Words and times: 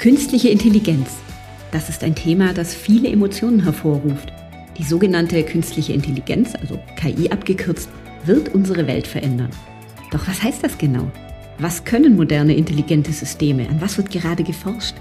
Künstliche 0.00 0.48
Intelligenz. 0.48 1.18
Das 1.72 1.90
ist 1.90 2.02
ein 2.02 2.14
Thema, 2.14 2.54
das 2.54 2.74
viele 2.74 3.10
Emotionen 3.10 3.62
hervorruft. 3.62 4.32
Die 4.78 4.82
sogenannte 4.82 5.42
künstliche 5.42 5.92
Intelligenz, 5.92 6.54
also 6.54 6.78
KI 6.96 7.28
abgekürzt, 7.28 7.90
wird 8.24 8.54
unsere 8.54 8.86
Welt 8.86 9.06
verändern. 9.06 9.50
Doch 10.10 10.26
was 10.26 10.42
heißt 10.42 10.64
das 10.64 10.78
genau? 10.78 11.10
Was 11.58 11.84
können 11.84 12.16
moderne 12.16 12.56
intelligente 12.56 13.12
Systeme? 13.12 13.68
An 13.68 13.82
was 13.82 13.98
wird 13.98 14.08
gerade 14.08 14.42
geforscht? 14.42 14.94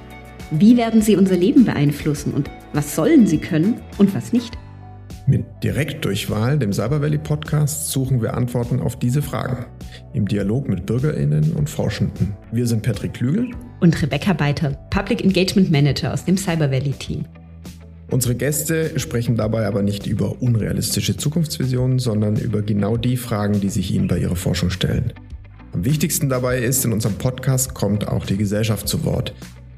Wie 0.52 0.76
werden 0.76 1.02
sie 1.02 1.16
unser 1.16 1.38
Leben 1.38 1.64
beeinflussen 1.64 2.34
und 2.34 2.52
was 2.74 2.94
sollen 2.94 3.26
sie 3.26 3.38
können 3.38 3.80
und 4.00 4.14
was 4.14 4.34
nicht? 4.34 4.58
Mit 5.28 5.46
Direktdurchwahl, 5.64 6.60
dem 6.60 6.74
Cyber 6.74 7.02
Valley 7.02 7.20
Podcast, 7.20 7.90
suchen 7.90 8.22
wir 8.22 8.34
Antworten 8.34 8.82
auf 8.82 9.00
diese 9.00 9.22
Fragen. 9.22 9.66
Im 10.12 10.28
Dialog 10.28 10.68
mit 10.68 10.86
BürgerInnen 10.86 11.54
und 11.54 11.70
Forschenden. 11.70 12.36
Wir 12.52 12.68
sind 12.68 12.82
Patrick 12.82 13.14
Klügel 13.14 13.50
und 13.80 14.02
Rebecca 14.02 14.34
Beiter, 14.34 14.72
Public 14.90 15.24
Engagement 15.24 15.72
Manager 15.72 16.14
aus 16.14 16.26
dem 16.26 16.38
Cyber 16.38 16.72
Valley 16.72 16.94
Team. 16.94 17.26
Unsere 18.10 18.34
Gäste 18.36 19.00
sprechen 19.00 19.36
dabei 19.36 19.68
aber 19.68 19.84
nicht 19.84 20.08
über 20.08 20.42
unrealistische 20.42 21.16
Zukunftsvisionen, 21.16 22.00
sondern 22.00 22.38
über 22.38 22.62
genau 22.64 22.98
die 22.98 23.18
Fragen, 23.18 23.62
die 23.62 23.70
sich 23.70 23.94
ihnen 23.94 24.08
bei 24.08 24.18
ihrer 24.18 24.36
Forschung 24.36 24.72
stellen. 24.72 25.14
Am 25.74 25.86
wichtigsten 25.86 26.30
dabei 26.30 26.60
ist, 26.60 26.84
in 26.86 26.94
unserem 26.94 27.16
Podcast 27.16 27.76
kommt 27.76 28.08
auch 28.08 28.26
die 28.26 28.38
Gesellschaft 28.38 28.88
zu 28.88 29.06
Wort. 29.06 29.36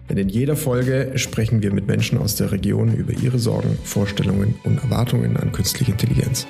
Denn 0.09 0.17
in 0.17 0.29
jeder 0.29 0.55
Folge 0.55 1.11
sprechen 1.15 1.61
wir 1.61 1.73
mit 1.73 1.87
Menschen 1.87 2.17
aus 2.17 2.35
der 2.35 2.51
Region 2.51 2.93
über 2.93 3.11
ihre 3.13 3.39
Sorgen, 3.39 3.77
Vorstellungen 3.83 4.55
und 4.63 4.81
Erwartungen 4.81 5.35
an 5.37 5.51
künstliche 5.51 5.91
Intelligenz. 5.91 6.47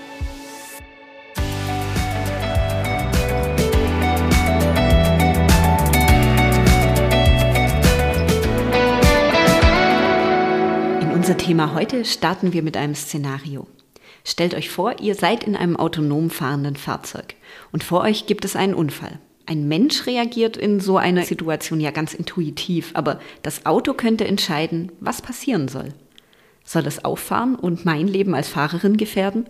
Thema 11.51 11.73
heute 11.73 12.05
starten 12.05 12.53
wir 12.53 12.63
mit 12.63 12.77
einem 12.77 12.95
Szenario. 12.95 13.67
Stellt 14.23 14.53
euch 14.53 14.69
vor, 14.69 15.01
ihr 15.01 15.15
seid 15.15 15.43
in 15.43 15.57
einem 15.57 15.75
autonom 15.75 16.29
fahrenden 16.29 16.77
Fahrzeug 16.77 17.35
und 17.73 17.83
vor 17.83 18.03
euch 18.03 18.25
gibt 18.25 18.45
es 18.45 18.55
einen 18.55 18.73
Unfall. 18.73 19.19
Ein 19.45 19.67
Mensch 19.67 20.07
reagiert 20.07 20.55
in 20.55 20.79
so 20.79 20.95
einer 20.95 21.23
Situation 21.23 21.81
ja 21.81 21.91
ganz 21.91 22.13
intuitiv, 22.13 22.91
aber 22.93 23.19
das 23.43 23.65
Auto 23.65 23.91
könnte 23.91 24.25
entscheiden, 24.25 24.93
was 25.01 25.21
passieren 25.21 25.67
soll. 25.67 25.89
Soll 26.63 26.87
es 26.87 27.03
auffahren 27.03 27.55
und 27.55 27.83
mein 27.83 28.07
Leben 28.07 28.33
als 28.33 28.47
Fahrerin 28.47 28.95
gefährden? 28.95 29.45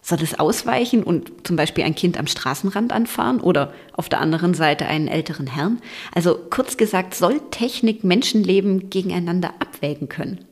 Soll 0.00 0.22
es 0.22 0.38
ausweichen 0.38 1.02
und 1.02 1.46
zum 1.46 1.56
Beispiel 1.56 1.84
ein 1.84 1.94
Kind 1.94 2.18
am 2.18 2.28
Straßenrand 2.28 2.94
anfahren 2.94 3.40
oder 3.40 3.74
auf 3.92 4.08
der 4.08 4.22
anderen 4.22 4.54
Seite 4.54 4.86
einen 4.86 5.06
älteren 5.06 5.48
Herrn? 5.48 5.82
Also 6.14 6.38
kurz 6.48 6.78
gesagt, 6.78 7.14
soll 7.14 7.42
Technik 7.50 8.04
Menschenleben 8.04 8.88
gegeneinander 8.88 9.52
abwägen 9.58 10.08
können? 10.08 10.46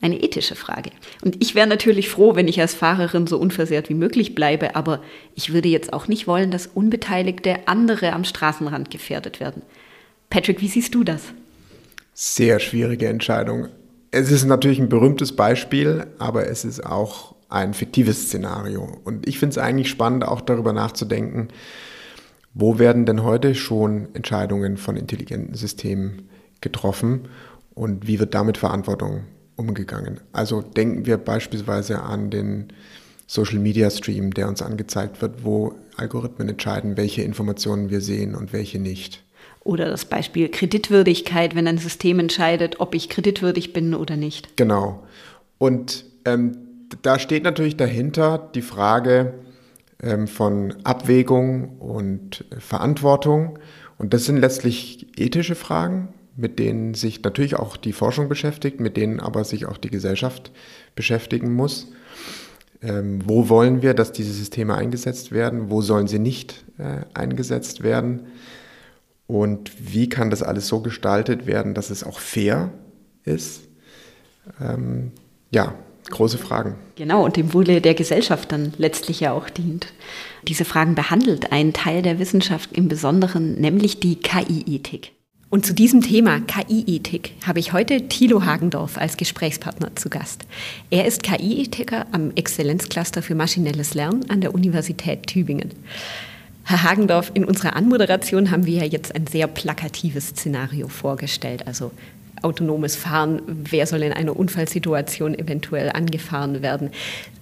Eine 0.00 0.22
ethische 0.22 0.54
Frage. 0.54 0.90
Und 1.24 1.42
ich 1.42 1.54
wäre 1.54 1.66
natürlich 1.66 2.08
froh, 2.08 2.34
wenn 2.34 2.48
ich 2.48 2.60
als 2.60 2.74
Fahrerin 2.74 3.26
so 3.26 3.38
unversehrt 3.38 3.88
wie 3.88 3.94
möglich 3.94 4.34
bleibe, 4.34 4.76
aber 4.76 5.02
ich 5.34 5.52
würde 5.52 5.68
jetzt 5.68 5.92
auch 5.92 6.06
nicht 6.06 6.26
wollen, 6.26 6.50
dass 6.50 6.66
unbeteiligte 6.66 7.66
andere 7.66 8.12
am 8.12 8.24
Straßenrand 8.24 8.90
gefährdet 8.90 9.40
werden. 9.40 9.62
Patrick, 10.28 10.60
wie 10.60 10.68
siehst 10.68 10.94
du 10.94 11.02
das? 11.02 11.22
Sehr 12.12 12.60
schwierige 12.60 13.08
Entscheidung. 13.08 13.68
Es 14.10 14.30
ist 14.30 14.44
natürlich 14.44 14.78
ein 14.78 14.88
berühmtes 14.88 15.34
Beispiel, 15.34 16.06
aber 16.18 16.46
es 16.48 16.64
ist 16.64 16.84
auch 16.84 17.34
ein 17.48 17.74
fiktives 17.74 18.26
Szenario. 18.26 19.00
Und 19.04 19.26
ich 19.28 19.38
finde 19.38 19.52
es 19.52 19.58
eigentlich 19.58 19.88
spannend, 19.88 20.26
auch 20.26 20.40
darüber 20.40 20.72
nachzudenken, 20.72 21.48
wo 22.54 22.78
werden 22.78 23.06
denn 23.06 23.22
heute 23.22 23.54
schon 23.54 24.08
Entscheidungen 24.14 24.76
von 24.76 24.96
intelligenten 24.96 25.54
Systemen 25.54 26.28
getroffen 26.60 27.28
und 27.74 28.06
wie 28.06 28.18
wird 28.18 28.34
damit 28.34 28.56
Verantwortung 28.56 29.24
umgegangen. 29.56 30.20
Also 30.32 30.62
denken 30.62 31.06
wir 31.06 31.16
beispielsweise 31.16 32.02
an 32.02 32.30
den 32.30 32.68
Social 33.26 33.58
Media 33.58 33.90
Stream, 33.90 34.32
der 34.32 34.48
uns 34.48 34.62
angezeigt 34.62 35.20
wird, 35.20 35.44
wo 35.44 35.74
Algorithmen 35.96 36.48
entscheiden, 36.48 36.96
welche 36.96 37.22
Informationen 37.22 37.90
wir 37.90 38.00
sehen 38.00 38.34
und 38.34 38.52
welche 38.52 38.78
nicht. 38.78 39.24
Oder 39.64 39.86
das 39.86 40.04
Beispiel 40.04 40.48
Kreditwürdigkeit, 40.48 41.56
wenn 41.56 41.66
ein 41.66 41.78
System 41.78 42.20
entscheidet, 42.20 42.78
ob 42.78 42.94
ich 42.94 43.08
kreditwürdig 43.08 43.72
bin 43.72 43.94
oder 43.94 44.16
nicht. 44.16 44.56
Genau. 44.56 45.02
Und 45.58 46.04
ähm, 46.24 46.56
da 47.02 47.18
steht 47.18 47.42
natürlich 47.42 47.76
dahinter 47.76 48.50
die 48.54 48.62
Frage 48.62 49.34
ähm, 50.00 50.28
von 50.28 50.74
Abwägung 50.84 51.78
und 51.78 52.44
Verantwortung. 52.58 53.58
Und 53.98 54.14
das 54.14 54.24
sind 54.26 54.36
letztlich 54.36 55.08
ethische 55.18 55.56
Fragen, 55.56 56.08
mit 56.36 56.58
denen 56.58 56.94
sich 56.94 57.22
natürlich 57.22 57.56
auch 57.56 57.76
die 57.76 57.92
Forschung 57.92 58.28
beschäftigt, 58.28 58.80
mit 58.80 58.96
denen 58.96 59.20
aber 59.20 59.44
sich 59.44 59.66
auch 59.66 59.78
die 59.78 59.90
Gesellschaft 59.90 60.52
beschäftigen 60.94 61.54
muss. 61.54 61.88
Ähm, 62.82 63.20
wo 63.24 63.48
wollen 63.48 63.82
wir, 63.82 63.94
dass 63.94 64.12
diese 64.12 64.32
Systeme 64.32 64.74
eingesetzt 64.74 65.32
werden? 65.32 65.70
Wo 65.70 65.80
sollen 65.80 66.08
sie 66.08 66.18
nicht 66.18 66.64
äh, 66.78 67.04
eingesetzt 67.14 67.82
werden? 67.82 68.26
Und 69.26 69.72
wie 69.92 70.08
kann 70.08 70.30
das 70.30 70.42
alles 70.42 70.68
so 70.68 70.80
gestaltet 70.80 71.46
werden, 71.46 71.74
dass 71.74 71.90
es 71.90 72.04
auch 72.04 72.20
fair 72.20 72.70
ist? 73.24 73.62
Ähm, 74.60 75.10
ja, 75.50 75.74
große 76.10 76.38
Fragen. 76.38 76.76
Genau, 76.94 77.24
und 77.24 77.36
dem 77.36 77.52
Wohle 77.52 77.80
der 77.80 77.94
Gesellschaft 77.94 78.52
dann 78.52 78.72
letztlich 78.76 79.20
ja 79.20 79.32
auch 79.32 79.50
dient. 79.50 79.88
Diese 80.46 80.64
Fragen 80.64 80.94
behandelt 80.94 81.50
ein 81.50 81.72
Teil 81.72 82.02
der 82.02 82.18
Wissenschaft 82.18 82.72
im 82.72 82.88
Besonderen, 82.88 83.54
nämlich 83.60 84.00
die 84.00 84.16
KI-Ethik. 84.16 85.15
Und 85.48 85.64
zu 85.64 85.74
diesem 85.74 86.00
Thema 86.00 86.40
KI-Ethik 86.40 87.34
habe 87.46 87.60
ich 87.60 87.72
heute 87.72 88.08
Thilo 88.08 88.44
Hagendorf 88.44 88.98
als 88.98 89.16
Gesprächspartner 89.16 89.94
zu 89.94 90.10
Gast. 90.10 90.44
Er 90.90 91.06
ist 91.06 91.22
KI-Ethiker 91.22 92.06
am 92.10 92.32
Exzellenzcluster 92.34 93.22
für 93.22 93.36
maschinelles 93.36 93.94
Lernen 93.94 94.28
an 94.28 94.40
der 94.40 94.52
Universität 94.52 95.28
Tübingen. 95.28 95.70
Herr 96.64 96.82
Hagendorf, 96.82 97.30
in 97.32 97.44
unserer 97.44 97.76
Anmoderation 97.76 98.50
haben 98.50 98.66
wir 98.66 98.78
ja 98.78 98.84
jetzt 98.84 99.14
ein 99.14 99.28
sehr 99.28 99.46
plakatives 99.46 100.30
Szenario 100.30 100.88
vorgestellt. 100.88 101.68
Also 101.68 101.92
autonomes 102.42 102.96
Fahren, 102.96 103.42
wer 103.46 103.86
soll 103.86 104.02
in 104.02 104.12
einer 104.12 104.36
Unfallsituation 104.36 105.38
eventuell 105.38 105.90
angefahren 105.90 106.62
werden. 106.62 106.90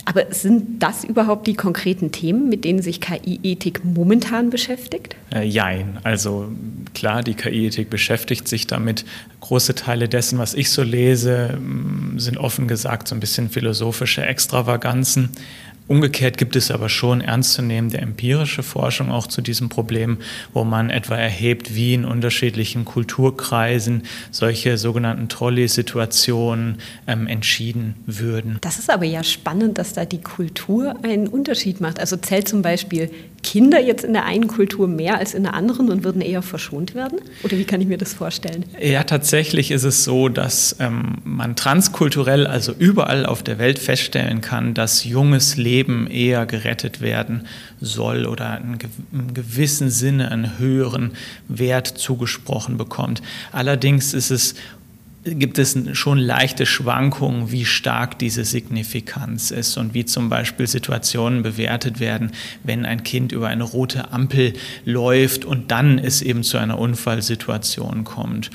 Aber 0.07 0.27
sind 0.31 0.83
das 0.83 1.03
überhaupt 1.05 1.47
die 1.47 1.55
konkreten 1.55 2.13
Themen, 2.13 2.51
mit 2.51 2.65
denen 2.65 2.83
sich 2.83 3.01
KI-Ethik 3.01 3.85
momentan 3.85 4.51
beschäftigt? 4.51 5.17
Äh, 5.35 5.45
jein. 5.45 5.99
Also 6.03 6.49
klar, 6.93 7.23
die 7.23 7.35
KI-Ethik 7.35 7.89
beschäftigt 7.89 8.47
sich 8.47 8.67
damit. 8.67 9.07
Große 9.41 9.75
Teile 9.75 10.09
dessen, 10.09 10.39
was 10.39 10.53
ich 10.53 10.71
so 10.71 10.83
lese, 10.83 11.59
sind 12.17 12.37
offen 12.37 12.69
gesagt 12.69 13.09
so 13.09 13.15
ein 13.15 13.21
bisschen 13.21 13.49
philosophische 13.49 14.25
Extravaganzen. 14.25 15.31
Umgekehrt 15.87 16.39
gibt 16.39 16.57
es 16.57 16.71
aber 16.71 16.89
schon 16.89 17.21
ernstzunehmende 17.21 17.99
empirische 17.99 18.63
Forschung 18.63 19.11
auch 19.11 19.27
zu 19.27 19.43
diesem 19.43 19.69
Problem, 19.69 20.19
wo 20.55 20.65
man 20.65 20.89
etwa 20.89 21.17
erhebt, 21.17 21.75
wie 21.75 21.93
in 21.93 22.07
unterschiedlichen 22.07 22.87
Kulturkreisen 22.87 24.05
solche 24.31 24.79
sogenannten 24.79 25.29
Trolley-Situationen 25.29 26.79
ähm, 27.07 27.27
entschieden 27.27 27.97
würden. 28.07 28.57
Das 28.63 28.79
ist 28.79 28.91
aber 28.91 29.05
ja 29.05 29.23
spannend, 29.23 29.77
dass 29.77 29.93
da 29.93 30.07
die 30.07 30.23
Kultur 30.23 30.95
einen 31.03 31.29
Unterschied 31.29 31.83
macht. 31.83 32.01
Also 32.01 32.17
zählt 32.17 32.49
zum 32.49 32.63
Beispiel 32.63 33.11
Kinder 33.43 33.79
jetzt 33.79 34.05
in 34.05 34.15
der 34.15 34.25
einen 34.25 34.49
Kultur 34.49 34.89
mehr 34.89 35.19
als 35.19 35.35
in 35.35 35.43
der 35.43 35.53
anderen 35.53 35.91
und 35.91 36.03
würden 36.03 36.23
eher 36.23 36.41
verschont 36.41 36.95
werden? 36.95 37.21
Oder 37.43 37.59
wie 37.59 37.65
kann 37.65 37.81
ich 37.81 37.87
mir 37.87 37.99
das 37.99 38.15
vorstellen? 38.15 38.65
Ja, 38.81 39.05
tatsächlich 39.05 39.71
ist 39.71 39.85
es 39.85 40.03
so, 40.03 40.31
dass 40.31 40.77
ähm, 40.81 41.19
man 41.25 41.55
transkulturell, 41.55 42.47
also 42.47 42.73
überall 42.73 43.27
auf 43.27 43.43
der 43.43 43.59
Welt 43.59 43.79
feststellen 43.79 44.41
kann, 44.41 44.73
dass 44.73 45.05
junges 45.05 45.57
Leben 45.57 45.74
Leben 45.75 46.07
eher 46.07 46.47
gerettet 46.47 47.01
werden 47.01 47.47
soll 47.81 48.27
oder 48.27 48.61
in 48.61 49.35
gewissem 49.35 49.91
Sinne 49.91 50.31
einen 50.31 50.59
höheren 50.59 51.13
Wert 51.49 51.89
zugesprochen 51.89 52.77
bekommt. 52.77 53.23
Allerdings 53.51 54.15
ist 54.15 54.31
es 54.31 54.55
gibt 55.25 55.59
es 55.59 55.77
schon 55.93 56.19
leichte 56.19 56.67
Schwankungen, 56.67 57.51
wie 57.51 57.65
stark 57.65 58.19
diese 58.19 58.45
Signifikanz 58.45 59.51
ist 59.51 59.79
und 59.79 59.95
wie 59.95 60.05
zum 60.05 60.29
Beispiel 60.29 60.67
Situationen 60.67 61.43
bewertet 61.43 61.99
werden, 61.99 62.33
wenn 62.63 62.85
ein 62.85 63.03
Kind 63.05 63.33
über 63.33 63.49
eine 63.49 63.65
rote 63.65 64.13
Ampel 64.13 64.53
läuft 64.85 65.47
und 65.47 65.71
dann 65.71 65.99
es 65.99 66.21
eben 66.21 66.43
zu 66.43 66.59
einer 66.59 66.79
Unfallsituation 66.79 68.05
kommt. 68.05 68.51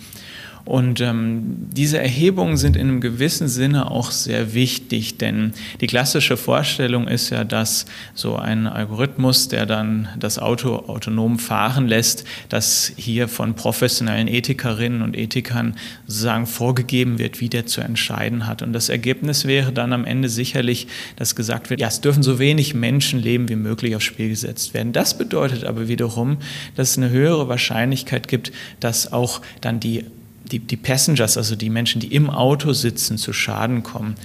Und 0.69 1.01
ähm, 1.01 1.68
diese 1.74 1.98
Erhebungen 1.98 2.56
sind 2.56 2.75
in 2.75 2.89
einem 2.89 3.01
gewissen 3.01 3.48
Sinne 3.48 3.89
auch 3.89 4.12
sehr 4.12 4.54
wichtig, 4.54 5.18
denn 5.18 5.54
die 5.81 5.88
klassische 5.88 6.38
Vorstellung 6.38 7.07
ist 7.07 7.31
ja, 7.31 7.44
dass 7.44 7.88
so 8.13 8.36
ein 8.36 8.68
Algorithmus, 8.68 9.48
der 9.48 9.66
dann 9.66 10.10
das 10.19 10.38
Auto 10.38 10.75
autonom 10.75 11.39
fahren 11.39 11.88
lässt, 11.88 12.24
dass 12.50 12.94
hier 12.98 13.27
von 13.27 13.56
professionellen 13.56 14.27
Ethikerinnen 14.27 15.01
und 15.01 15.18
Ethikern 15.18 15.75
sozusagen 16.06 16.45
vorgegeben 16.45 17.18
wird, 17.18 17.42
wie 17.42 17.50
der 17.50 17.65
zu 17.65 17.81
entscheiden 17.81 18.45
hat. 18.45 18.62
Und 18.62 18.72
das 18.72 18.89
Ergebnis 18.89 19.45
wäre 19.45 19.72
dann 19.72 19.92
am 19.92 20.06
Ende 20.06 20.30
sicherlich, 20.30 20.86
dass 21.15 21.36
gesagt 21.36 21.72
wird, 21.72 21.81
ja, 21.81 21.88
es 21.88 22.01
dürfen 22.01 22.22
so 22.22 22.38
wenig 22.38 22.75
Menschenleben 22.75 23.50
wie 23.50 23.56
möglich 23.56 23.95
aufs 23.95 24.06
Spiel 24.06 24.30
gesetzt 24.30 24.75
werden. 24.75 24.94
Das 24.94 25.18
bedeutet 25.18 25.63
aber 25.63 25.88
wiederum, 25.88 26.38
dass 26.75 26.92
es 26.92 26.98
eine 27.00 27.10
höhere 27.10 27.48
Wahrscheinlichkeit 27.48 28.27
gibt, 28.27 28.51
dass 28.80 29.12
auch 29.12 29.42
dann 29.62 29.80
die 29.80 30.06
die, 30.51 30.60
die 30.60 30.78
Passengers, 30.78 31.38
also 31.38 31.56
die 31.56 31.69
Menschen, 31.69 32.01
die 32.01 32.13
im 32.13 32.30
Auto 32.30 32.74
sitzen, 32.74 33.18
zu 33.18 33.34
Schaden 33.34 33.84
kommen. 33.84 34.16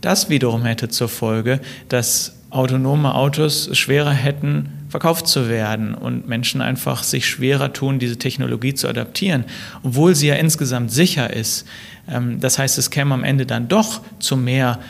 Das 0.00 0.30
wiederum 0.30 0.64
hätte 0.64 0.88
zur 0.88 1.08
Folge, 1.08 1.60
dass 1.88 2.36
autonome 2.50 3.14
Autos 3.14 3.70
schwerer 3.76 4.12
hätten, 4.12 4.70
verkauft 4.88 5.28
zu 5.28 5.48
werden 5.48 5.94
und 5.94 6.26
Menschen 6.28 6.60
einfach 6.60 7.04
sich 7.04 7.26
schwerer 7.26 7.72
tun, 7.72 8.00
diese 8.00 8.16
Technologie 8.16 8.74
zu 8.74 8.88
adaptieren, 8.88 9.44
obwohl 9.84 10.16
sie 10.16 10.26
ja 10.26 10.34
insgesamt 10.34 10.90
sicher 10.90 11.32
ist. 11.32 11.64
Ähm, 12.08 12.40
das 12.40 12.58
heißt, 12.58 12.76
es 12.76 12.90
käme 12.90 13.14
am 13.14 13.22
Ende 13.22 13.46
dann 13.46 13.68
doch 13.68 14.00
zu 14.18 14.36
mehr 14.36 14.80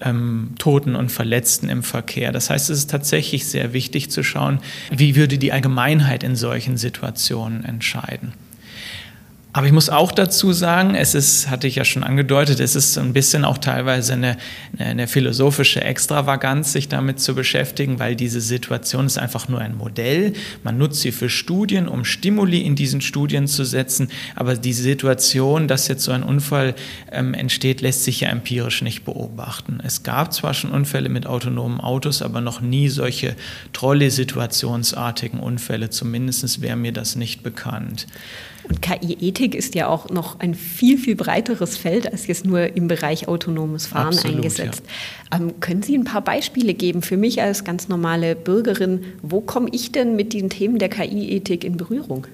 ähm, 0.00 0.52
Toten 0.58 0.96
und 0.96 1.12
Verletzten 1.12 1.68
im 1.68 1.82
Verkehr. 1.82 2.32
Das 2.32 2.48
heißt, 2.48 2.70
es 2.70 2.78
ist 2.78 2.90
tatsächlich 2.90 3.46
sehr 3.46 3.74
wichtig 3.74 4.10
zu 4.10 4.22
schauen, 4.22 4.60
wie 4.90 5.14
würde 5.14 5.36
die 5.36 5.52
Allgemeinheit 5.52 6.22
in 6.22 6.36
solchen 6.36 6.78
Situationen 6.78 7.64
entscheiden. 7.64 8.32
Aber 9.52 9.66
ich 9.66 9.72
muss 9.72 9.90
auch 9.90 10.12
dazu 10.12 10.52
sagen, 10.52 10.94
es 10.94 11.16
ist, 11.16 11.50
hatte 11.50 11.66
ich 11.66 11.74
ja 11.74 11.84
schon 11.84 12.04
angedeutet, 12.04 12.60
es 12.60 12.76
ist 12.76 12.96
ein 12.98 13.12
bisschen 13.12 13.44
auch 13.44 13.58
teilweise 13.58 14.12
eine, 14.12 14.36
eine, 14.78 15.08
philosophische 15.08 15.80
Extravaganz, 15.80 16.72
sich 16.72 16.88
damit 16.88 17.18
zu 17.18 17.34
beschäftigen, 17.34 17.98
weil 17.98 18.14
diese 18.14 18.40
Situation 18.40 19.06
ist 19.06 19.18
einfach 19.18 19.48
nur 19.48 19.60
ein 19.60 19.76
Modell. 19.76 20.34
Man 20.62 20.78
nutzt 20.78 21.00
sie 21.00 21.10
für 21.10 21.28
Studien, 21.28 21.88
um 21.88 22.04
Stimuli 22.04 22.60
in 22.60 22.76
diesen 22.76 23.00
Studien 23.00 23.48
zu 23.48 23.64
setzen. 23.64 24.08
Aber 24.36 24.54
die 24.54 24.72
Situation, 24.72 25.66
dass 25.66 25.88
jetzt 25.88 26.04
so 26.04 26.12
ein 26.12 26.22
Unfall 26.22 26.76
ähm, 27.10 27.34
entsteht, 27.34 27.80
lässt 27.80 28.04
sich 28.04 28.20
ja 28.20 28.28
empirisch 28.28 28.82
nicht 28.82 29.04
beobachten. 29.04 29.80
Es 29.82 30.04
gab 30.04 30.32
zwar 30.32 30.54
schon 30.54 30.70
Unfälle 30.70 31.08
mit 31.08 31.26
autonomen 31.26 31.80
Autos, 31.80 32.22
aber 32.22 32.40
noch 32.40 32.60
nie 32.60 32.88
solche 32.88 33.34
Trolley-situationsartigen 33.72 35.40
Unfälle. 35.40 35.90
Zumindest 35.90 36.60
wäre 36.62 36.76
mir 36.76 36.92
das 36.92 37.16
nicht 37.16 37.42
bekannt. 37.42 38.06
Und 38.70 38.82
KI-Ethik 38.82 39.56
ist 39.56 39.74
ja 39.74 39.88
auch 39.88 40.10
noch 40.10 40.38
ein 40.38 40.54
viel, 40.54 40.96
viel 40.96 41.16
breiteres 41.16 41.76
Feld 41.76 42.10
als 42.10 42.28
jetzt 42.28 42.46
nur 42.46 42.76
im 42.76 42.86
Bereich 42.86 43.26
autonomes 43.26 43.86
Fahren 43.86 44.14
Absolut, 44.14 44.36
eingesetzt. 44.36 44.84
Ja. 45.32 45.38
Ähm, 45.38 45.58
können 45.58 45.82
Sie 45.82 45.98
ein 45.98 46.04
paar 46.04 46.22
Beispiele 46.22 46.72
geben 46.72 47.02
für 47.02 47.16
mich 47.16 47.42
als 47.42 47.64
ganz 47.64 47.88
normale 47.88 48.36
Bürgerin? 48.36 49.02
Wo 49.22 49.40
komme 49.40 49.70
ich 49.72 49.90
denn 49.90 50.14
mit 50.14 50.32
den 50.32 50.50
Themen 50.50 50.78
der 50.78 50.88
KI-Ethik 50.88 51.64
in 51.64 51.76
Berührung? 51.76 52.28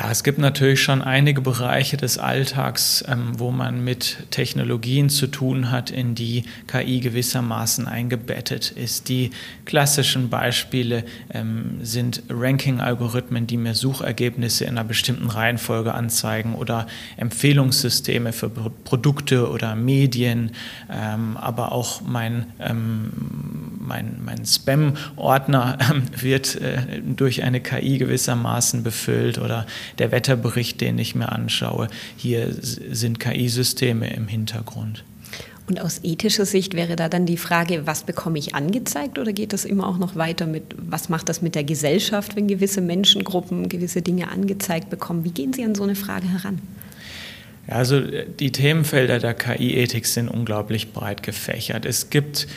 Ja, 0.00 0.10
es 0.10 0.24
gibt 0.24 0.38
natürlich 0.38 0.82
schon 0.82 1.02
einige 1.02 1.42
Bereiche 1.42 1.98
des 1.98 2.16
Alltags, 2.16 3.04
ähm, 3.06 3.38
wo 3.38 3.50
man 3.50 3.84
mit 3.84 4.16
Technologien 4.30 5.10
zu 5.10 5.26
tun 5.26 5.70
hat, 5.70 5.90
in 5.90 6.14
die 6.14 6.44
KI 6.68 7.00
gewissermaßen 7.00 7.86
eingebettet 7.86 8.70
ist. 8.70 9.10
Die 9.10 9.30
klassischen 9.66 10.30
Beispiele 10.30 11.04
ähm, 11.34 11.80
sind 11.82 12.22
Ranking-Algorithmen, 12.30 13.46
die 13.46 13.58
mir 13.58 13.74
Suchergebnisse 13.74 14.64
in 14.64 14.78
einer 14.78 14.84
bestimmten 14.84 15.28
Reihenfolge 15.28 15.92
anzeigen 15.92 16.54
oder 16.54 16.86
Empfehlungssysteme 17.18 18.32
für 18.32 18.48
Produkte 18.48 19.50
oder 19.50 19.74
Medien, 19.74 20.52
ähm, 20.90 21.36
aber 21.36 21.72
auch 21.72 22.00
mein, 22.00 22.46
ähm, 22.58 23.10
mein, 23.78 24.18
mein 24.24 24.46
Spam-Ordner 24.46 25.76
ähm, 25.90 26.04
wird 26.16 26.54
äh, 26.56 27.02
durch 27.04 27.42
eine 27.42 27.60
KI 27.60 27.98
gewissermaßen 27.98 28.82
befüllt 28.82 29.36
oder 29.36 29.66
der 29.98 30.12
Wetterbericht, 30.12 30.80
den 30.80 30.98
ich 30.98 31.14
mir 31.14 31.30
anschaue. 31.30 31.88
Hier 32.16 32.48
sind 32.52 33.20
KI-Systeme 33.20 34.12
im 34.12 34.28
Hintergrund. 34.28 35.04
Und 35.70 35.80
aus 35.80 36.00
ethischer 36.02 36.46
Sicht 36.46 36.74
wäre 36.74 36.96
da 36.96 37.08
dann 37.08 37.26
die 37.26 37.36
Frage, 37.36 37.86
was 37.86 38.02
bekomme 38.02 38.40
ich 38.40 38.56
angezeigt 38.56 39.20
oder 39.20 39.32
geht 39.32 39.52
das 39.52 39.64
immer 39.64 39.86
auch 39.86 39.98
noch 39.98 40.16
weiter 40.16 40.46
mit, 40.46 40.64
was 40.76 41.08
macht 41.08 41.28
das 41.28 41.42
mit 41.42 41.54
der 41.54 41.62
Gesellschaft, 41.62 42.34
wenn 42.34 42.48
gewisse 42.48 42.80
Menschengruppen 42.80 43.68
gewisse 43.68 44.02
Dinge 44.02 44.32
angezeigt 44.32 44.90
bekommen? 44.90 45.22
Wie 45.22 45.30
gehen 45.30 45.52
Sie 45.52 45.64
an 45.64 45.76
so 45.76 45.84
eine 45.84 45.94
Frage 45.94 46.26
heran? 46.28 46.58
Also 47.68 48.00
die 48.00 48.50
Themenfelder 48.50 49.20
der 49.20 49.32
KI-Ethik 49.34 50.06
sind 50.06 50.28
unglaublich 50.28 50.92
breit 50.92 51.22
gefächert. 51.22 51.86
Es 51.86 52.10
gibt, 52.10 52.48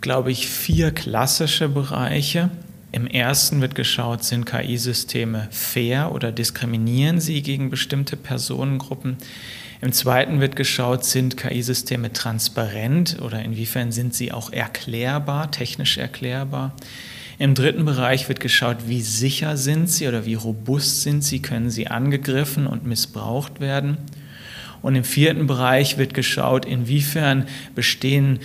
glaube 0.00 0.30
ich, 0.30 0.48
vier 0.48 0.92
klassische 0.92 1.68
Bereiche. 1.68 2.50
Im 2.92 3.06
ersten 3.06 3.60
wird 3.60 3.76
geschaut, 3.76 4.24
sind 4.24 4.46
KI-Systeme 4.46 5.46
fair 5.50 6.12
oder 6.12 6.32
diskriminieren 6.32 7.20
sie 7.20 7.40
gegen 7.42 7.70
bestimmte 7.70 8.16
Personengruppen. 8.16 9.16
Im 9.80 9.92
zweiten 9.92 10.40
wird 10.40 10.56
geschaut, 10.56 11.04
sind 11.04 11.36
KI-Systeme 11.36 12.12
transparent 12.12 13.18
oder 13.22 13.42
inwiefern 13.42 13.92
sind 13.92 14.14
sie 14.14 14.32
auch 14.32 14.52
erklärbar, 14.52 15.50
technisch 15.52 15.98
erklärbar. 15.98 16.74
Im 17.38 17.54
dritten 17.54 17.84
Bereich 17.84 18.28
wird 18.28 18.40
geschaut, 18.40 18.76
wie 18.86 19.00
sicher 19.00 19.56
sind 19.56 19.88
sie 19.88 20.08
oder 20.08 20.26
wie 20.26 20.34
robust 20.34 21.02
sind 21.02 21.24
sie, 21.24 21.40
können 21.40 21.70
sie 21.70 21.86
angegriffen 21.86 22.66
und 22.66 22.84
missbraucht 22.84 23.60
werden. 23.60 23.96
Und 24.82 24.96
im 24.96 25.04
vierten 25.04 25.46
Bereich 25.46 25.96
wird 25.96 26.12
geschaut, 26.12 26.66
inwiefern 26.66 27.46
bestehen 27.74 28.40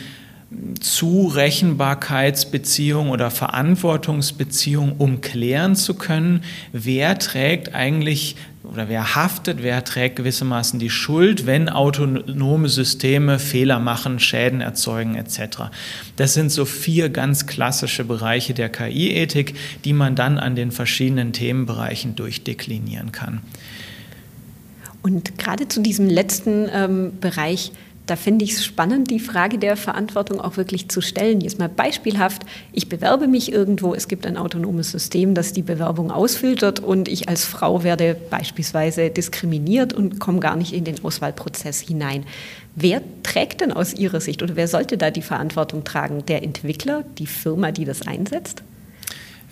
Zurechenbarkeitsbeziehung 0.79 3.09
oder 3.09 3.31
Verantwortungsbeziehung, 3.31 4.93
um 4.97 5.21
klären 5.21 5.75
zu 5.75 5.95
können, 5.95 6.43
wer 6.71 7.17
trägt 7.17 7.73
eigentlich 7.73 8.35
oder 8.63 8.89
wer 8.89 9.15
haftet, 9.15 9.63
wer 9.63 9.83
trägt 9.83 10.17
gewissermaßen 10.17 10.79
die 10.79 10.89
Schuld, 10.89 11.45
wenn 11.45 11.69
autonome 11.69 12.69
Systeme 12.69 13.39
Fehler 13.39 13.79
machen, 13.79 14.19
Schäden 14.19 14.61
erzeugen 14.61 15.15
etc. 15.15 15.71
Das 16.15 16.33
sind 16.33 16.51
so 16.51 16.65
vier 16.65 17.09
ganz 17.09 17.47
klassische 17.47 18.03
Bereiche 18.03 18.53
der 18.53 18.69
KI-Ethik, 18.69 19.55
die 19.83 19.93
man 19.93 20.15
dann 20.15 20.37
an 20.37 20.55
den 20.55 20.71
verschiedenen 20.71 21.33
Themenbereichen 21.33 22.15
durchdeklinieren 22.15 23.11
kann. 23.11 23.41
Und 25.01 25.37
gerade 25.37 25.67
zu 25.67 25.81
diesem 25.81 26.09
letzten 26.09 26.67
ähm, 26.71 27.13
Bereich 27.19 27.71
da 28.05 28.15
finde 28.15 28.45
ich 28.45 28.53
es 28.53 28.65
spannend, 28.65 29.09
die 29.09 29.19
Frage 29.19 29.57
der 29.57 29.77
Verantwortung 29.77 30.39
auch 30.39 30.57
wirklich 30.57 30.89
zu 30.89 31.01
stellen. 31.01 31.41
Jetzt 31.41 31.59
mal 31.59 31.69
beispielhaft, 31.69 32.43
ich 32.71 32.89
bewerbe 32.89 33.27
mich 33.27 33.51
irgendwo, 33.51 33.95
es 33.95 34.07
gibt 34.07 34.27
ein 34.27 34.37
autonomes 34.37 34.91
System, 34.91 35.33
das 35.33 35.53
die 35.53 35.63
Bewerbung 35.63 36.11
ausfiltert 36.11 36.79
und 36.79 37.07
ich 37.07 37.29
als 37.29 37.45
Frau 37.45 37.83
werde 37.83 38.15
beispielsweise 38.29 39.09
diskriminiert 39.09 39.93
und 39.93 40.19
komme 40.19 40.39
gar 40.39 40.55
nicht 40.55 40.73
in 40.73 40.83
den 40.83 41.03
Auswahlprozess 41.03 41.79
hinein. 41.79 42.25
Wer 42.75 43.01
trägt 43.23 43.61
denn 43.61 43.71
aus 43.71 43.93
Ihrer 43.93 44.19
Sicht 44.19 44.43
oder 44.43 44.55
wer 44.55 44.67
sollte 44.67 44.97
da 44.97 45.09
die 45.09 45.21
Verantwortung 45.21 45.83
tragen? 45.83 46.25
Der 46.27 46.43
Entwickler, 46.43 47.03
die 47.17 47.27
Firma, 47.27 47.71
die 47.71 47.85
das 47.85 48.05
einsetzt? 48.05 48.63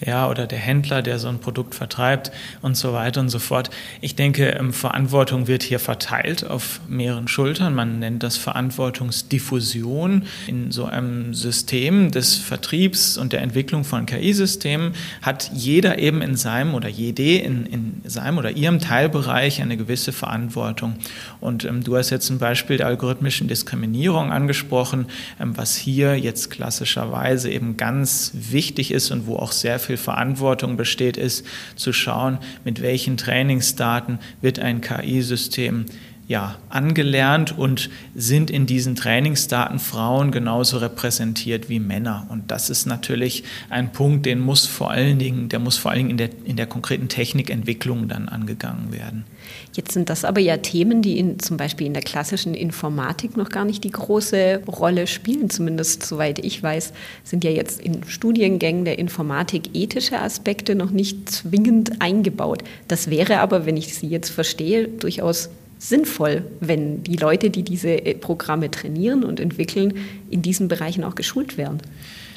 Ja, 0.06 0.30
oder 0.30 0.48
der 0.48 0.60
Händler, 0.60 1.02
der 1.02 1.20
so 1.20 1.28
ein 1.28 1.40
Produkt 1.40 1.76
vertreibt 1.76 2.32
und 2.62 2.76
so 2.76 2.94
weiter 2.94 3.22
und 3.22 3.30
so 3.30 3.40
fort. 3.40 3.70
Ich 4.02 4.16
denke, 4.16 4.50
ähm, 4.50 4.74
Verantwortung 4.74 5.48
wird 5.48 5.64
hier 5.64 5.80
verteilt 5.80 6.46
auf 6.46 6.82
mehreren 6.88 7.28
Schultern. 7.28 7.74
Man 7.74 8.00
nennt 8.00 8.24
das 8.24 8.38
Verantwortungsdiffusion. 8.38 10.24
In 10.48 10.72
so 10.72 10.86
einem 10.86 11.34
System 11.34 12.12
des 12.12 12.36
Vertriebs 12.36 13.18
und 13.18 13.34
der 13.34 13.42
Entwicklung 13.42 13.84
von 13.84 14.06
KI-Systemen 14.06 14.94
hat 15.22 15.52
jeder 15.54 16.00
eben 16.00 16.22
in 16.22 16.36
seinem 16.36 16.74
oder 16.74 16.90
jede 16.90 17.24
in, 17.24 17.66
in 17.66 18.02
seinem 18.06 18.38
oder 18.38 18.52
ihrem 18.52 18.80
Teilbereich 18.80 19.62
eine 19.62 19.78
gewisse 19.78 20.12
Verantwortung. 20.12 20.96
Und 21.40 21.64
ähm, 21.64 21.84
du 21.84 21.96
hast 21.96 22.10
jetzt 22.10 22.30
ein 22.30 22.40
Beispiel 22.40 22.78
der 22.78 22.88
algorithmischen 22.88 23.48
Diskriminierung 23.48 24.32
angesprochen, 24.32 25.08
ähm, 25.40 25.56
was 25.56 25.76
hier 25.76 26.18
jetzt 26.18 26.50
klassischerweise 26.50 27.50
eben 27.50 27.78
ganz 27.78 28.32
wichtig 28.34 28.92
ist 28.92 29.12
und 29.12 29.28
wo 29.28 29.38
auch 29.38 29.52
sehr 29.52 29.80
viel 29.80 29.93
Verantwortung 29.98 30.78
besteht, 30.78 31.18
ist 31.18 31.46
zu 31.76 31.94
schauen, 31.94 32.40
mit 32.64 32.82
welchen 32.82 33.18
Trainingsdaten 33.18 34.20
wird 34.42 34.60
ein 34.60 34.82
KI-System 34.82 35.86
ja, 36.28 36.56
angelernt 36.70 37.58
und 37.58 37.90
sind 38.16 38.50
in 38.50 38.66
diesen 38.66 38.96
Trainingsdaten 38.96 39.80
Frauen 39.80 40.32
genauso 40.32 40.78
repräsentiert 40.78 41.68
wie 41.68 41.80
Männer. 41.80 42.28
Und 42.30 42.50
das 42.50 42.70
ist 42.70 42.86
natürlich 42.86 43.44
ein 43.70 43.92
Punkt, 43.92 44.26
den 44.26 44.40
muss 44.40 44.66
vor 44.66 44.92
allen 44.92 45.20
Dingen, 45.20 45.50
der 45.50 45.60
muss 45.60 45.78
vor 45.78 45.92
allen 45.92 46.08
Dingen 46.08 46.12
in 46.12 46.18
der, 46.18 46.30
in 46.46 46.56
der 46.56 46.66
konkreten 46.66 47.10
Technikentwicklung 47.10 48.08
dann 48.08 48.30
angegangen 48.30 48.94
werden. 48.94 49.26
Jetzt 49.74 49.92
sind 49.92 50.10
das 50.10 50.24
aber 50.24 50.40
ja 50.40 50.58
Themen, 50.58 51.02
die 51.02 51.20
in, 51.20 51.40
zum 51.40 51.58
Beispiel 51.58 51.88
in 51.88 51.94
der 51.94 52.04
klassischen 52.04 52.54
Informatik 52.54 53.36
noch 53.36 53.50
gar 53.50 53.66
nicht 53.66 53.84
die 53.84 53.92
große 53.92 54.62
Rolle 54.66 55.08
spielen. 55.08 55.50
Zumindest 55.50 56.04
soweit 56.04 56.40
ich 56.40 56.64
weiß, 56.64 56.94
sind 57.26 57.44
ja 57.44 57.52
jetzt 57.52 57.82
in 57.82 58.06
Studiengängen 58.06 58.86
der 58.86 58.98
Informatik 58.98 59.72
ethische 59.74 60.20
Aspekte 60.20 60.76
noch 60.76 60.92
nicht 60.92 61.30
zwingend 61.30 62.02
eingebaut. 62.02 62.64
Das 62.88 63.10
wäre 63.10 63.40
aber, 63.40 63.66
wenn 63.66 63.76
ich 63.76 63.94
Sie 63.94 64.08
jetzt 64.08 64.30
verstehe, 64.30 64.88
durchaus 64.88 65.50
sinnvoll, 65.84 66.46
wenn 66.62 67.04
die 67.04 67.18
Leute, 67.18 67.50
die 67.50 67.64
diese 67.64 68.06
äh, 68.06 68.16
Programme 68.16 68.72
trainieren 68.72 69.24
und 69.24 69.40
entwickeln, 69.40 69.96
in 70.30 70.42
diesen 70.42 70.70
Bereichen 70.70 71.04
auch 71.04 71.16
geschult 71.16 71.58
werden. 71.58 71.82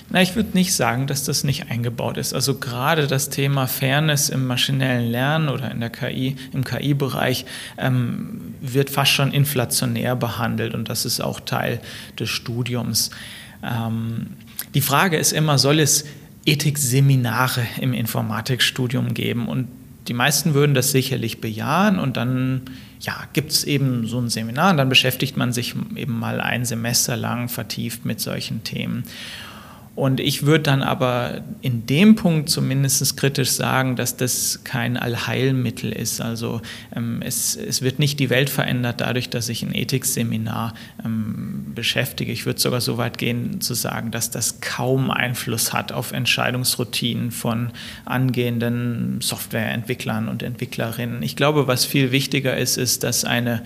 Na, 0.09 0.21
ich 0.23 0.37
würde 0.37 0.51
nicht 0.55 0.75
sagen, 0.75 1.07
dass 1.07 1.25
das 1.25 1.45
nicht 1.45 1.69
eingebaut 1.71 2.17
ist. 2.17 2.33
Also 2.33 2.59
gerade 2.59 3.07
das 3.07 3.29
Thema 3.29 3.67
Fairness 3.67 4.29
im 4.29 4.47
maschinellen 4.47 5.11
Lernen 5.11 5.49
oder 5.49 5.71
in 5.71 5.81
der 5.81 5.91
KI, 5.91 6.37
im 6.53 6.65
KI-Bereich 6.65 7.45
ähm, 7.79 8.55
wird 8.61 8.91
fast 8.91 9.13
schon 9.13 9.33
inflationär 9.33 10.17
behandelt 10.17 10.75
und 10.75 10.89
das 10.89 11.05
ist 11.05 11.21
auch 11.21 11.41
Teil 11.41 11.81
des 12.19 12.29
Studiums. 12.31 13.11
Ähm, 13.65 14.29
die 14.75 14.81
Frage 14.81 15.17
ist 15.17 15.33
immer, 15.33 15.59
soll 15.59 15.81
es 15.81 16.05
Ethikseminare 16.45 17.67
im 17.81 17.93
Informatikstudium 17.93 19.15
geben? 19.15 19.49
Und 19.49 19.69
die 20.09 20.15
meisten 20.15 20.55
würden 20.55 20.75
das 20.75 20.91
sicherlich 20.91 21.41
bejahen 21.41 21.99
und 21.99 22.17
dann 22.17 22.63
ja, 23.01 23.15
gibt 23.33 23.53
es 23.53 23.65
eben 23.65 24.07
so 24.07 24.19
ein 24.19 24.29
Seminar 24.29 24.71
und 24.71 24.77
dann 24.79 24.89
beschäftigt 24.89 25.37
man 25.37 25.53
sich 25.53 25.75
eben 25.95 26.19
mal 26.19 26.41
ein 26.41 26.65
Semester 26.65 27.17
lang 27.17 27.49
vertieft 27.49 28.05
mit 28.05 28.21
solchen 28.21 28.65
Themen. 28.65 29.05
Und 29.97 30.21
ich 30.21 30.45
würde 30.45 30.65
dann 30.65 30.83
aber 30.83 31.41
in 31.63 31.87
dem 31.87 32.17
Punkt 32.17 32.51
zumindest 32.51 33.17
kritisch 33.17 33.53
sagen, 33.53 33.97
dass 33.97 34.15
das 34.15 34.61
kein 34.63 34.99
Allheilmittel 34.99 35.91
ist. 35.91 36.21
Also 36.21 36.61
ähm, 36.95 37.23
es, 37.25 37.57
es 37.57 37.81
wird 37.81 37.99
nicht 37.99 38.21
die 38.21 38.29
Welt 38.29 38.51
verändert 38.51 39.01
dadurch, 39.01 39.31
dass 39.31 39.49
ich 39.49 39.63
ein 39.63 39.75
Ethikseminar 39.75 40.75
ähm, 41.03 41.73
beschäftige. 41.75 42.31
Ich 42.31 42.45
würde 42.45 42.61
sogar 42.61 42.83
so 42.83 42.99
weit 42.99 43.17
gehen 43.17 43.63
zu 43.63 43.73
sagen, 43.73 44.11
dass 44.11 44.31
das 44.31 44.61
kaum 44.61 45.11
Einfluss 45.11 45.73
hat 45.73 45.93
auf 45.93 46.13
Entscheidungsroutinen 46.13 47.31
von 47.31 47.71
angehenden 48.05 49.23
Softwareentwicklern 49.23 50.29
und 50.29 50.43
Entwicklerinnen. 50.43 51.23
Ich 51.23 51.37
glaube, 51.37 51.69
was 51.69 51.87
viel 51.87 52.13
wichtiger 52.13 52.55
ist, 52.59 52.77
ist, 52.77 53.03
dass 53.03 53.25
eine 53.25 53.63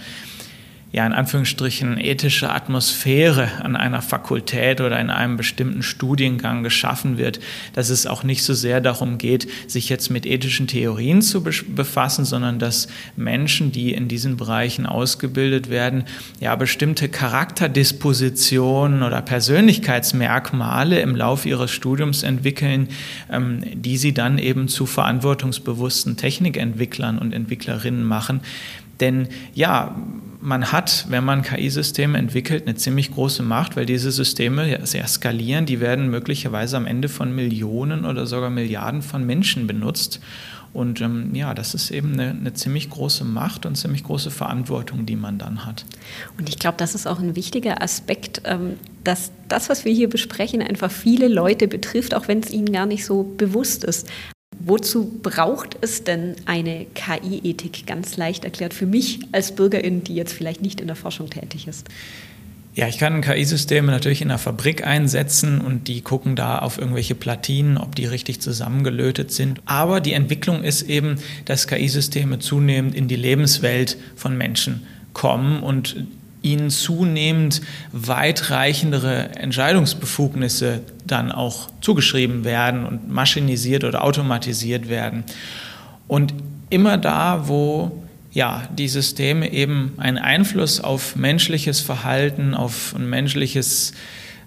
ja 0.92 1.06
in 1.06 1.12
Anführungsstrichen 1.12 1.98
ethische 1.98 2.50
Atmosphäre 2.50 3.48
an 3.62 3.76
einer 3.76 4.02
Fakultät 4.02 4.80
oder 4.80 4.98
in 4.98 5.10
einem 5.10 5.36
bestimmten 5.36 5.82
Studiengang 5.82 6.64
geschaffen 6.64 7.16
wird, 7.16 7.38
dass 7.74 7.90
es 7.90 8.06
auch 8.06 8.24
nicht 8.24 8.42
so 8.42 8.54
sehr 8.54 8.80
darum 8.80 9.18
geht, 9.18 9.48
sich 9.68 9.88
jetzt 9.88 10.10
mit 10.10 10.26
ethischen 10.26 10.66
Theorien 10.66 11.22
zu 11.22 11.42
befassen, 11.42 12.24
sondern 12.24 12.58
dass 12.58 12.88
Menschen, 13.16 13.70
die 13.70 13.92
in 13.92 14.08
diesen 14.08 14.36
Bereichen 14.36 14.84
ausgebildet 14.86 15.70
werden, 15.70 16.04
ja 16.40 16.56
bestimmte 16.56 17.08
Charakterdispositionen 17.08 19.04
oder 19.04 19.22
Persönlichkeitsmerkmale 19.22 21.00
im 21.00 21.14
Laufe 21.14 21.48
ihres 21.48 21.70
Studiums 21.70 22.24
entwickeln, 22.24 22.88
ähm, 23.30 23.62
die 23.74 23.96
sie 23.96 24.12
dann 24.12 24.38
eben 24.38 24.66
zu 24.66 24.86
verantwortungsbewussten 24.86 26.16
Technikentwicklern 26.16 27.18
und 27.18 27.32
Entwicklerinnen 27.32 28.04
machen. 28.04 28.40
Denn 29.00 29.28
ja, 29.54 29.96
man 30.40 30.72
hat, 30.72 31.06
wenn 31.08 31.24
man 31.24 31.42
KI-Systeme 31.42 32.16
entwickelt, 32.16 32.66
eine 32.66 32.76
ziemlich 32.76 33.12
große 33.12 33.42
Macht, 33.42 33.76
weil 33.76 33.86
diese 33.86 34.10
Systeme 34.10 34.86
sehr 34.86 35.06
skalieren. 35.06 35.66
Die 35.66 35.80
werden 35.80 36.10
möglicherweise 36.10 36.76
am 36.76 36.86
Ende 36.86 37.08
von 37.08 37.34
Millionen 37.34 38.04
oder 38.04 38.26
sogar 38.26 38.50
Milliarden 38.50 39.02
von 39.02 39.24
Menschen 39.24 39.66
benutzt. 39.66 40.20
Und 40.72 41.00
ähm, 41.00 41.34
ja, 41.34 41.52
das 41.52 41.74
ist 41.74 41.90
eben 41.90 42.12
eine, 42.12 42.30
eine, 42.30 42.54
ziemlich 42.54 42.90
große 42.90 43.24
Macht 43.24 43.66
und 43.66 43.74
ziemlich 43.74 44.04
große 44.04 44.30
Verantwortung, 44.30 45.04
die 45.04 45.16
man 45.16 45.36
dann 45.36 45.66
hat. 45.66 45.84
Und 46.38 46.48
ich 46.48 46.60
glaube, 46.60 46.76
das 46.78 46.94
ist 46.94 47.08
auch 47.08 47.18
ein 47.18 47.34
wichtiger 47.34 47.82
Aspekt, 47.82 48.42
ähm, 48.44 48.78
dass 49.02 49.32
das, 49.48 49.68
was 49.68 49.84
wir 49.84 49.92
hier 49.92 50.08
besprechen, 50.08 50.62
einfach 50.62 50.90
viele 50.92 51.26
Leute 51.26 51.66
betrifft, 51.66 52.14
auch 52.14 52.28
wenn 52.28 52.38
es 52.38 52.50
ihnen 52.50 52.70
gar 52.72 52.86
nicht 52.86 53.04
so 53.04 53.24
bewusst 53.36 53.82
ist. 53.82 54.08
Wozu 54.62 55.18
braucht 55.22 55.78
es 55.80 56.04
denn 56.04 56.36
eine 56.44 56.86
KI-Ethik? 56.94 57.86
Ganz 57.86 58.18
leicht 58.18 58.44
erklärt 58.44 58.74
für 58.74 58.86
mich 58.86 59.20
als 59.32 59.54
Bürgerin, 59.54 60.04
die 60.04 60.14
jetzt 60.14 60.34
vielleicht 60.34 60.60
nicht 60.60 60.80
in 60.80 60.86
der 60.86 60.96
Forschung 60.96 61.30
tätig 61.30 61.66
ist. 61.66 61.88
Ja, 62.74 62.86
ich 62.86 62.98
kann 62.98 63.22
KI-Systeme 63.22 63.90
natürlich 63.90 64.22
in 64.22 64.28
der 64.28 64.38
Fabrik 64.38 64.86
einsetzen 64.86 65.60
und 65.60 65.88
die 65.88 66.02
gucken 66.02 66.36
da 66.36 66.58
auf 66.58 66.78
irgendwelche 66.78 67.14
Platinen, 67.14 67.78
ob 67.78 67.96
die 67.96 68.04
richtig 68.04 68.40
zusammengelötet 68.40 69.32
sind. 69.32 69.60
Aber 69.64 70.00
die 70.00 70.12
Entwicklung 70.12 70.62
ist 70.62 70.82
eben, 70.82 71.16
dass 71.46 71.66
KI-Systeme 71.66 72.38
zunehmend 72.38 72.94
in 72.94 73.08
die 73.08 73.16
Lebenswelt 73.16 73.96
von 74.14 74.36
Menschen 74.36 74.86
kommen 75.14 75.62
und 75.62 76.06
ihnen 76.42 76.70
zunehmend 76.70 77.60
weitreichendere 77.92 79.36
Entscheidungsbefugnisse 79.36 80.80
dann 81.06 81.32
auch 81.32 81.68
zugeschrieben 81.80 82.44
werden 82.44 82.86
und 82.86 83.10
maschinisiert 83.10 83.84
oder 83.84 84.04
automatisiert 84.04 84.88
werden. 84.88 85.24
Und 86.08 86.34
immer 86.70 86.98
da, 86.98 87.48
wo 87.48 88.02
ja, 88.32 88.62
die 88.76 88.88
Systeme 88.88 89.52
eben 89.52 89.92
einen 89.96 90.18
Einfluss 90.18 90.80
auf 90.80 91.16
menschliches 91.16 91.80
Verhalten, 91.80 92.54
auf 92.54 92.94
ein 92.96 93.08
menschliches 93.08 93.92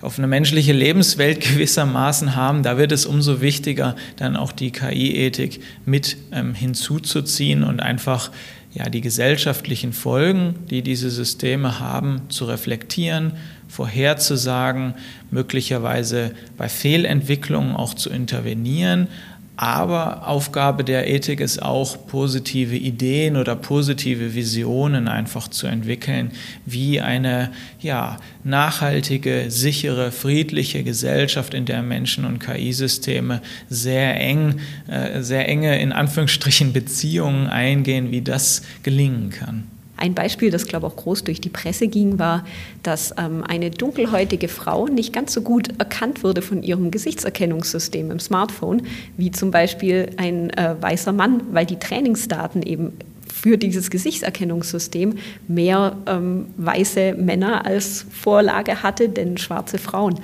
auf 0.02 0.18
eine 0.18 0.28
menschliche 0.28 0.74
Lebenswelt 0.74 1.40
gewissermaßen 1.54 2.36
haben, 2.36 2.62
da 2.62 2.78
wird 2.78 2.92
es 2.92 3.06
umso 3.06 3.40
wichtiger, 3.40 3.96
dann 4.18 4.36
auch 4.36 4.52
die 4.52 4.72
KI-Ethik 4.72 5.62
mit 5.86 6.18
ähm, 6.34 6.54
hinzuzuziehen 6.54 7.64
und 7.64 7.80
einfach 7.82 8.30
ja, 8.74 8.90
die 8.90 9.02
gesellschaftlichen 9.02 9.94
Folgen, 9.94 10.56
die 10.70 10.82
diese 10.82 11.10
Systeme 11.10 11.80
haben, 11.80 12.24
zu 12.30 12.46
reflektieren, 12.46 13.34
vorherzusagen, 13.68 14.96
möglicherweise 15.30 16.32
bei 16.58 16.70
Fehlentwicklungen 16.70 17.76
auch 17.76 17.94
zu 17.94 18.10
intervenieren, 18.10 19.08
aber 19.56 20.28
Aufgabe 20.28 20.84
der 20.84 21.08
Ethik 21.08 21.40
ist 21.40 21.62
auch, 21.62 22.08
positive 22.08 22.76
Ideen 22.76 23.38
oder 23.38 23.56
positive 23.56 24.34
Visionen 24.34 25.08
einfach 25.08 25.48
zu 25.48 25.68
entwickeln, 25.68 26.32
wie 26.66 27.00
eine 27.00 27.52
ja, 27.80 28.18
nachhaltige, 28.44 29.46
sichere, 29.50 30.12
friedliche 30.12 30.84
Gesellschaft, 30.84 31.54
in 31.54 31.66
der 31.66 31.84
Menschen 31.84 32.26
und 32.26 32.40
KI-Systeme 32.40 33.42
sehr 33.70 34.20
eng, 34.20 34.60
äh, 34.88 35.22
sehr 35.22 35.48
enge, 35.48 35.80
in 35.80 35.92
Anführungsstrichen, 35.92 36.74
Beziehungen 36.74 37.48
eingehen, 37.48 38.12
wie 38.12 38.22
das 38.22 38.64
gelingen 38.82 39.30
kann. 39.30 39.66
Ein 39.96 40.16
Beispiel, 40.16 40.50
das 40.50 40.68
glaube 40.68 40.88
ich 40.88 40.94
auch 40.94 40.98
groß 40.98 41.24
durch 41.24 41.40
die 41.40 41.50
Presse 41.50 41.88
ging, 41.88 42.18
war, 42.18 42.46
dass 42.82 43.14
ähm, 43.18 43.44
eine 43.48 43.70
dunkelhäutige 43.70 44.48
Frau 44.48 44.88
nicht 44.88 45.14
ganz 45.14 45.34
so 45.34 45.42
gut 45.42 45.70
erkannt 45.80 46.24
wurde 46.24 46.42
von 46.42 46.64
ihrem 46.64 46.90
Gesichtserkennungssystem 46.90 48.10
im 48.10 48.20
Smartphone, 48.20 48.82
wie 49.18 49.32
zum 49.32 49.52
Beispiel 49.52 50.10
ein 50.18 50.50
äh, 50.52 50.76
weißer 50.80 51.14
Mann, 51.14 51.44
weil 51.52 51.66
die 51.66 51.78
Trainingsdaten 51.78 52.64
eben 52.64 52.94
für 53.32 53.58
dieses 53.58 53.90
Gesichtserkennungssystem 53.90 55.16
mehr 55.48 55.96
ähm, 56.08 56.48
weiße 56.58 57.14
Männer 57.14 57.66
als 57.66 58.06
Vorlage 58.10 58.84
hatte, 58.84 59.10
denn 59.10 59.38
schwarze 59.38 59.78
Frauen. 59.78 60.20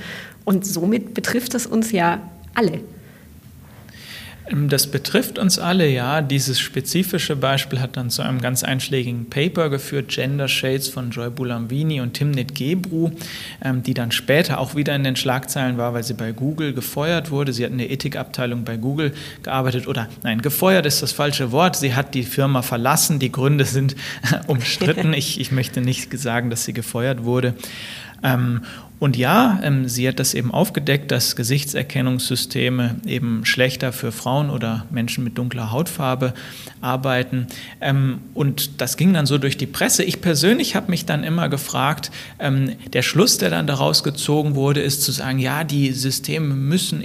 Und 0.45 0.65
somit 0.65 1.13
betrifft 1.13 1.53
das 1.53 1.65
uns 1.65 1.91
ja 1.91 2.21
alle. 2.53 2.79
Ähm, 4.49 4.69
das 4.69 4.87
betrifft 4.87 5.37
uns 5.37 5.59
alle, 5.59 5.87
ja. 5.89 6.21
Dieses 6.21 6.59
spezifische 6.59 7.35
Beispiel 7.35 7.79
hat 7.79 7.97
dann 7.97 8.09
zu 8.09 8.21
einem 8.21 8.41
ganz 8.41 8.63
einschlägigen 8.63 9.29
Paper 9.29 9.69
geführt, 9.69 10.09
Gender 10.09 10.47
Shades 10.47 10.87
von 10.87 11.11
Joy 11.11 11.29
Bulambini 11.29 12.01
und 12.01 12.13
Timnit 12.13 12.55
Gebru, 12.55 13.11
ähm, 13.63 13.83
die 13.83 13.93
dann 13.93 14.11
später 14.11 14.59
auch 14.59 14.75
wieder 14.75 14.95
in 14.95 15.03
den 15.03 15.15
Schlagzeilen 15.15 15.77
war, 15.77 15.93
weil 15.93 16.03
sie 16.03 16.13
bei 16.13 16.31
Google 16.31 16.73
gefeuert 16.73 17.31
wurde. 17.31 17.53
Sie 17.53 17.63
hat 17.63 17.71
in 17.71 17.77
der 17.77 17.91
Ethikabteilung 17.91 18.63
bei 18.63 18.77
Google 18.77 19.13
gearbeitet 19.43 19.87
oder 19.87 20.07
nein, 20.23 20.41
gefeuert 20.41 20.85
ist 20.85 21.01
das 21.01 21.11
falsche 21.11 21.51
Wort. 21.51 21.75
Sie 21.75 21.95
hat 21.95 22.13
die 22.13 22.23
Firma 22.23 22.61
verlassen. 22.61 23.19
Die 23.19 23.31
Gründe 23.31 23.65
sind 23.65 23.95
umstritten. 24.47 25.13
Ich, 25.13 25.39
ich 25.39 25.51
möchte 25.51 25.81
nicht 25.81 26.17
sagen, 26.17 26.49
dass 26.49 26.65
sie 26.65 26.73
gefeuert 26.73 27.23
wurde. 27.23 27.53
Und 28.99 29.15
ja, 29.15 29.59
ähm, 29.63 29.87
sie 29.87 30.07
hat 30.07 30.19
das 30.19 30.33
eben 30.33 30.51
aufgedeckt, 30.51 31.09
dass 31.11 31.37
Gesichtserkennungssysteme 31.37 32.97
eben 33.05 33.45
schlechter 33.45 33.93
für 33.93 34.11
Frauen 34.11 34.49
oder 34.49 34.85
Menschen 34.91 35.23
mit 35.23 35.37
dunkler 35.37 35.71
Hautfarbe 35.71 36.33
arbeiten. 36.81 37.47
Ähm, 37.79 38.19
und 38.33 38.81
das 38.81 38.97
ging 38.97 39.13
dann 39.13 39.25
so 39.25 39.37
durch 39.37 39.57
die 39.57 39.67
Presse. 39.67 40.03
Ich 40.03 40.19
persönlich 40.19 40.75
habe 40.75 40.91
mich 40.91 41.05
dann 41.05 41.23
immer 41.23 41.47
gefragt, 41.47 42.11
ähm, 42.39 42.75
der 42.91 43.01
Schluss, 43.01 43.37
der 43.37 43.49
dann 43.49 43.67
daraus 43.67 44.03
gezogen 44.03 44.55
wurde, 44.55 44.81
ist 44.81 45.01
zu 45.01 45.13
sagen, 45.13 45.39
ja, 45.39 45.63
die 45.63 45.93
Systeme 45.93 46.53
müssen 46.53 47.01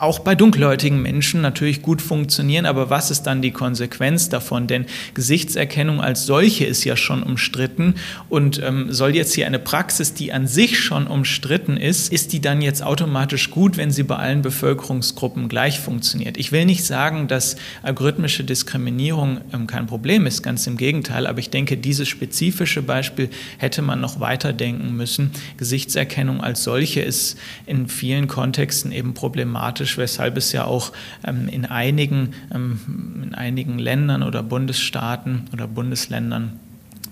auch 0.00 0.18
bei 0.20 0.34
dunkelhäutigen 0.34 1.02
Menschen 1.02 1.42
natürlich 1.42 1.82
gut 1.82 2.00
funktionieren, 2.00 2.64
aber 2.64 2.88
was 2.88 3.10
ist 3.10 3.24
dann 3.24 3.42
die 3.42 3.50
Konsequenz 3.50 4.30
davon? 4.30 4.66
Denn 4.66 4.86
Gesichtserkennung 5.12 6.00
als 6.00 6.24
solche 6.24 6.64
ist 6.64 6.84
ja 6.84 6.96
schon 6.96 7.22
umstritten 7.22 7.96
und 8.30 8.62
ähm, 8.62 8.90
soll 8.90 9.14
jetzt 9.14 9.34
hier 9.34 9.46
eine 9.46 9.58
Praxis, 9.58 10.14
die 10.14 10.32
an 10.32 10.46
sich 10.46 10.80
schon 10.80 11.06
umstritten 11.06 11.76
ist, 11.76 12.10
ist 12.10 12.32
die 12.32 12.40
dann 12.40 12.62
jetzt 12.62 12.82
automatisch 12.82 13.50
gut, 13.50 13.76
wenn 13.76 13.90
sie 13.90 14.02
bei 14.02 14.16
allen 14.16 14.40
Bevölkerungsgruppen 14.40 15.50
gleich 15.50 15.78
funktioniert? 15.78 16.38
Ich 16.38 16.50
will 16.50 16.64
nicht 16.64 16.84
sagen, 16.84 17.28
dass 17.28 17.56
algorithmische 17.82 18.42
Diskriminierung 18.42 19.42
ähm, 19.52 19.66
kein 19.66 19.86
Problem 19.86 20.26
ist, 20.26 20.42
ganz 20.42 20.66
im 20.66 20.78
Gegenteil, 20.78 21.26
aber 21.26 21.40
ich 21.40 21.50
denke, 21.50 21.76
dieses 21.76 22.08
spezifische 22.08 22.80
Beispiel 22.80 23.28
hätte 23.58 23.82
man 23.82 24.00
noch 24.00 24.18
weiterdenken 24.18 24.96
müssen. 24.96 25.30
Gesichtserkennung 25.58 26.40
als 26.40 26.64
solche 26.64 27.02
ist 27.02 27.38
in 27.66 27.86
vielen 27.86 28.28
Kontexten 28.28 28.92
eben 28.92 29.12
problematisch 29.12 29.89
kritisch, 29.90 29.98
weshalb 29.98 30.36
es 30.36 30.52
ja 30.52 30.64
auch 30.64 30.92
ähm, 31.26 31.48
in, 31.48 31.66
einigen, 31.66 32.34
ähm, 32.52 32.80
in 33.22 33.34
einigen 33.34 33.78
Ländern 33.78 34.22
oder 34.22 34.42
Bundesstaaten 34.42 35.48
oder 35.52 35.66
Bundesländern 35.66 36.58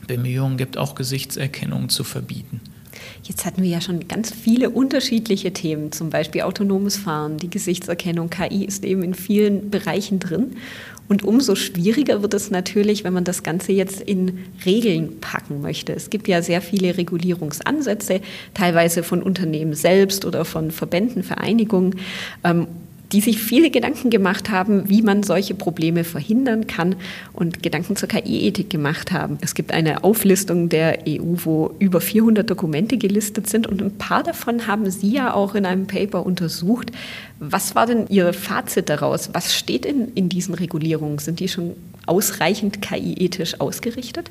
Bemühungen 0.06 0.56
gibt, 0.56 0.78
auch 0.78 0.94
Gesichtserkennung 0.94 1.90
zu 1.90 2.02
verbieten. 2.02 2.60
Jetzt 3.22 3.44
hatten 3.44 3.62
wir 3.62 3.68
ja 3.68 3.80
schon 3.80 4.08
ganz 4.08 4.32
viele 4.32 4.70
unterschiedliche 4.70 5.52
Themen, 5.52 5.92
zum 5.92 6.08
Beispiel 6.08 6.42
autonomes 6.42 6.96
Fahren, 6.96 7.36
die 7.36 7.50
Gesichtserkennung, 7.50 8.30
KI 8.30 8.64
ist 8.64 8.84
eben 8.84 9.02
in 9.02 9.14
vielen 9.14 9.70
Bereichen 9.70 10.18
drin. 10.18 10.56
Und 11.08 11.24
umso 11.24 11.54
schwieriger 11.54 12.22
wird 12.22 12.34
es 12.34 12.50
natürlich, 12.50 13.02
wenn 13.02 13.14
man 13.14 13.24
das 13.24 13.42
Ganze 13.42 13.72
jetzt 13.72 14.02
in 14.02 14.44
Regeln 14.66 15.20
packen 15.20 15.62
möchte. 15.62 15.94
Es 15.94 16.10
gibt 16.10 16.28
ja 16.28 16.42
sehr 16.42 16.60
viele 16.60 16.96
Regulierungsansätze, 16.98 18.20
teilweise 18.52 19.02
von 19.02 19.22
Unternehmen 19.22 19.74
selbst 19.74 20.26
oder 20.26 20.44
von 20.44 20.70
Verbänden, 20.70 21.22
Vereinigungen. 21.22 21.96
Ähm, 22.44 22.66
die 23.12 23.20
sich 23.20 23.38
viele 23.38 23.70
Gedanken 23.70 24.10
gemacht 24.10 24.50
haben, 24.50 24.88
wie 24.88 25.02
man 25.02 25.22
solche 25.22 25.54
Probleme 25.54 26.04
verhindern 26.04 26.66
kann 26.66 26.96
und 27.32 27.62
Gedanken 27.62 27.96
zur 27.96 28.08
KI-Ethik 28.08 28.68
gemacht 28.70 29.12
haben. 29.12 29.38
Es 29.40 29.54
gibt 29.54 29.72
eine 29.72 30.04
Auflistung 30.04 30.68
der 30.68 31.00
EU, 31.08 31.34
wo 31.44 31.74
über 31.78 32.00
400 32.00 32.48
Dokumente 32.48 32.98
gelistet 32.98 33.48
sind 33.48 33.66
und 33.66 33.80
ein 33.80 33.96
paar 33.96 34.22
davon 34.22 34.66
haben 34.66 34.90
Sie 34.90 35.10
ja 35.10 35.32
auch 35.32 35.54
in 35.54 35.64
einem 35.64 35.86
Paper 35.86 36.24
untersucht. 36.24 36.90
Was 37.38 37.74
war 37.74 37.86
denn 37.86 38.06
Ihr 38.08 38.32
Fazit 38.32 38.88
daraus? 38.88 39.30
Was 39.32 39.54
steht 39.54 39.86
in, 39.86 40.12
in 40.14 40.28
diesen 40.28 40.54
Regulierungen? 40.54 41.18
Sind 41.18 41.40
die 41.40 41.48
schon 41.48 41.74
ausreichend 42.06 42.82
KI-ethisch 42.82 43.60
ausgerichtet? 43.60 44.30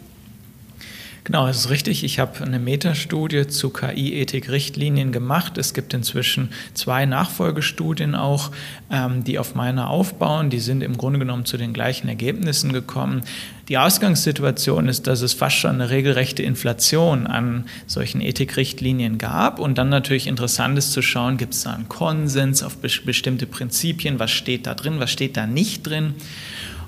Genau, 1.27 1.45
das 1.45 1.57
ist 1.57 1.69
richtig. 1.69 2.05
Ich 2.05 2.19
habe 2.19 2.41
eine 2.41 2.57
Metastudie 2.57 3.47
zu 3.47 3.69
KI-Ethik-Richtlinien 3.69 5.11
gemacht. 5.11 5.57
Es 5.57 5.73
gibt 5.73 5.93
inzwischen 5.93 6.51
zwei 6.73 7.05
Nachfolgestudien 7.05 8.15
auch, 8.15 8.49
ähm, 8.89 9.25
die 9.25 9.37
auf 9.37 9.53
meiner 9.53 9.89
aufbauen. 9.89 10.49
Die 10.49 10.61
sind 10.61 10.81
im 10.81 10.95
Grunde 10.95 11.19
genommen 11.19 11.43
zu 11.43 11.57
den 11.57 11.73
gleichen 11.73 12.07
Ergebnissen 12.07 12.71
gekommen. 12.71 13.23
Die 13.67 13.77
Ausgangssituation 13.77 14.87
ist, 14.87 15.05
dass 15.07 15.21
es 15.21 15.33
fast 15.33 15.57
schon 15.57 15.71
eine 15.71 15.89
regelrechte 15.89 16.43
Inflation 16.43 17.27
an 17.27 17.65
solchen 17.87 18.21
Ethikrichtlinien 18.21 19.17
gab 19.17 19.59
und 19.59 19.77
dann 19.77 19.89
natürlich 19.89 20.27
interessant 20.27 20.77
ist 20.77 20.93
zu 20.93 21.01
schauen, 21.01 21.35
gibt 21.35 21.55
es 21.55 21.63
da 21.63 21.73
einen 21.73 21.89
Konsens 21.89 22.63
auf 22.63 22.77
bestimmte 22.77 23.47
Prinzipien, 23.47 24.17
was 24.17 24.31
steht 24.31 24.65
da 24.65 24.75
drin, 24.75 25.01
was 25.01 25.11
steht 25.11 25.35
da 25.35 25.45
nicht 25.45 25.85
drin. 25.85 26.13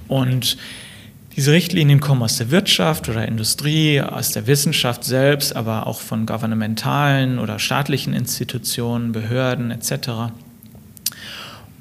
Und 0.08 0.55
diese 1.39 1.53
Richtlinien 1.53 2.01
kommen 2.01 2.22
aus 2.22 2.36
der 2.36 2.51
Wirtschaft 2.51 3.08
oder 3.08 3.25
Industrie, 3.25 4.01
aus 4.01 4.34
der 4.34 4.46
Wissenschaft 4.46 5.05
selbst, 5.05 5.55
aber 5.55 5.88
auch 5.88 6.01
von 6.01 6.25
gouvernementalen 6.25 7.39
oder 7.39 7.60
staatlichen 7.60 8.13
Institutionen, 8.13 9.13
Behörden 9.13 9.72
etc. 9.72 10.34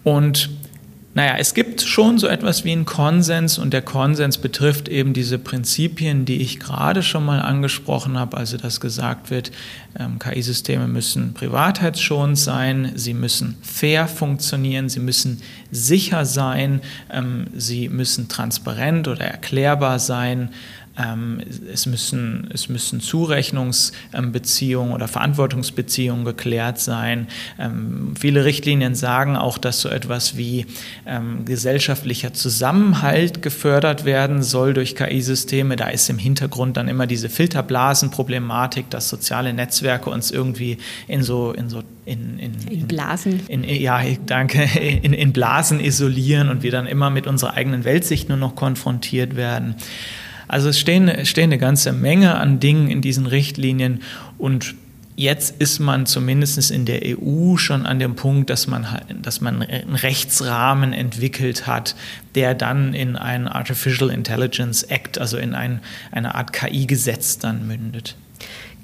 Und 0.04 0.48
naja, 1.18 1.34
es 1.36 1.52
gibt 1.52 1.82
schon 1.82 2.16
so 2.18 2.28
etwas 2.28 2.64
wie 2.64 2.70
einen 2.70 2.84
Konsens 2.84 3.58
und 3.58 3.72
der 3.72 3.82
Konsens 3.82 4.38
betrifft 4.38 4.88
eben 4.88 5.14
diese 5.14 5.36
Prinzipien, 5.36 6.24
die 6.24 6.40
ich 6.40 6.60
gerade 6.60 7.02
schon 7.02 7.24
mal 7.24 7.40
angesprochen 7.40 8.16
habe, 8.16 8.36
also 8.36 8.56
dass 8.56 8.78
gesagt 8.78 9.32
wird, 9.32 9.50
ähm, 9.98 10.20
KI-Systeme 10.20 10.86
müssen 10.86 11.34
privatheitsschonend 11.34 12.38
sein, 12.38 12.92
sie 12.94 13.14
müssen 13.14 13.56
fair 13.62 14.06
funktionieren, 14.06 14.88
sie 14.88 15.00
müssen 15.00 15.42
sicher 15.72 16.24
sein, 16.24 16.82
ähm, 17.10 17.48
sie 17.52 17.88
müssen 17.88 18.28
transparent 18.28 19.08
oder 19.08 19.24
erklärbar 19.24 19.98
sein, 19.98 20.50
es, 21.72 21.86
müssen, 21.86 22.48
es 22.52 22.68
müssen 22.68 23.00
Zurechnungsbeziehungen 23.00 24.92
oder 24.92 25.06
Verantwortungsbeziehungen 25.06 26.24
geklärt 26.24 26.80
sein. 26.80 27.28
Ähm, 27.58 28.14
viele 28.18 28.44
Richtlinien 28.44 28.96
sagen 28.96 29.36
auch, 29.36 29.58
dass 29.58 29.80
so 29.80 29.88
etwas 29.88 30.36
wie 30.36 30.66
ähm, 31.06 31.44
gesellschaftlicher 31.44 32.34
Zusammenhalt 32.34 33.42
gefördert 33.42 34.04
werden 34.04 34.42
soll 34.42 34.74
durch 34.74 34.96
KI-Systeme. 34.96 35.76
Da 35.76 35.88
ist 35.88 36.10
im 36.10 36.18
Hintergrund 36.18 36.76
dann 36.76 36.88
immer 36.88 37.06
diese 37.06 37.28
Filterblasenproblematik, 37.28 38.90
dass 38.90 39.08
soziale 39.08 39.52
Netzwerke 39.52 40.10
uns 40.10 40.32
irgendwie 40.32 40.78
in 41.06 41.22
so, 41.22 41.52
in 41.52 41.68
so 41.68 41.82
in, 42.06 42.38
in, 42.38 42.54
in, 42.68 42.88
Blasen. 42.88 43.40
In, 43.48 43.62
ja, 43.64 44.00
danke, 44.26 44.62
in, 45.02 45.12
in 45.12 45.32
Blasen 45.32 45.78
isolieren 45.78 46.48
und 46.48 46.62
wir 46.62 46.72
dann 46.72 46.86
immer 46.86 47.10
mit 47.10 47.26
unserer 47.26 47.54
eigenen 47.54 47.84
Weltsicht 47.84 48.28
nur 48.28 48.38
noch 48.38 48.56
konfrontiert 48.56 49.36
werden. 49.36 49.76
Also 50.48 50.70
es 50.70 50.78
stehen, 50.78 51.24
stehen 51.26 51.44
eine 51.44 51.58
ganze 51.58 51.92
Menge 51.92 52.36
an 52.36 52.58
Dingen 52.58 52.90
in 52.90 53.00
diesen 53.00 53.26
Richtlinien 53.26 54.02
und 54.38 54.74
Jetzt 55.18 55.60
ist 55.60 55.80
man 55.80 56.06
zumindest 56.06 56.70
in 56.70 56.84
der 56.84 57.00
EU 57.04 57.56
schon 57.56 57.86
an 57.86 57.98
dem 57.98 58.14
Punkt, 58.14 58.50
dass 58.50 58.68
man, 58.68 58.86
dass 59.20 59.40
man 59.40 59.62
einen 59.62 59.96
Rechtsrahmen 59.96 60.92
entwickelt 60.92 61.66
hat, 61.66 61.96
der 62.36 62.54
dann 62.54 62.94
in 62.94 63.16
einen 63.16 63.48
Artificial 63.48 64.10
Intelligence 64.10 64.84
Act, 64.84 65.18
also 65.18 65.36
in 65.36 65.56
ein, 65.56 65.80
eine 66.12 66.36
Art 66.36 66.52
KI-Gesetz 66.52 67.38
dann 67.38 67.66
mündet. 67.66 68.14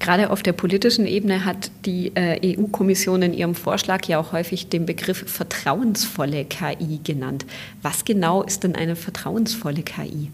Gerade 0.01 0.31
auf 0.31 0.43
der 0.43 0.55
politischen 0.55 1.07
Ebene 1.07 1.45
hat 1.45 1.71
die 1.87 2.11
äh, 2.17 2.57
EU-Kommission 2.59 3.23
in 3.23 3.33
ihrem 3.33 3.55
Vorschlag 3.55 4.05
ja 4.07 4.19
auch 4.19 4.33
häufig 4.33 4.69
den 4.69 4.87
Begriff 4.87 5.31
vertrauensvolle 5.31 6.47
KI 6.47 6.99
genannt. 7.05 7.47
Was 7.81 8.05
genau 8.05 8.43
ist 8.43 8.65
denn 8.65 8.75
eine 8.75 8.97
vertrauensvolle 8.97 9.85
KI? 9.85 10.33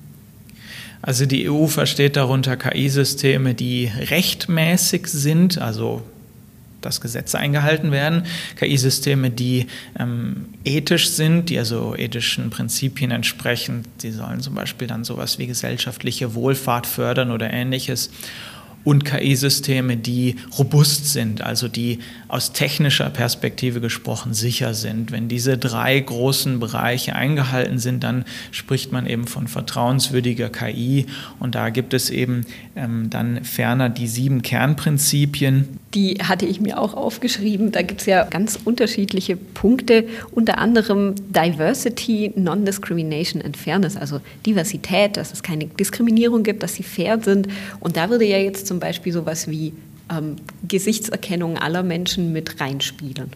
Also 1.02 1.26
die 1.26 1.48
EU 1.48 1.66
versteht 1.66 2.16
darunter 2.16 2.56
KI-Systeme, 2.56 3.54
die 3.54 3.90
rechtmäßig 4.10 5.06
sind, 5.06 5.58
also 5.58 6.02
dass 6.80 7.00
Gesetze 7.00 7.38
eingehalten 7.38 7.92
werden, 7.92 8.24
KI-Systeme, 8.56 9.30
die 9.30 9.66
ähm, 9.98 10.46
ethisch 10.64 11.10
sind, 11.10 11.50
die 11.50 11.58
also 11.58 11.94
ethischen 11.96 12.50
Prinzipien 12.50 13.10
entsprechen, 13.10 13.84
die 14.02 14.10
sollen 14.10 14.40
zum 14.40 14.54
Beispiel 14.54 14.88
dann 14.88 15.04
sowas 15.04 15.38
wie 15.38 15.46
gesellschaftliche 15.46 16.34
Wohlfahrt 16.34 16.86
fördern 16.86 17.30
oder 17.30 17.52
ähnliches 17.52 18.10
und 18.85 19.05
KI-Systeme, 19.05 19.97
die 19.97 20.37
robust 20.59 21.12
sind, 21.12 21.43
also 21.43 21.69
die 21.69 21.99
aus 22.29 22.53
technischer 22.53 23.11
Perspektive 23.11 23.81
gesprochen 23.81 24.35
sicher 24.35 24.75
sind. 24.75 25.11
Wenn 25.11 25.29
diese 25.29 25.59
drei 25.59 25.99
großen 25.99 26.61
Bereiche 26.61 27.14
eingehalten 27.14 27.79
sind, 27.79 28.05
dann 28.05 28.25
spricht 28.53 28.93
man 28.93 29.07
eben 29.07 29.27
von 29.27 29.49
vertrauenswürdiger 29.49 30.49
KI. 30.49 31.07
Und 31.38 31.55
da 31.55 31.71
gibt 31.71 31.95
es 31.95 32.11
eben 32.11 32.47
ähm, 32.77 33.11
dann 33.11 33.45
ferner 33.45 33.88
die 33.88 34.09
sieben 34.09 34.43
Kernprinzipien. 34.43 35.80
Die 35.94 36.18
hatte 36.22 36.46
ich 36.46 36.61
mir 36.61 36.79
auch 36.79 36.94
aufgeschrieben. 36.94 37.72
Da 37.72 37.83
gibt 37.83 38.00
es 38.03 38.07
ja 38.07 38.24
ganz 38.24 38.59
unterschiedliche 38.64 39.37
Punkte, 39.37 40.07
unter 40.31 40.59
anderem 40.59 41.14
Diversity, 41.16 42.33
Non-Discrimination 42.37 43.42
and 43.42 43.57
Fairness, 43.57 43.96
also 43.96 44.20
Diversität, 44.46 45.16
dass 45.16 45.33
es 45.33 45.42
keine 45.42 45.66
Diskriminierung 45.66 46.44
gibt, 46.44 46.62
dass 46.62 46.74
sie 46.74 46.85
fair 46.85 47.20
sind. 47.20 47.48
Und 47.81 47.96
da 47.96 48.09
würde 48.09 48.24
ja 48.24 48.38
jetzt 48.38 48.68
zum 48.68 48.79
Beispiel 48.79 49.12
sowas 49.12 49.48
wie 49.48 49.72
ähm, 50.11 50.37
Gesichtserkennung 50.68 51.59
aller 51.59 51.83
Menschen 51.83 52.33
mit 52.33 52.61
reinspielen. 52.61 53.33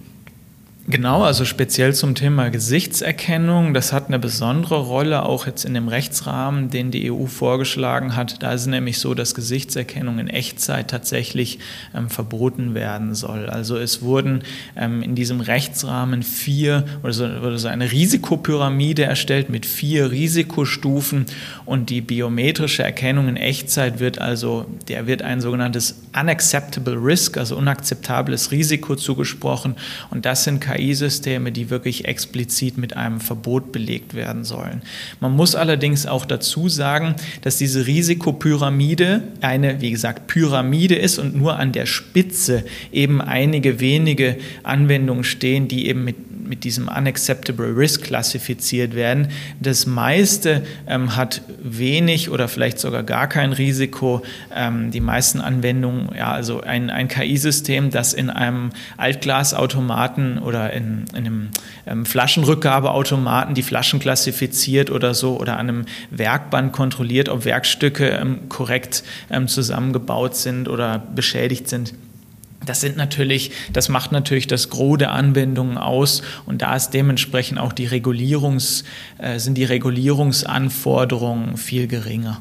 Genau, 0.86 1.22
also 1.22 1.46
speziell 1.46 1.94
zum 1.94 2.14
Thema 2.14 2.50
Gesichtserkennung. 2.50 3.72
Das 3.72 3.94
hat 3.94 4.08
eine 4.08 4.18
besondere 4.18 4.80
Rolle 4.80 5.22
auch 5.22 5.46
jetzt 5.46 5.64
in 5.64 5.72
dem 5.72 5.88
Rechtsrahmen, 5.88 6.68
den 6.68 6.90
die 6.90 7.10
EU 7.10 7.24
vorgeschlagen 7.24 8.14
hat. 8.16 8.42
Da 8.42 8.52
ist 8.52 8.62
es 8.62 8.66
nämlich 8.66 8.98
so, 8.98 9.14
dass 9.14 9.34
Gesichtserkennung 9.34 10.18
in 10.18 10.28
Echtzeit 10.28 10.90
tatsächlich 10.90 11.58
ähm, 11.94 12.10
verboten 12.10 12.74
werden 12.74 13.14
soll. 13.14 13.46
Also 13.46 13.78
es 13.78 14.02
wurden 14.02 14.42
ähm, 14.76 15.02
in 15.02 15.14
diesem 15.14 15.40
Rechtsrahmen 15.40 16.22
vier 16.22 16.84
oder 17.02 17.14
so, 17.14 17.24
oder 17.24 17.56
so 17.56 17.68
eine 17.68 17.90
Risikopyramide 17.90 19.04
erstellt 19.04 19.48
mit 19.48 19.64
vier 19.64 20.10
Risikostufen 20.10 21.24
und 21.64 21.88
die 21.88 22.02
biometrische 22.02 22.82
Erkennung 22.82 23.28
in 23.28 23.36
Echtzeit 23.38 24.00
wird 24.00 24.18
also, 24.18 24.66
der 24.88 25.06
wird 25.06 25.22
ein 25.22 25.40
sogenanntes 25.40 26.02
unacceptable 26.12 26.96
risk, 27.02 27.38
also 27.38 27.56
unakzeptables 27.56 28.50
Risiko 28.50 28.96
zugesprochen 28.96 29.76
und 30.10 30.26
das 30.26 30.44
sind 30.44 30.60
KI-Systeme, 30.74 31.52
die 31.52 31.70
wirklich 31.70 32.04
explizit 32.06 32.78
mit 32.78 32.96
einem 32.96 33.20
Verbot 33.20 33.72
belegt 33.72 34.14
werden 34.14 34.44
sollen. 34.44 34.82
Man 35.20 35.32
muss 35.32 35.54
allerdings 35.54 36.06
auch 36.06 36.24
dazu 36.24 36.68
sagen, 36.68 37.14
dass 37.42 37.56
diese 37.56 37.86
Risikopyramide 37.86 39.22
eine, 39.40 39.80
wie 39.80 39.90
gesagt, 39.90 40.26
Pyramide 40.26 40.96
ist 40.96 41.18
und 41.18 41.36
nur 41.36 41.58
an 41.58 41.72
der 41.72 41.86
Spitze 41.86 42.64
eben 42.92 43.20
einige 43.20 43.80
wenige 43.80 44.36
Anwendungen 44.62 45.24
stehen, 45.24 45.68
die 45.68 45.86
eben 45.86 46.04
mit 46.04 46.16
mit 46.46 46.64
diesem 46.64 46.88
Unacceptable 46.88 47.76
Risk 47.76 48.04
klassifiziert 48.04 48.94
werden. 48.94 49.28
Das 49.60 49.86
meiste 49.86 50.64
ähm, 50.86 51.16
hat 51.16 51.42
wenig 51.62 52.30
oder 52.30 52.48
vielleicht 52.48 52.78
sogar 52.78 53.02
gar 53.02 53.28
kein 53.28 53.52
Risiko. 53.52 54.22
Ähm, 54.54 54.90
die 54.90 55.00
meisten 55.00 55.40
Anwendungen, 55.40 56.10
ja, 56.16 56.32
also 56.32 56.60
ein, 56.60 56.90
ein 56.90 57.08
KI-System, 57.08 57.90
das 57.90 58.12
in 58.12 58.30
einem 58.30 58.70
Altglasautomaten 58.96 60.38
oder 60.38 60.63
in, 60.72 61.04
in 61.12 61.16
einem 61.16 61.48
ähm, 61.86 62.06
Flaschenrückgabeautomaten 62.06 63.54
die 63.54 63.62
Flaschen 63.62 64.00
klassifiziert 64.00 64.90
oder 64.90 65.14
so 65.14 65.38
oder 65.38 65.58
an 65.58 65.68
einem 65.68 65.84
Werkband 66.10 66.72
kontrolliert, 66.72 67.28
ob 67.28 67.44
Werkstücke 67.44 68.08
ähm, 68.08 68.48
korrekt 68.48 69.04
ähm, 69.30 69.48
zusammengebaut 69.48 70.36
sind 70.36 70.68
oder 70.68 70.98
beschädigt 70.98 71.68
sind 71.68 71.94
das 72.66 72.80
sind 72.80 72.96
natürlich, 72.96 73.50
das 73.72 73.88
macht 73.88 74.12
natürlich 74.12 74.46
das 74.46 74.70
Gros 74.70 74.98
der 74.98 75.12
Anwendungen 75.12 75.78
aus 75.78 76.22
und 76.46 76.62
da 76.62 76.74
ist 76.76 76.90
dementsprechend 76.90 77.58
auch 77.58 77.72
die 77.72 77.86
Regulierungs, 77.86 78.84
äh, 79.18 79.38
sind 79.38 79.56
die 79.56 79.64
Regulierungsanforderungen 79.64 81.56
viel 81.56 81.86
geringer. 81.86 82.40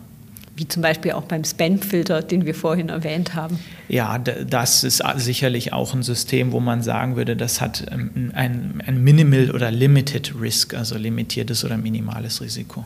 Wie 0.56 0.68
zum 0.68 0.84
Beispiel 0.84 1.14
auch 1.14 1.24
beim 1.24 1.44
Spam-Filter, 1.44 2.22
den 2.22 2.46
wir 2.46 2.54
vorhin 2.54 2.90
erwähnt 2.90 3.34
haben. 3.34 3.58
Ja, 3.88 4.20
das 4.20 4.84
ist 4.84 5.02
sicherlich 5.16 5.74
auch 5.74 5.94
ein 5.96 6.04
System, 6.04 6.52
wo 6.52 6.60
man 6.60 6.84
sagen 6.84 7.16
würde, 7.16 7.36
das 7.36 7.60
hat 7.60 7.86
ähm, 7.92 8.32
ein, 8.36 8.84
ein 8.86 9.04
Minimal 9.04 9.50
oder 9.52 9.72
Limited 9.72 10.34
Risk, 10.40 10.76
also 10.76 10.96
limitiertes 10.96 11.66
oder 11.66 11.78
minimales 11.78 12.42
Risiko. 12.42 12.86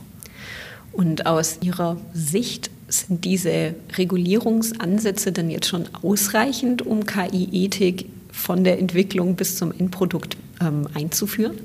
Und 0.94 1.26
aus 1.26 1.60
Ihrer 1.62 1.98
Sicht 2.14 2.72
sind 2.88 3.26
diese 3.26 3.76
Regulierungsansätze 3.98 5.32
dann 5.32 5.50
jetzt 5.50 5.68
schon 5.68 5.90
ausreichend, 6.02 6.82
um 6.82 7.06
KI-Ethik 7.06 8.06
von 8.32 8.64
der 8.64 8.80
Entwicklung 8.80 9.36
bis 9.36 9.58
zum 9.58 9.72
Endprodukt 9.78 10.38
ähm, 10.62 10.88
einzuführen? 10.94 11.58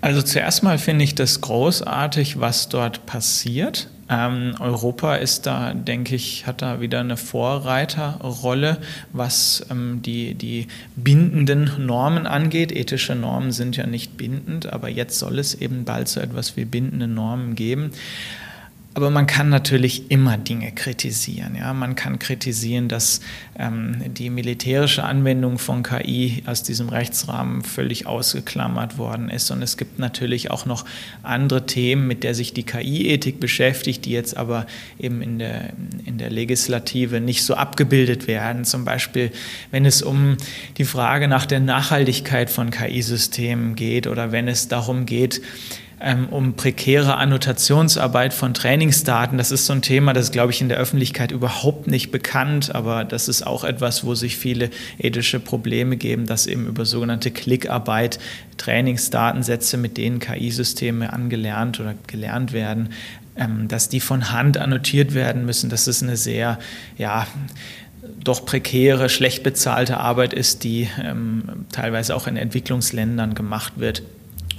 Also 0.00 0.22
zuerst 0.22 0.62
mal 0.62 0.78
finde 0.78 1.04
ich 1.04 1.14
das 1.14 1.40
großartig, 1.40 2.40
was 2.40 2.68
dort 2.68 3.04
passiert. 3.06 3.88
Ähm, 4.08 4.54
Europa 4.58 5.14
ist 5.14 5.46
da, 5.46 5.72
denke 5.72 6.16
ich, 6.16 6.46
hat 6.46 6.62
da 6.62 6.80
wieder 6.80 7.00
eine 7.00 7.16
Vorreiterrolle, 7.16 8.78
was 9.12 9.64
ähm, 9.70 10.00
die, 10.02 10.34
die 10.34 10.66
bindenden 10.96 11.86
Normen 11.86 12.26
angeht. 12.26 12.72
Ethische 12.72 13.14
Normen 13.14 13.52
sind 13.52 13.76
ja 13.76 13.86
nicht 13.86 14.16
bindend, 14.16 14.72
aber 14.72 14.88
jetzt 14.88 15.18
soll 15.18 15.38
es 15.38 15.54
eben 15.54 15.84
bald 15.84 16.08
so 16.08 16.18
etwas 16.18 16.56
wie 16.56 16.64
bindende 16.64 17.06
Normen 17.06 17.54
geben. 17.54 17.92
Aber 18.92 19.10
man 19.10 19.28
kann 19.28 19.50
natürlich 19.50 20.10
immer 20.10 20.36
Dinge 20.36 20.72
kritisieren. 20.72 21.54
Ja? 21.54 21.72
Man 21.72 21.94
kann 21.94 22.18
kritisieren, 22.18 22.88
dass 22.88 23.20
ähm, 23.56 24.02
die 24.08 24.30
militärische 24.30 25.04
Anwendung 25.04 25.58
von 25.58 25.84
KI 25.84 26.42
aus 26.46 26.64
diesem 26.64 26.88
Rechtsrahmen 26.88 27.62
völlig 27.62 28.06
ausgeklammert 28.06 28.98
worden 28.98 29.30
ist. 29.30 29.52
Und 29.52 29.62
es 29.62 29.76
gibt 29.76 30.00
natürlich 30.00 30.50
auch 30.50 30.66
noch 30.66 30.84
andere 31.22 31.66
Themen, 31.66 32.08
mit 32.08 32.24
der 32.24 32.34
sich 32.34 32.52
die 32.52 32.64
KI-Ethik 32.64 33.38
beschäftigt, 33.38 34.06
die 34.06 34.10
jetzt 34.10 34.36
aber 34.36 34.66
eben 34.98 35.22
in 35.22 35.38
der, 35.38 35.72
in 36.04 36.18
der 36.18 36.30
Legislative 36.30 37.20
nicht 37.20 37.44
so 37.44 37.54
abgebildet 37.54 38.26
werden. 38.26 38.64
Zum 38.64 38.84
Beispiel, 38.84 39.30
wenn 39.70 39.86
es 39.86 40.02
um 40.02 40.36
die 40.78 40.84
Frage 40.84 41.28
nach 41.28 41.46
der 41.46 41.60
Nachhaltigkeit 41.60 42.50
von 42.50 42.70
KI-Systemen 42.70 43.76
geht 43.76 44.08
oder 44.08 44.32
wenn 44.32 44.48
es 44.48 44.66
darum 44.66 45.06
geht, 45.06 45.40
ähm, 46.00 46.28
um 46.30 46.54
prekäre 46.54 47.16
Annotationsarbeit 47.16 48.32
von 48.32 48.54
Trainingsdaten. 48.54 49.36
Das 49.36 49.50
ist 49.50 49.66
so 49.66 49.74
ein 49.74 49.82
Thema, 49.82 50.12
das 50.12 50.26
ist, 50.26 50.32
glaube 50.32 50.52
ich, 50.52 50.60
in 50.60 50.68
der 50.68 50.78
Öffentlichkeit 50.78 51.30
überhaupt 51.30 51.86
nicht 51.88 52.10
bekannt, 52.10 52.74
aber 52.74 53.04
das 53.04 53.28
ist 53.28 53.46
auch 53.46 53.64
etwas, 53.64 54.04
wo 54.04 54.14
sich 54.14 54.36
viele 54.36 54.70
ethische 54.98 55.40
Probleme 55.40 55.96
geben, 55.96 56.26
dass 56.26 56.46
eben 56.46 56.66
über 56.66 56.86
sogenannte 56.86 57.30
Klickarbeit 57.30 58.18
Trainingsdatensätze, 58.56 59.76
mit 59.76 59.98
denen 59.98 60.20
KI-Systeme 60.20 61.12
angelernt 61.12 61.80
oder 61.80 61.94
gelernt 62.06 62.52
werden, 62.52 62.90
ähm, 63.36 63.68
dass 63.68 63.88
die 63.88 64.00
von 64.00 64.32
Hand 64.32 64.56
annotiert 64.56 65.14
werden 65.14 65.44
müssen. 65.44 65.68
Das 65.68 65.86
ist 65.86 66.02
eine 66.02 66.16
sehr, 66.16 66.58
ja, 66.96 67.26
doch 68.24 68.46
prekäre, 68.46 69.08
schlecht 69.08 69.42
bezahlte 69.42 69.98
Arbeit 69.98 70.32
ist, 70.32 70.64
die 70.64 70.88
ähm, 71.02 71.66
teilweise 71.72 72.14
auch 72.14 72.26
in 72.26 72.36
Entwicklungsländern 72.36 73.34
gemacht 73.34 73.74
wird. 73.76 74.02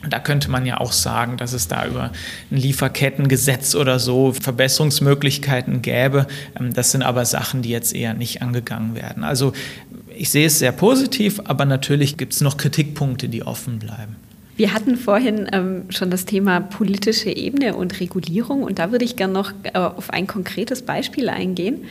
Da 0.09 0.19
könnte 0.19 0.49
man 0.49 0.65
ja 0.65 0.79
auch 0.79 0.91
sagen, 0.91 1.37
dass 1.37 1.53
es 1.53 1.67
da 1.67 1.85
über 1.85 2.11
ein 2.49 2.57
Lieferkettengesetz 2.57 3.75
oder 3.75 3.99
so 3.99 4.33
Verbesserungsmöglichkeiten 4.33 5.81
gäbe. 5.81 6.27
Ähm, 6.59 6.73
das 6.73 6.91
sind 6.91 7.03
aber 7.03 7.25
Sachen, 7.25 7.61
die 7.61 7.69
jetzt 7.69 7.95
eher 7.95 8.13
nicht 8.13 8.41
angegangen 8.41 8.95
werden. 8.95 9.23
Also 9.23 9.53
ich 10.15 10.29
sehe 10.29 10.47
es 10.47 10.59
sehr 10.59 10.71
positiv, 10.71 11.41
aber 11.45 11.65
natürlich 11.65 12.17
gibt 12.17 12.33
es 12.33 12.41
noch 12.41 12.57
Kritikpunkte, 12.57 13.29
die 13.29 13.43
offen 13.43 13.79
bleiben. 13.79 14.15
Wir 14.57 14.73
hatten 14.73 14.97
vorhin 14.97 15.49
ähm, 15.53 15.83
schon 15.89 16.11
das 16.11 16.25
Thema 16.25 16.59
politische 16.59 17.31
Ebene 17.31 17.75
und 17.75 17.99
Regulierung 17.99 18.63
und 18.63 18.79
da 18.79 18.91
würde 18.91 19.05
ich 19.05 19.15
gerne 19.15 19.33
noch 19.33 19.53
äh, 19.63 19.77
auf 19.77 20.11
ein 20.11 20.27
konkretes 20.27 20.83
Beispiel 20.83 21.29
eingehen. 21.29 21.85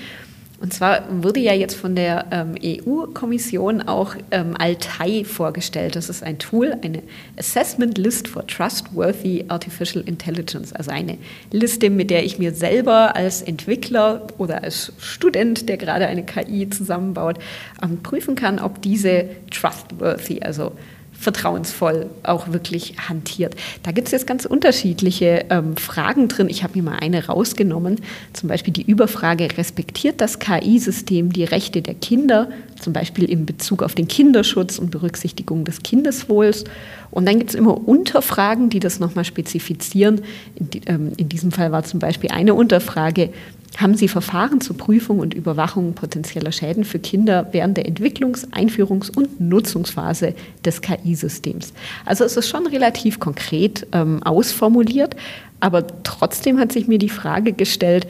Und 0.61 0.75
zwar 0.75 1.05
wurde 1.11 1.40
ja 1.40 1.55
jetzt 1.55 1.75
von 1.75 1.96
der 1.96 2.27
ähm, 2.31 2.55
EU-Kommission 2.62 3.81
auch 3.81 4.14
ähm, 4.31 4.55
Altai 4.59 5.25
vorgestellt. 5.25 5.96
Das 5.96 6.11
ist 6.11 6.23
ein 6.23 6.38
Tool, 6.38 6.77
eine 6.83 7.03
Assessment 7.38 7.96
List 7.96 8.29
for 8.29 8.46
Trustworthy 8.46 9.46
Artificial 9.49 10.05
Intelligence, 10.07 10.75
also 10.75 10.90
eine 10.90 11.16
Liste, 11.51 11.88
mit 11.88 12.11
der 12.11 12.25
ich 12.27 12.38
mir 12.38 12.53
selber 12.53 13.16
als 13.16 13.40
Entwickler 13.40 14.27
oder 14.37 14.62
als 14.62 14.92
Student, 14.99 15.66
der 15.70 15.79
gerade 15.79 16.07
eine 16.07 16.25
KI 16.25 16.68
zusammenbaut, 16.68 17.38
ähm, 17.83 18.03
prüfen 18.03 18.35
kann, 18.35 18.59
ob 18.59 18.83
diese 18.83 19.31
trustworthy, 19.51 20.42
also 20.42 20.73
vertrauensvoll 21.21 22.07
auch 22.23 22.51
wirklich 22.51 22.95
hantiert. 23.09 23.55
Da 23.83 23.93
gibt 23.93 24.09
es 24.09 24.13
jetzt 24.13 24.27
ganz 24.27 24.47
unterschiedliche 24.47 25.45
ähm, 25.51 25.77
Fragen 25.77 26.29
drin. 26.29 26.49
Ich 26.49 26.63
habe 26.63 26.79
mir 26.79 26.83
mal 26.83 26.99
eine 26.99 27.27
rausgenommen, 27.27 28.01
zum 28.33 28.49
Beispiel 28.49 28.73
die 28.73 28.83
Überfrage, 28.83 29.49
respektiert 29.59 30.23
das 30.23 30.39
KI-System 30.39 31.31
die 31.31 31.45
Rechte 31.45 31.83
der 31.83 31.95
Kinder, 31.95 32.49
zum 32.81 32.95
Beispiel 32.95 33.29
in 33.29 33.45
Bezug 33.45 33.83
auf 33.83 33.95
den 33.95 34.09
Kinderschutz 34.09 34.79
und 34.79 34.91
Berücksichtigung 34.91 35.67
des 35.67 35.83
Kindeswohls? 35.83 36.65
Und 37.11 37.29
dann 37.29 37.39
gibt 37.39 37.51
es 37.51 37.55
immer 37.55 37.87
Unterfragen, 37.87 38.71
die 38.71 38.81
das 38.81 38.99
nochmal 38.99 39.27
spezifizieren. 39.27 40.23
In, 40.55 40.69
ähm, 40.87 41.13
in 41.19 41.29
diesem 41.29 41.53
Fall 41.53 41.71
war 41.71 41.85
zum 41.85 42.01
Beispiel 42.01 42.31
eine 42.31 42.55
Unterfrage, 42.55 43.31
haben 43.77 43.95
Sie 43.97 44.09
Verfahren 44.09 44.61
zur 44.61 44.77
Prüfung 44.77 45.21
und 45.21 45.33
Überwachung 45.35 45.95
potenzieller 45.95 46.53
Schäden 46.53 46.85
für 46.85 46.99
Kinder 46.99 47.49
während 47.53 47.77
der 47.77 47.87
Entwicklungs-, 47.87 48.51
Einführungs- 48.51 49.11
und 49.11 49.41
Nutzungsphase 49.41 50.35
des 50.65 50.81
KI-Systems. 50.81 51.73
Also 52.05 52.25
es 52.25 52.37
ist 52.37 52.49
schon 52.49 52.67
relativ 52.67 53.21
konkret 53.21 53.87
ähm, 53.93 54.23
ausformuliert, 54.23 55.17
aber 55.61 55.87
trotzdem 56.03 56.59
hat 56.59 56.73
sich 56.73 56.89
mir 56.89 56.99
die 56.99 57.09
Frage 57.09 57.53
gestellt, 57.53 58.07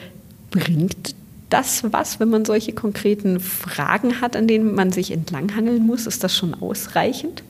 bringt 0.49 1.15
das 1.49 1.83
was, 1.91 2.19
wenn 2.19 2.29
man 2.29 2.45
solche 2.45 2.73
konkreten 2.73 3.39
Fragen 3.39 4.21
hat, 4.21 4.35
an 4.35 4.47
denen 4.47 4.73
man 4.73 4.91
sich 4.91 5.11
entlanghangeln 5.11 5.85
muss? 5.85 6.07
Ist 6.07 6.23
das 6.23 6.35
schon 6.35 6.53
ausreichend? 6.53 7.43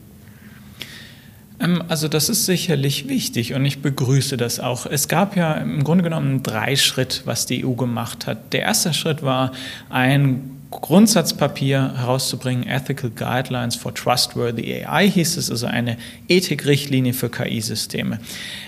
Ähm, 1.62 1.82
also 1.88 2.08
das 2.08 2.28
ist 2.28 2.46
sicherlich 2.46 3.08
wichtig 3.08 3.54
und 3.54 3.64
ich 3.64 3.80
begrüße 3.80 4.36
das 4.36 4.60
auch. 4.60 4.86
Es 4.86 5.08
gab 5.08 5.36
ja 5.36 5.54
im 5.54 5.84
Grunde 5.84 6.04
genommen 6.04 6.42
drei 6.42 6.76
Schritt, 6.76 7.22
was 7.24 7.46
die 7.46 7.64
EU 7.64 7.72
gemacht 7.72 8.26
hat. 8.26 8.52
Der 8.52 8.62
erste 8.62 8.92
Schritt 8.92 9.22
war 9.22 9.52
ein 9.88 10.61
Grundsatzpapier 10.80 11.94
herauszubringen, 11.96 12.66
Ethical 12.66 13.10
Guidelines 13.10 13.76
for 13.76 13.94
Trustworthy 13.94 14.84
AI 14.84 15.08
hieß 15.08 15.36
es, 15.36 15.50
also 15.50 15.66
eine 15.66 15.96
Ethikrichtlinie 16.28 17.12
für 17.12 17.28
KI-Systeme. 17.28 18.18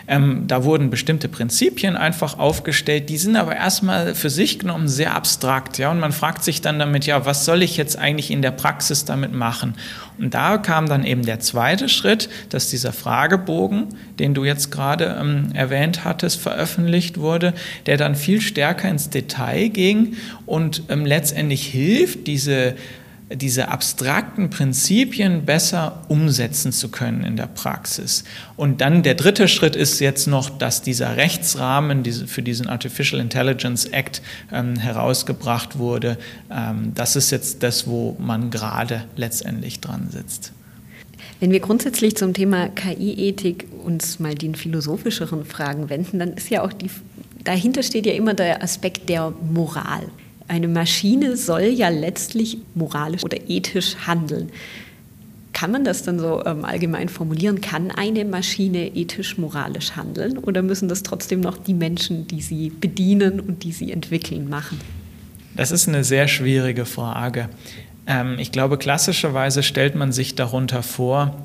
Ähm, 0.06 0.44
da 0.46 0.64
wurden 0.64 0.90
bestimmte 0.90 1.28
Prinzipien 1.28 1.96
einfach 1.96 2.38
aufgestellt, 2.38 3.08
die 3.08 3.16
sind 3.16 3.36
aber 3.36 3.56
erstmal 3.56 4.14
für 4.14 4.30
sich 4.30 4.58
genommen 4.58 4.86
sehr 4.88 5.14
abstrakt, 5.14 5.78
ja, 5.78 5.90
und 5.90 6.00
man 6.00 6.12
fragt 6.12 6.44
sich 6.44 6.60
dann 6.60 6.78
damit, 6.78 7.06
ja, 7.06 7.24
was 7.24 7.44
soll 7.44 7.62
ich 7.62 7.76
jetzt 7.76 7.98
eigentlich 7.98 8.30
in 8.30 8.42
der 8.42 8.50
Praxis 8.50 9.04
damit 9.04 9.32
machen? 9.32 9.74
Und 10.18 10.34
da 10.34 10.58
kam 10.58 10.88
dann 10.88 11.04
eben 11.04 11.24
der 11.24 11.40
zweite 11.40 11.88
Schritt, 11.88 12.28
dass 12.50 12.70
dieser 12.70 12.92
Fragebogen, 12.92 13.88
den 14.18 14.34
du 14.34 14.44
jetzt 14.44 14.70
gerade 14.70 15.16
ähm, 15.20 15.48
erwähnt 15.54 16.04
hattest, 16.04 16.40
veröffentlicht 16.40 17.18
wurde, 17.18 17.54
der 17.86 17.96
dann 17.96 18.14
viel 18.14 18.40
stärker 18.40 18.88
ins 18.88 19.10
Detail 19.10 19.68
ging 19.68 20.16
und 20.46 20.84
ähm, 20.88 21.04
letztendlich 21.04 21.66
hilft, 21.66 21.93
diese 22.26 22.74
diese 23.32 23.68
abstrakten 23.68 24.50
Prinzipien 24.50 25.44
besser 25.44 26.04
umsetzen 26.08 26.72
zu 26.72 26.90
können 26.90 27.24
in 27.24 27.36
der 27.36 27.46
Praxis. 27.46 28.24
Und 28.56 28.80
dann 28.80 29.02
der 29.02 29.14
dritte 29.14 29.48
Schritt 29.48 29.76
ist 29.76 30.00
jetzt 30.00 30.26
noch, 30.26 30.50
dass 30.50 30.82
dieser 30.82 31.16
Rechtsrahmen 31.16 32.04
für 32.04 32.42
diesen 32.42 32.68
Artificial 32.68 33.20
Intelligence 33.20 33.86
Act 33.86 34.20
ähm, 34.52 34.76
herausgebracht 34.76 35.78
wurde. 35.78 36.18
Ähm, 36.50 36.92
das 36.94 37.16
ist 37.16 37.30
jetzt 37.30 37.62
das, 37.62 37.86
wo 37.86 38.16
man 38.18 38.50
gerade 38.50 39.04
letztendlich 39.16 39.80
dran 39.80 40.08
sitzt. 40.10 40.52
Wenn 41.40 41.50
wir 41.50 41.60
grundsätzlich 41.60 42.16
zum 42.16 42.34
Thema 42.34 42.68
KI-Ethik 42.68 43.66
uns 43.82 44.18
mal 44.18 44.34
den 44.34 44.54
philosophischeren 44.54 45.44
Fragen 45.44 45.88
wenden, 45.88 46.18
dann 46.18 46.34
ist 46.34 46.50
ja 46.50 46.62
auch 46.62 46.72
die, 46.72 46.90
dahinter 47.42 47.82
steht 47.82 48.06
ja 48.06 48.12
immer 48.12 48.34
der 48.34 48.62
Aspekt 48.62 49.08
der 49.08 49.32
Moral. 49.50 50.10
Eine 50.46 50.68
Maschine 50.68 51.36
soll 51.36 51.64
ja 51.64 51.88
letztlich 51.88 52.58
moralisch 52.74 53.24
oder 53.24 53.38
ethisch 53.48 53.96
handeln. 54.06 54.50
Kann 55.52 55.70
man 55.70 55.84
das 55.84 56.02
dann 56.02 56.18
so 56.18 56.44
ähm, 56.44 56.64
allgemein 56.64 57.08
formulieren? 57.08 57.60
Kann 57.60 57.90
eine 57.90 58.24
Maschine 58.24 58.88
ethisch-moralisch 58.94 59.92
handeln 59.92 60.36
oder 60.38 60.62
müssen 60.62 60.88
das 60.88 61.02
trotzdem 61.04 61.40
noch 61.40 61.56
die 61.56 61.74
Menschen, 61.74 62.26
die 62.26 62.42
sie 62.42 62.70
bedienen 62.70 63.40
und 63.40 63.62
die 63.62 63.72
sie 63.72 63.92
entwickeln, 63.92 64.48
machen? 64.48 64.80
Das 65.56 65.70
ist 65.70 65.88
eine 65.88 66.02
sehr 66.02 66.26
schwierige 66.26 66.84
Frage. 66.84 67.48
Ähm, 68.06 68.36
ich 68.38 68.50
glaube, 68.50 68.78
klassischerweise 68.78 69.62
stellt 69.62 69.94
man 69.94 70.12
sich 70.12 70.34
darunter 70.34 70.82
vor, 70.82 71.40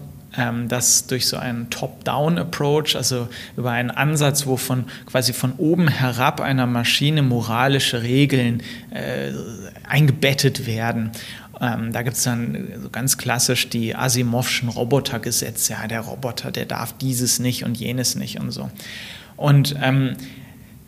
dass 0.67 1.07
durch 1.07 1.27
so 1.27 1.37
einen 1.37 1.69
Top-Down-Approach, 1.69 2.95
also 2.95 3.27
über 3.57 3.71
einen 3.71 3.91
Ansatz, 3.91 4.45
wo 4.45 4.57
von 4.57 4.85
quasi 5.05 5.33
von 5.33 5.53
oben 5.57 5.87
herab 5.87 6.39
einer 6.39 6.67
Maschine 6.67 7.23
moralische 7.23 8.03
Regeln 8.03 8.61
äh, 8.91 9.31
eingebettet 9.87 10.67
werden. 10.67 11.11
Ähm, 11.59 11.91
da 11.91 12.03
gibt 12.03 12.15
es 12.15 12.23
dann 12.23 12.89
ganz 12.91 13.17
klassisch 13.17 13.69
die 13.69 13.95
Asimovschen 13.95 14.69
Robotergesetze. 14.69 15.73
Ja, 15.73 15.87
der 15.87 16.01
Roboter, 16.01 16.51
der 16.51 16.65
darf 16.65 16.93
dieses 16.97 17.39
nicht 17.39 17.65
und 17.65 17.77
jenes 17.77 18.15
nicht 18.15 18.39
und 18.39 18.51
so. 18.51 18.69
Und 19.35 19.75
ähm, 19.81 20.15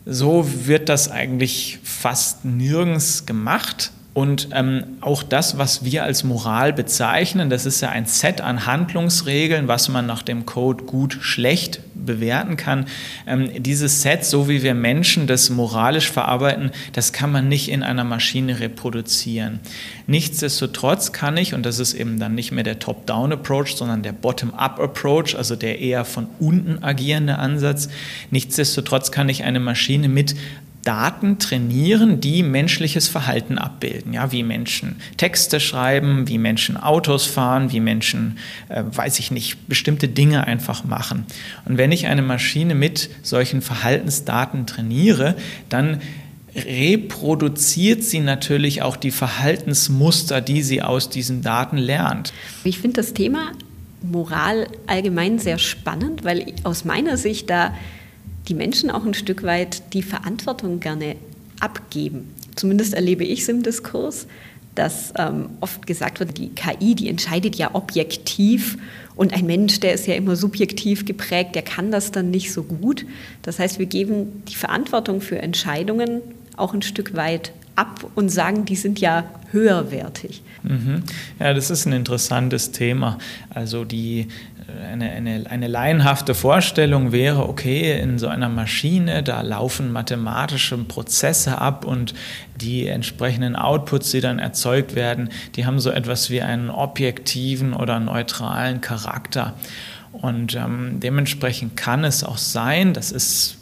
so 0.06 0.48
wird 0.66 0.90
das 0.90 1.10
eigentlich 1.10 1.80
fast 1.84 2.46
nirgends 2.46 3.26
gemacht 3.26 3.92
Und 4.14 4.50
ähm, 4.52 4.98
auch 5.00 5.24
das, 5.24 5.58
was 5.58 5.86
wir 5.86 6.04
als 6.04 6.26
Moral 6.26 6.74
bezeichnen, 6.74 7.50
das 7.50 7.66
ist 7.66 7.80
ja 7.80 7.90
ein 7.90 8.06
Set 8.06 8.42
an 8.42 8.66
Handlungsregeln, 8.66 9.70
was 9.70 9.88
man 9.88 10.06
nach 10.06 10.22
dem 10.22 10.46
Code 10.46 10.84
gut, 10.84 11.18
schlecht 11.22 11.80
bewerten 11.96 12.58
kann. 12.58 12.88
Ähm, 13.26 13.64
dieses 13.64 14.02
Set, 14.02 14.26
so 14.26 14.50
wie 14.50 14.64
wir 14.64 14.74
Menschen 14.74 15.28
das 15.28 15.50
moralisch 15.50 16.12
verarbeiten, 16.12 16.72
das 16.92 17.14
kann 17.14 17.32
man 17.32 17.48
nicht 17.48 17.70
in 17.70 17.84
einer 17.84 18.04
Maschine 18.04 18.60
reproduzieren. 18.60 19.62
Nichtsdestotrotz 20.08 21.14
kann 21.14 21.38
ich, 21.38 21.54
und 21.54 21.66
das 21.66 21.80
ist 21.80 21.94
eben 21.94 22.20
dann 22.20 22.36
nicht 22.36 22.52
mehr 22.52 22.66
der 22.66 22.80
Top-Down-Approach, 22.80 23.78
sondern 23.78 24.04
der 24.04 24.12
Bottom-Up-Approach, 24.12 25.38
also 25.38 25.56
der 25.56 25.80
eher 25.80 26.04
von 26.04 26.28
unten 26.38 26.84
agierende 26.84 27.40
Ansatz, 27.40 27.88
nichtsdestotrotz 28.30 29.14
kann 29.14 29.30
ich 29.30 29.46
eine 29.46 29.62
Maschine 29.62 30.10
mit 30.10 30.36
Daten 30.84 31.40
trainieren, 31.40 32.22
die 32.22 32.44
menschliches 32.44 33.08
Verhalten 33.08 33.58
abbilden. 33.58 34.14
Ja, 34.14 34.32
wie 34.32 34.44
Menschen 34.44 34.96
Texte 35.18 35.60
schreiben, 35.60 36.28
wie 36.28 36.38
Menschen 36.38 36.78
Autos 36.78 37.26
fahren, 37.26 37.72
wie 37.72 37.80
Menschen, 37.80 38.38
äh, 38.70 38.84
weiß 38.90 39.20
ich 39.20 39.32
nicht, 39.32 39.68
bestimmte 39.68 40.08
Dinge 40.08 40.46
einfach 40.48 40.84
machen. 40.84 41.26
Und 41.66 41.78
wenn 41.78 41.92
ich 41.92 42.08
eine 42.08 42.22
Maschine 42.22 42.76
mit 42.76 43.10
solchen 43.22 43.62
Verhaltensdaten 43.62 44.66
trainiere, 44.66 45.36
dann 45.70 46.02
reproduziert 46.56 48.04
sie 48.04 48.20
natürlich 48.20 48.82
auch 48.82 48.98
die 48.98 49.12
Verhaltensmuster, 49.12 50.42
die 50.42 50.64
sie 50.64 50.82
aus 50.82 51.10
diesen 51.10 51.42
Daten 51.42 51.78
lernt. 51.78 52.34
Ich 52.64 52.80
finde 52.80 52.98
das 52.98 53.14
Thema 53.14 53.52
Moral 54.02 54.68
allgemein 54.88 55.40
sehr 55.40 55.60
spannend, 55.60 56.24
weil 56.24 56.54
aus 56.64 56.86
meiner 56.86 57.18
Sicht 57.18 57.50
da 57.50 57.74
die 58.48 58.54
Menschen 58.54 58.90
auch 58.92 59.06
ein 59.06 59.14
Stück 59.14 59.44
weit 59.44 59.94
die 59.94 60.04
Verantwortung 60.04 60.80
gerne 60.80 61.16
abgeben. 61.60 62.34
Zumindest 62.56 62.94
erlebe 62.94 63.24
ich 63.24 63.42
es 63.42 63.50
im 63.50 63.64
Diskurs, 63.64 64.28
dass 64.76 65.14
ähm, 65.18 65.50
oft 65.60 65.86
gesagt 65.86 66.20
wird, 66.20 66.38
die 66.38 66.50
KI, 66.50 66.96
die 66.96 67.10
entscheidet 67.10 67.56
ja 67.56 67.74
objektiv 67.74 68.78
und 69.16 69.34
ein 69.34 69.46
Mensch, 69.46 69.80
der 69.82 69.94
ist 69.94 70.08
ja 70.08 70.16
immer 70.16 70.36
subjektiv 70.36 71.06
geprägt, 71.06 71.56
der 71.56 71.62
kann 71.62 71.92
das 71.92 72.12
dann 72.12 72.32
nicht 72.32 72.54
so 72.54 72.64
gut. 72.64 73.06
Das 73.42 73.60
heißt, 73.60 73.80
wir 73.80 73.86
geben 73.86 74.44
die 74.48 74.56
Verantwortung 74.56 75.22
für 75.22 75.40
Entscheidungen 75.40 76.22
auch 76.56 76.74
ein 76.74 76.82
Stück 76.82 77.16
weit 77.16 77.52
ab 77.76 78.12
und 78.16 78.30
sagen, 78.30 78.66
die 78.66 78.76
sind 78.76 79.00
ja 79.00 79.26
höherwertig. 79.52 80.42
Mhm. 80.64 81.04
Ja, 81.40 81.54
das 81.54 81.70
ist 81.70 81.86
ein 81.86 81.94
interessantes 81.94 82.72
Thema. 82.72 83.18
Also 83.50 83.86
die 83.86 84.28
eine, 84.92 85.12
eine, 85.12 85.44
eine 85.50 85.68
laienhafte 85.68 86.34
Vorstellung 86.34 87.12
wäre, 87.12 87.48
okay, 87.48 88.00
in 88.00 88.20
so 88.20 88.28
einer 88.28 88.50
Maschine, 88.50 89.24
da 89.24 89.42
laufen 89.42 89.92
mathematische 89.92 90.78
Prozesse 90.78 91.60
ab 91.60 91.86
und 91.86 92.14
die 92.56 92.88
entsprechenden 92.88 93.56
Outputs, 93.56 94.12
die 94.12 94.22
dann 94.22 94.40
erzeugt 94.40 94.96
werden, 94.96 95.30
die 95.56 95.66
haben 95.66 95.80
so 95.80 95.92
etwas 95.92 96.30
wie 96.30 96.42
einen 96.42 96.70
objektiven 96.70 97.74
oder 97.74 98.00
neutralen 98.00 98.82
Charakter. 98.82 99.54
Und 100.12 100.56
ähm, 100.56 101.00
dementsprechend 101.00 101.78
kann 101.78 102.04
es 102.04 102.24
auch 102.24 102.38
sein, 102.38 102.94
das 102.94 103.12
ist 103.12 103.58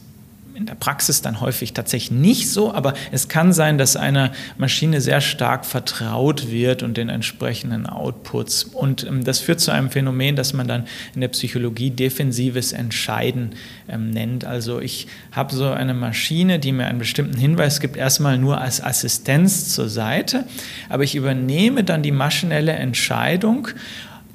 in 0.60 0.66
der 0.66 0.76
Praxis 0.76 1.22
dann 1.22 1.40
häufig 1.40 1.74
tatsächlich 1.74 2.12
nicht 2.12 2.52
so, 2.52 2.74
aber 2.74 2.94
es 3.12 3.30
kann 3.30 3.54
sein, 3.54 3.78
dass 3.78 3.96
einer 3.96 4.34
Maschine 4.58 5.00
sehr 5.00 5.22
stark 5.22 5.66
vertraut 5.66 6.52
wird 6.52 6.84
und 6.84 6.98
den 6.98 7.08
entsprechenden 7.08 7.88
Outputs. 7.88 8.66
Und 8.66 9.08
ähm, 9.08 9.24
das 9.24 9.40
führt 9.40 9.62
zu 9.62 9.72
einem 9.72 9.90
Phänomen, 9.90 10.36
das 10.36 10.54
man 10.54 10.68
dann 10.68 10.86
in 11.16 11.22
der 11.22 11.30
Psychologie 11.30 11.92
defensives 11.92 12.74
Entscheiden 12.74 13.52
ähm, 13.88 14.10
nennt. 14.10 14.44
Also 14.44 14.82
ich 14.82 15.08
habe 15.32 15.56
so 15.56 15.70
eine 15.70 15.94
Maschine, 15.94 16.60
die 16.60 16.74
mir 16.74 16.88
einen 16.88 17.00
bestimmten 17.00 17.38
Hinweis 17.38 17.80
gibt, 17.80 17.96
erstmal 17.96 18.38
nur 18.38 18.60
als 18.60 18.84
Assistenz 18.84 19.74
zur 19.74 19.88
Seite, 19.88 20.44
aber 20.90 21.04
ich 21.04 21.16
übernehme 21.16 21.86
dann 21.86 22.04
die 22.04 22.12
maschinelle 22.12 22.74
Entscheidung, 22.74 23.70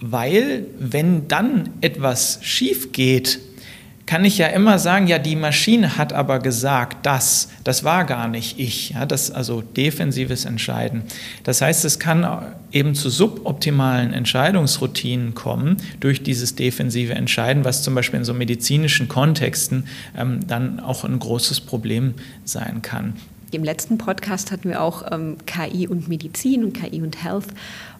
weil 0.00 0.66
wenn 0.78 1.28
dann 1.28 1.68
etwas 1.82 2.38
schief 2.42 2.92
geht, 2.92 3.40
kann 4.06 4.24
ich 4.24 4.36
ja 4.36 4.48
immer 4.48 4.78
sagen, 4.78 5.06
ja, 5.06 5.18
die 5.18 5.36
Maschine 5.36 5.96
hat 5.96 6.12
aber 6.12 6.38
gesagt, 6.38 7.06
das, 7.06 7.48
das 7.64 7.84
war 7.84 8.04
gar 8.04 8.28
nicht 8.28 8.58
ich. 8.58 8.90
Ja, 8.90 9.06
das 9.06 9.30
also 9.30 9.62
defensives 9.62 10.44
Entscheiden. 10.44 11.02
Das 11.44 11.62
heißt, 11.62 11.84
es 11.84 11.98
kann 11.98 12.54
eben 12.70 12.94
zu 12.94 13.08
suboptimalen 13.08 14.12
Entscheidungsroutinen 14.12 15.34
kommen 15.34 15.78
durch 16.00 16.22
dieses 16.22 16.54
defensive 16.54 17.14
Entscheiden, 17.14 17.64
was 17.64 17.82
zum 17.82 17.94
Beispiel 17.94 18.18
in 18.18 18.24
so 18.24 18.34
medizinischen 18.34 19.08
Kontexten 19.08 19.86
ähm, 20.16 20.46
dann 20.46 20.80
auch 20.80 21.04
ein 21.04 21.18
großes 21.18 21.62
Problem 21.62 22.14
sein 22.44 22.82
kann. 22.82 23.14
Im 23.52 23.62
letzten 23.62 23.98
Podcast 23.98 24.50
hatten 24.50 24.68
wir 24.68 24.82
auch 24.82 25.04
ähm, 25.12 25.36
KI 25.46 25.86
und 25.86 26.08
Medizin 26.08 26.64
und 26.64 26.72
KI 26.72 27.00
und 27.00 27.22
Health. 27.22 27.46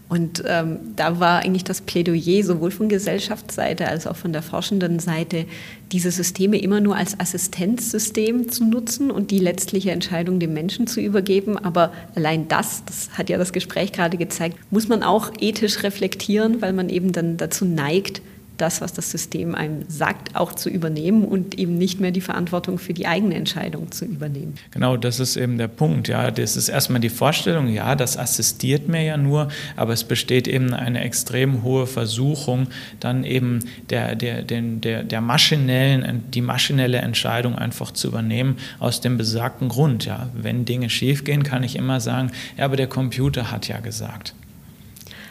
Und 0.09 0.45
ähm, 0.47 0.79
da 0.97 1.19
war 1.19 1.41
eigentlich 1.41 1.65
das 1.65 1.81
Plädoyer 1.81 2.45
sowohl 2.45 2.71
von 2.71 2.89
Gesellschaftsseite 2.89 3.89
als 3.89 4.07
auch 4.07 4.17
von 4.17 4.33
der 4.33 4.43
forschenden 4.43 4.99
Seite, 4.99 5.47
diese 5.93 6.11
Systeme 6.11 6.59
immer 6.59 6.81
nur 6.81 6.97
als 6.97 7.19
Assistenzsystem 7.19 8.51
zu 8.51 8.65
nutzen 8.65 9.11
und 9.11 9.31
die 9.31 9.39
letztliche 9.39 9.93
Entscheidung 9.93 10.41
dem 10.41 10.53
Menschen 10.53 10.87
zu 10.87 11.01
übergeben. 11.01 11.57
Aber 11.57 11.93
allein 12.15 12.49
das, 12.49 12.85
das 12.85 13.11
hat 13.17 13.31
ja 13.31 13.39
das 13.39 13.53
Gespräch 13.53 13.93
gerade 13.93 14.19
gezeigt, 14.19 14.59
muss 14.71 14.89
man 14.89 15.03
auch 15.03 15.33
ethisch 15.41 15.83
reflektieren, 15.83 16.61
weil 16.61 16.75
man 16.75 16.91
eben 16.91 17.13
dann 17.13 17.39
dazu 17.39 17.65
neigt, 17.65 18.21
das, 18.57 18.81
was 18.81 18.93
das 18.93 19.11
System 19.11 19.55
einem 19.55 19.85
sagt, 19.89 20.37
auch 20.37 20.53
zu 20.53 20.69
übernehmen 20.69 21.25
und 21.25 21.59
eben 21.59 21.77
nicht 21.77 22.01
mehr 22.01 22.13
die 22.13 22.21
Verantwortung 22.21 22.79
für 22.79 22.95
die 22.95 23.07
eigene 23.07 23.35
Entscheidung 23.35 23.91
zu 23.91 24.05
übernehmen. 24.05 24.55
Genau, 24.71 24.97
das 24.97 25.19
ist 25.21 25.37
eben 25.37 25.59
der 25.59 25.69
Punkt. 25.69 26.09
Ja, 26.09 26.31
das 26.31 26.57
ist 26.57 26.69
erstmal 26.69 27.01
die 27.01 27.09
Vorstellung, 27.09 27.69
ja, 27.69 27.97
das 27.97 28.17
assistiert 28.17 28.89
mir 28.89 29.03
ja 29.03 29.17
nur, 29.17 29.49
aber 29.77 29.93
es 29.93 30.05
besteht 30.05 30.47
eben 30.47 30.73
eine 30.73 31.01
extrem 31.01 31.63
hohe 31.63 31.87
Versuchung, 31.87 32.69
dann 33.01 33.25
eben 33.25 33.61
der, 33.91 34.15
der, 34.15 34.43
der, 34.43 35.03
der 35.03 35.21
maschinellen, 35.21 36.23
die 36.33 36.41
maschinelle 36.41 36.99
Entscheidung 36.99 37.57
einfach 37.57 37.91
zu 37.91 38.09
übernehmen, 38.09 38.57
aus 38.79 39.01
dem 39.01 39.19
besagten 39.19 39.69
Grund. 39.69 40.05
Ja, 40.05 40.31
wenn 40.35 40.65
Dinge 40.65 40.91
schiefgehen, 40.91 41.43
kann 41.43 41.63
ich 41.63 41.77
immer 41.77 42.01
sagen, 42.01 42.31
ja, 42.57 42.67
aber 42.67 42.77
der 42.77 42.87
Computer 42.87 43.51
hat 43.51 43.69
ja 43.69 43.81
gesagt. 43.81 44.35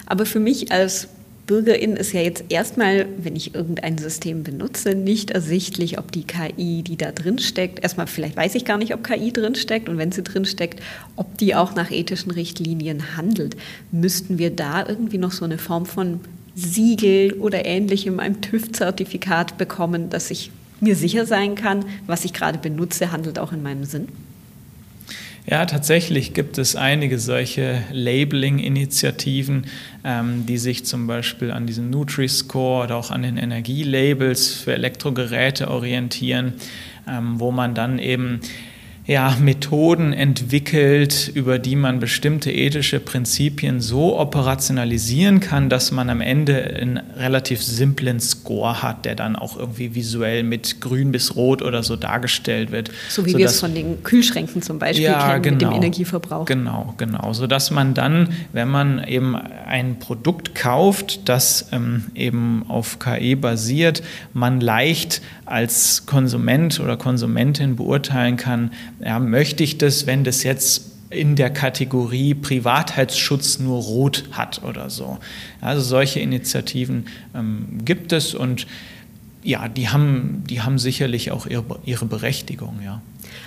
Aber 0.06 0.26
für 0.26 0.40
mich 0.40 0.72
als 0.72 1.08
Bürgerin 1.46 1.98
ist 1.98 2.14
ja 2.14 2.22
jetzt 2.22 2.46
erstmal, 2.48 3.06
wenn 3.18 3.36
ich 3.36 3.54
irgendein 3.54 3.98
System 3.98 4.44
benutze, 4.44 4.96
nicht 4.96 5.32
ersichtlich, 5.32 6.00
ob 6.00 6.12
die 6.12 6.24
KI, 6.24 6.84
die 6.84 6.96
da 6.96 7.12
drin 7.12 7.38
steckt, 7.38 7.84
erstmal 7.84 8.08
vielleicht 8.08 8.38
weiß 8.38 8.56
ich 8.56 8.64
gar 8.64 8.78
nicht, 8.78 8.94
ob 8.94 9.04
KI 9.04 9.34
drin 9.34 9.56
steckt 9.56 9.90
und 9.90 9.98
wenn 9.98 10.14
sie 10.14 10.24
drin 10.24 10.46
steckt, 10.46 10.82
ob 11.18 11.38
die 11.38 11.54
auch 11.54 11.76
nach 11.76 11.92
ethischen 11.92 12.32
Richtlinien 12.32 13.18
handelt. 13.18 13.58
Müssten 13.92 14.38
wir 14.38 14.52
da 14.52 14.88
irgendwie 14.88 15.18
noch 15.18 15.32
so 15.32 15.44
eine 15.44 15.58
Form 15.58 15.86
von 15.86 16.22
Siegel 16.56 17.34
oder 17.34 17.66
ähnlichem, 17.66 18.20
einem 18.22 18.40
TÜV-Zertifikat 18.40 19.58
bekommen, 19.58 20.10
dass 20.10 20.32
ich 20.32 20.52
mir 20.80 20.96
sicher 20.96 21.26
sein 21.26 21.56
kann, 21.56 21.84
was 22.08 22.24
ich 22.24 22.32
gerade 22.32 22.60
benutze, 22.60 23.12
handelt 23.12 23.38
auch 23.38 23.52
in 23.52 23.64
meinem 23.64 23.84
Sinn? 23.84 24.08
Ja, 25.46 25.66
tatsächlich 25.66 26.34
gibt 26.34 26.58
es 26.58 26.78
einige 26.78 27.20
solche 27.20 27.84
Labeling-Initiativen, 27.92 29.66
ähm, 30.06 30.46
die 30.46 30.58
sich 30.58 30.86
zum 30.86 31.06
Beispiel 31.06 31.52
an 31.52 31.68
diesem 31.68 31.90
Nutri-Score 31.90 32.86
oder 32.86 32.96
auch 32.96 33.12
an 33.12 33.24
den 33.24 33.36
Energielabels 33.36 34.54
für 34.54 34.74
Elektrogeräte 34.74 35.70
orientieren, 35.70 36.54
ähm, 37.10 37.42
wo 37.42 37.52
man 37.52 37.76
dann 37.76 38.00
eben 38.00 38.40
ja, 39.06 39.36
Methoden 39.42 40.14
entwickelt, 40.14 41.30
über 41.34 41.60
die 41.60 41.76
man 41.76 42.00
bestimmte 42.00 42.52
ethische 42.52 43.02
Prinzipien 43.02 43.82
so 43.82 44.18
operationalisieren 44.18 45.42
kann, 45.42 45.70
dass 45.70 45.92
man 45.92 46.10
am 46.10 46.22
Ende 46.22 46.64
einen 46.64 46.98
relativ 47.18 47.62
simplen 47.62 48.22
Score 48.22 48.82
hat, 48.82 49.04
der 49.04 49.16
dann 49.16 49.36
auch 49.36 49.58
irgendwie 49.58 49.94
visuell 49.94 50.44
mit 50.44 50.80
grün 50.80 51.12
bis 51.12 51.36
rot 51.36 51.62
oder 51.62 51.84
so 51.84 51.98
dargestellt 51.98 52.72
wird. 52.72 52.92
So 53.10 53.26
wie 53.26 53.36
wir 53.36 53.48
es 53.48 53.60
von 53.60 53.76
den 53.76 54.04
Kühlschränken 54.04 54.62
zum 54.62 54.80
Beispiel 54.80 55.04
ja, 55.04 55.20
kennen 55.20 55.42
genau, 55.42 55.54
mit 55.54 55.62
dem 55.62 55.68
genau. 55.68 55.82
Energieverbrauch. 55.82 56.46
Genau, 56.46 56.94
genau. 56.98 57.34
Sodass 57.34 57.72
man 57.72 57.94
dann, 57.94 58.30
wenn 58.54 58.70
man 58.70 59.04
eben 59.04 59.36
ein 59.36 60.00
Produkt 60.00 60.56
kauft, 60.56 61.28
das 61.28 61.68
ähm, 61.74 62.06
eben 62.16 62.64
auf 62.70 63.00
KI 63.00 63.36
basiert, 63.36 64.02
man 64.32 64.62
leicht 64.62 65.22
als 65.46 66.06
Konsument 66.06 66.80
oder 66.80 66.96
Konsumentin 66.96 67.76
beurteilen 67.76 68.38
kann, 68.38 68.72
ja, 69.04 69.20
möchte 69.20 69.64
ich 69.64 69.78
das, 69.78 70.06
wenn 70.08 70.24
das 70.24 70.44
jetzt 70.44 70.92
in 71.10 71.36
der 71.36 71.52
Kategorie 71.52 72.34
Privatheitsschutz 72.34 73.60
nur 73.60 73.82
rot 73.82 74.26
hat 74.32 74.64
oder 74.64 74.90
so. 74.90 75.20
Also 75.62 75.82
solche 75.82 76.20
Initiativen 76.20 77.06
ähm, 77.36 77.80
gibt 77.86 78.12
es 78.12 78.34
und 78.34 78.66
ja, 79.44 79.68
die 79.68 79.90
haben, 79.90 80.44
die 80.50 80.62
haben 80.62 80.80
sicherlich 80.80 81.32
auch 81.32 81.46
ihre, 81.46 81.80
ihre 81.86 82.06
Berechtigung, 82.06 82.80
ja. 82.84 83.02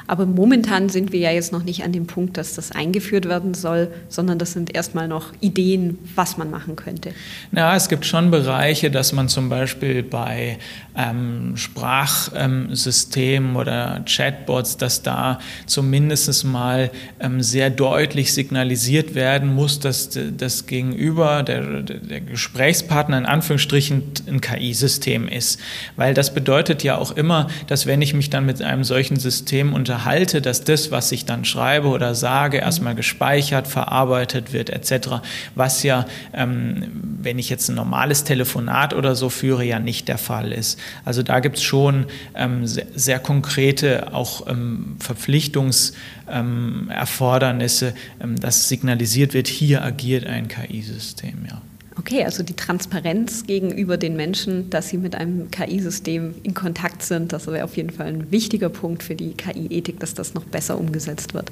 Aber 0.06 0.26
momentan 0.26 0.88
sind 0.88 1.12
wir 1.12 1.20
ja 1.20 1.30
jetzt 1.30 1.52
noch 1.52 1.62
nicht 1.64 1.84
an 1.84 1.92
dem 1.92 2.06
Punkt, 2.06 2.36
dass 2.36 2.54
das 2.54 2.72
eingeführt 2.72 3.26
werden 3.26 3.54
soll, 3.54 3.88
sondern 4.08 4.38
das 4.38 4.52
sind 4.52 4.74
erstmal 4.74 5.08
noch 5.08 5.32
Ideen, 5.40 5.98
was 6.14 6.36
man 6.36 6.50
machen 6.50 6.76
könnte. 6.76 7.12
Ja, 7.52 7.74
es 7.74 7.88
gibt 7.88 8.06
schon 8.06 8.30
Bereiche, 8.30 8.90
dass 8.90 9.12
man 9.12 9.28
zum 9.28 9.48
Beispiel 9.48 10.02
bei 10.02 10.58
ähm, 10.96 11.56
Sprachsystemen 11.56 13.50
ähm, 13.50 13.56
oder 13.56 14.04
Chatbots, 14.06 14.76
dass 14.76 15.02
da 15.02 15.40
zumindest 15.66 16.44
mal 16.44 16.90
ähm, 17.20 17.42
sehr 17.42 17.70
deutlich 17.70 18.32
signalisiert 18.32 19.14
werden 19.14 19.54
muss, 19.54 19.80
dass 19.80 20.10
das 20.36 20.66
Gegenüber, 20.66 21.42
der, 21.42 21.82
der 21.82 22.20
Gesprächspartner 22.20 23.18
in 23.18 23.26
Anführungsstrichen 23.26 24.02
ein 24.26 24.40
KI-System 24.40 25.28
ist. 25.28 25.60
Weil 25.96 26.14
das 26.14 26.32
bedeutet 26.32 26.82
ja 26.82 26.96
auch 26.96 27.12
immer, 27.12 27.48
dass 27.66 27.86
wenn 27.86 28.02
ich 28.02 28.14
mich 28.14 28.30
dann 28.30 28.46
mit 28.46 28.62
einem 28.62 28.84
solchen 28.84 29.16
System 29.16 29.74
unterhalte, 29.74 29.95
dass 30.40 30.64
das, 30.64 30.90
was 30.90 31.12
ich 31.12 31.24
dann 31.24 31.44
schreibe 31.44 31.88
oder 31.88 32.14
sage, 32.14 32.58
erstmal 32.58 32.94
gespeichert, 32.94 33.66
verarbeitet 33.66 34.52
wird 34.52 34.70
etc., 34.70 35.22
was 35.54 35.82
ja, 35.82 36.06
ähm, 36.32 36.84
wenn 37.22 37.38
ich 37.38 37.48
jetzt 37.48 37.68
ein 37.68 37.74
normales 37.74 38.24
Telefonat 38.24 38.94
oder 38.94 39.14
so 39.14 39.28
führe, 39.28 39.64
ja 39.64 39.78
nicht 39.78 40.08
der 40.08 40.18
Fall 40.18 40.52
ist. 40.52 40.78
Also 41.04 41.22
da 41.22 41.40
gibt 41.40 41.56
es 41.56 41.62
schon 41.62 42.06
ähm, 42.34 42.66
sehr, 42.66 42.86
sehr, 42.94 43.18
konkrete 43.18 44.12
auch 44.12 44.46
ähm, 44.46 44.96
Verpflichtungserfordernisse, 45.00 47.94
ähm, 48.22 48.38
dass 48.38 48.68
signalisiert 48.68 49.34
wird, 49.34 49.48
hier 49.48 49.82
agiert 49.82 50.26
ein 50.26 50.48
KI-System. 50.48 51.46
Ja. 51.48 51.62
Okay, 51.98 52.24
also 52.24 52.42
die 52.42 52.54
Transparenz 52.54 53.46
gegenüber 53.46 53.96
den 53.96 54.16
Menschen, 54.16 54.68
dass 54.68 54.90
sie 54.90 54.98
mit 54.98 55.14
einem 55.14 55.50
KI-System 55.50 56.34
in 56.42 56.52
Kontakt 56.52 57.02
sind, 57.02 57.32
das 57.32 57.46
wäre 57.46 57.64
auf 57.64 57.76
jeden 57.76 57.90
Fall 57.90 58.06
ein 58.08 58.30
wichtiger 58.30 58.68
Punkt 58.68 59.02
für 59.02 59.14
die 59.14 59.32
KI-Ethik, 59.32 59.98
dass 60.00 60.12
das 60.12 60.34
noch 60.34 60.44
besser 60.44 60.78
umgesetzt 60.78 61.32
wird. 61.32 61.50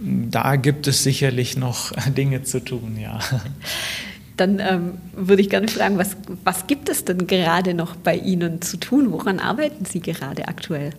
Da 0.00 0.56
gibt 0.56 0.88
es 0.88 1.04
sicherlich 1.04 1.56
noch 1.56 1.92
Dinge 2.16 2.42
zu 2.42 2.58
tun, 2.60 2.98
ja. 3.00 3.20
Dann 4.36 4.58
ähm, 4.58 4.94
würde 5.14 5.42
ich 5.42 5.50
gerne 5.50 5.68
fragen, 5.68 5.96
was, 5.96 6.16
was 6.42 6.66
gibt 6.66 6.88
es 6.88 7.04
denn 7.04 7.28
gerade 7.28 7.74
noch 7.74 7.94
bei 7.94 8.16
Ihnen 8.16 8.62
zu 8.62 8.78
tun? 8.78 9.12
Woran 9.12 9.38
arbeiten 9.38 9.84
Sie 9.84 10.00
gerade 10.00 10.48
aktuell? 10.48 10.90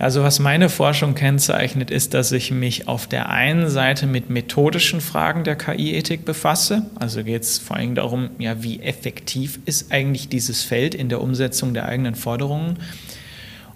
Also 0.00 0.22
was 0.22 0.38
meine 0.38 0.70
Forschung 0.70 1.14
kennzeichnet, 1.14 1.90
ist, 1.90 2.14
dass 2.14 2.32
ich 2.32 2.50
mich 2.50 2.88
auf 2.88 3.06
der 3.06 3.28
einen 3.28 3.68
Seite 3.68 4.06
mit 4.06 4.30
methodischen 4.30 5.02
Fragen 5.02 5.44
der 5.44 5.56
KI-Ethik 5.56 6.24
befasse. 6.24 6.86
Also 6.94 7.22
geht 7.22 7.42
es 7.42 7.58
vor 7.58 7.76
allem 7.76 7.94
darum, 7.94 8.30
ja, 8.38 8.62
wie 8.62 8.80
effektiv 8.80 9.60
ist 9.66 9.92
eigentlich 9.92 10.30
dieses 10.30 10.62
Feld 10.62 10.94
in 10.94 11.10
der 11.10 11.20
Umsetzung 11.20 11.74
der 11.74 11.84
eigenen 11.84 12.14
Forderungen. 12.14 12.78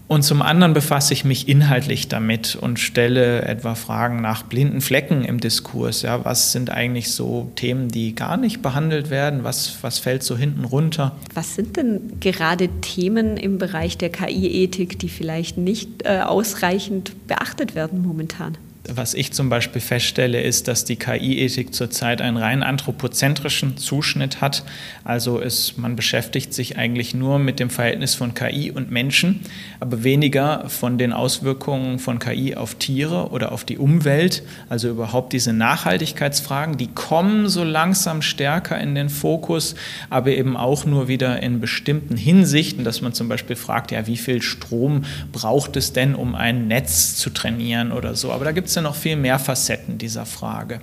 Und 0.07 0.23
zum 0.23 0.43
anderen 0.43 0.75
befasse 0.75 1.15
ich 1.15 1.25
mich 1.25 1.49
inhaltlich 1.49 2.09
damit 2.09 2.57
und 2.57 2.79
stelle 2.79 3.43
etwa 3.43 3.75
Fragen 3.75 4.21
nach 4.21 4.43
blinden 4.43 4.83
Flecken 4.83 5.25
im 5.25 5.41
Diskurs. 5.41 6.03
Ja, 6.03 6.25
was 6.25 6.53
sind 6.53 6.69
eigentlich 6.71 7.13
so 7.13 7.51
Themen, 7.57 7.89
die 7.89 8.15
gar 8.15 8.37
nicht 8.37 8.61
behandelt 8.61 9.09
werden? 9.09 9.45
Was, 9.45 9.79
was 9.81 9.99
fällt 9.99 10.23
so 10.23 10.37
hinten 10.37 10.65
runter? 10.65 11.17
Was 11.33 11.55
sind 11.55 11.79
denn 11.79 12.21
gerade 12.21 12.69
Themen 12.83 13.39
im 13.39 13.57
Bereich 13.57 13.97
der 13.97 14.11
KI-Ethik, 14.11 14.99
die 14.99 15.09
vielleicht 15.09 15.57
nicht 15.57 16.05
äh, 16.05 16.21
ausreichend 16.21 17.27
beachtet 17.27 17.75
werden 17.75 18.03
momentan? 18.03 18.59
Was 18.89 19.15
ich 19.15 19.33
zum 19.33 19.49
Beispiel 19.49 19.81
feststelle, 19.81 20.43
ist, 20.43 20.69
dass 20.69 20.85
die 20.85 20.97
KI-Ethik 20.97 21.75
zurzeit 21.75 22.21
einen 22.21 22.37
rein 22.37 22.63
anthropozentrischen 22.63 23.79
Zuschnitt 23.79 24.43
hat. 24.43 24.63
Also 25.05 25.39
ist, 25.39 25.79
man 25.79 25.97
beschäftigt 25.97 26.53
sich 26.53 26.77
eigentlich 26.77 27.15
nur 27.15 27.39
mit 27.39 27.61
dem 27.61 27.71
Verhältnis 27.71 28.15
von 28.15 28.35
KI 28.35 28.71
und 28.71 28.91
Menschen, 28.91 29.41
aber 29.81 30.05
weniger 30.05 30.69
von 30.69 30.99
den 30.99 31.13
Auswirkungen 31.13 31.99
von 31.99 32.19
KI 32.19 32.57
auf 32.57 32.75
Tiere 32.75 33.31
oder 33.31 33.53
auf 33.53 33.65
die 33.65 33.79
Umwelt. 33.79 34.43
Also 34.69 34.91
überhaupt 34.91 35.33
diese 35.33 35.55
Nachhaltigkeitsfragen, 35.55 36.77
die 36.77 36.89
kommen 36.89 37.49
so 37.49 37.65
langsam 37.65 38.21
stärker 38.21 38.79
in 38.79 38.95
den 38.95 39.09
Fokus, 39.09 39.77
aber 40.11 40.33
eben 40.33 40.57
auch 40.59 40.85
nur 40.85 41.09
wieder 41.09 41.43
in 41.43 41.61
bestimmten 41.61 42.17
Hinsichten, 42.17 42.85
dass 42.85 43.01
man 43.01 43.15
zum 43.15 43.29
Beispiel 43.29 43.57
fragt, 43.57 43.93
ja, 43.93 44.07
wie 44.07 44.19
viel 44.19 44.43
Strom 44.43 45.05
braucht 45.33 45.77
es 45.77 45.95
denn, 45.95 46.15
um 46.15 46.35
ein 46.35 46.69
Netz 46.69 47.17
zu 47.17 47.31
trainieren 47.31 47.91
oder 47.91 48.15
so. 48.15 48.31
Aber 48.31 48.45
da 48.45 48.53
gibt 48.53 48.74
ja 48.75 48.83
noch 48.83 48.95
viel 48.95 49.17
mehr 49.17 49.39
Facetten 49.39 49.99
dieser 49.99 50.27
Frage. 50.27 50.81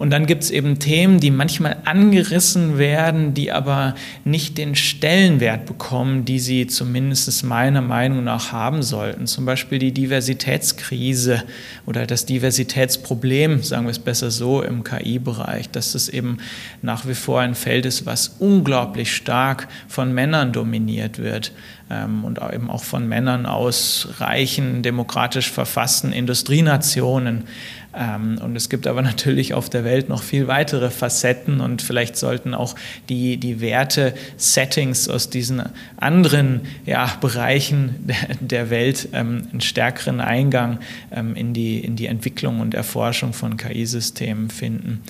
Und 0.00 0.08
dann 0.08 0.24
gibt 0.24 0.44
es 0.44 0.50
eben 0.50 0.78
Themen, 0.78 1.20
die 1.20 1.30
manchmal 1.30 1.76
angerissen 1.84 2.78
werden, 2.78 3.34
die 3.34 3.52
aber 3.52 3.94
nicht 4.24 4.56
den 4.56 4.74
Stellenwert 4.74 5.66
bekommen, 5.66 6.24
die 6.24 6.38
sie 6.38 6.66
zumindest 6.66 7.44
meiner 7.44 7.82
Meinung 7.82 8.24
nach 8.24 8.50
haben 8.50 8.82
sollten. 8.82 9.26
Zum 9.26 9.44
Beispiel 9.44 9.78
die 9.78 9.92
Diversitätskrise 9.92 11.42
oder 11.84 12.06
das 12.06 12.24
Diversitätsproblem, 12.24 13.62
sagen 13.62 13.84
wir 13.84 13.90
es 13.90 13.98
besser 13.98 14.30
so, 14.30 14.62
im 14.62 14.84
KI-Bereich, 14.84 15.68
dass 15.68 15.94
es 15.94 16.08
eben 16.08 16.38
nach 16.80 17.06
wie 17.06 17.14
vor 17.14 17.42
ein 17.42 17.54
Feld 17.54 17.84
ist, 17.84 18.06
was 18.06 18.36
unglaublich 18.38 19.14
stark 19.14 19.68
von 19.86 20.14
Männern 20.14 20.54
dominiert 20.54 21.18
wird 21.18 21.52
ähm, 21.90 22.24
und 22.24 22.40
eben 22.54 22.70
auch 22.70 22.84
von 22.84 23.06
Männern 23.06 23.44
aus 23.44 24.08
reichen, 24.18 24.82
demokratisch 24.82 25.50
verfassten 25.50 26.12
Industrienationen. 26.12 27.44
Ähm, 27.94 28.38
und 28.42 28.56
es 28.56 28.68
gibt 28.68 28.86
aber 28.86 29.02
natürlich 29.10 29.54
auf 29.54 29.68
der 29.68 29.84
Welt 29.84 30.08
noch 30.08 30.22
viel 30.22 30.46
weitere 30.46 30.90
Facetten 30.90 31.60
und 31.60 31.82
vielleicht 31.82 32.16
sollten 32.16 32.54
auch 32.54 32.74
die, 33.08 33.36
die 33.36 33.60
Werte-Settings 33.60 35.08
aus 35.08 35.30
diesen 35.30 35.62
anderen 35.96 36.62
ja, 36.86 37.12
Bereichen 37.20 37.96
der, 38.00 38.36
der 38.40 38.70
Welt 38.70 39.08
ähm, 39.12 39.48
einen 39.50 39.60
stärkeren 39.60 40.20
Eingang 40.20 40.78
ähm, 41.10 41.34
in, 41.34 41.52
die, 41.52 41.78
in 41.78 41.96
die 41.96 42.06
Entwicklung 42.06 42.60
und 42.60 42.74
Erforschung 42.74 43.32
von 43.32 43.56
KI-Systemen 43.56 44.50
finden. 44.50 45.02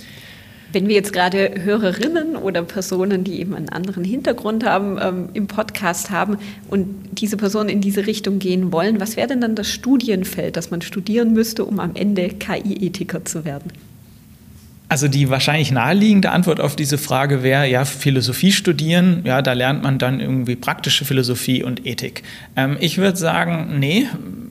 Wenn 0.73 0.89
wir 0.89 0.95
jetzt 0.95 1.13
gerade 1.13 1.53
Hörerinnen 1.63 2.37
oder 2.37 2.63
Personen, 2.63 3.25
die 3.25 3.41
eben 3.41 3.55
einen 3.55 3.69
anderen 3.69 4.05
Hintergrund 4.05 4.65
haben, 4.65 4.99
ähm, 5.01 5.29
im 5.35 5.47
Podcast 5.47 6.11
haben 6.11 6.39
und 6.69 6.87
diese 7.13 7.37
Personen 7.37 7.69
in 7.69 7.81
diese 7.81 8.07
Richtung 8.07 8.39
gehen 8.39 8.73
wollen, 8.73 9.01
was 9.01 9.17
wäre 9.17 9.29
denn 9.29 9.41
dann 9.41 9.55
das 9.55 9.69
Studienfeld, 9.69 10.57
das 10.57 10.71
man 10.71 10.83
studieren 10.83 11.33
müsste, 11.33 11.65
um 11.65 11.81
am 11.81 11.95
Ende 11.95 12.29
KI-Ethiker 12.29 13.25
zu 13.25 13.45
werden? 13.45 13.73
Also 14.91 15.07
die 15.07 15.31
wahrscheinlich 15.31 15.71
naheliegende 15.71 16.33
Antwort 16.33 16.61
auf 16.61 16.75
diese 16.75 16.99
Frage 16.99 17.45
wäre, 17.45 17.69
ja, 17.69 17.85
Philosophie 17.85 18.51
studieren, 18.51 19.23
ja, 19.25 19.41
da 19.41 19.53
lernt 19.53 19.85
man 19.85 19.99
dann 19.99 20.19
irgendwie 20.19 20.57
praktische 20.57 21.05
Philosophie 21.05 21.63
und 21.63 21.87
Ethik. 21.87 22.25
Ähm, 22.57 22.77
ich 22.81 22.99
würde 22.99 23.17
sagen, 23.17 23.79
nee, 23.79 24.09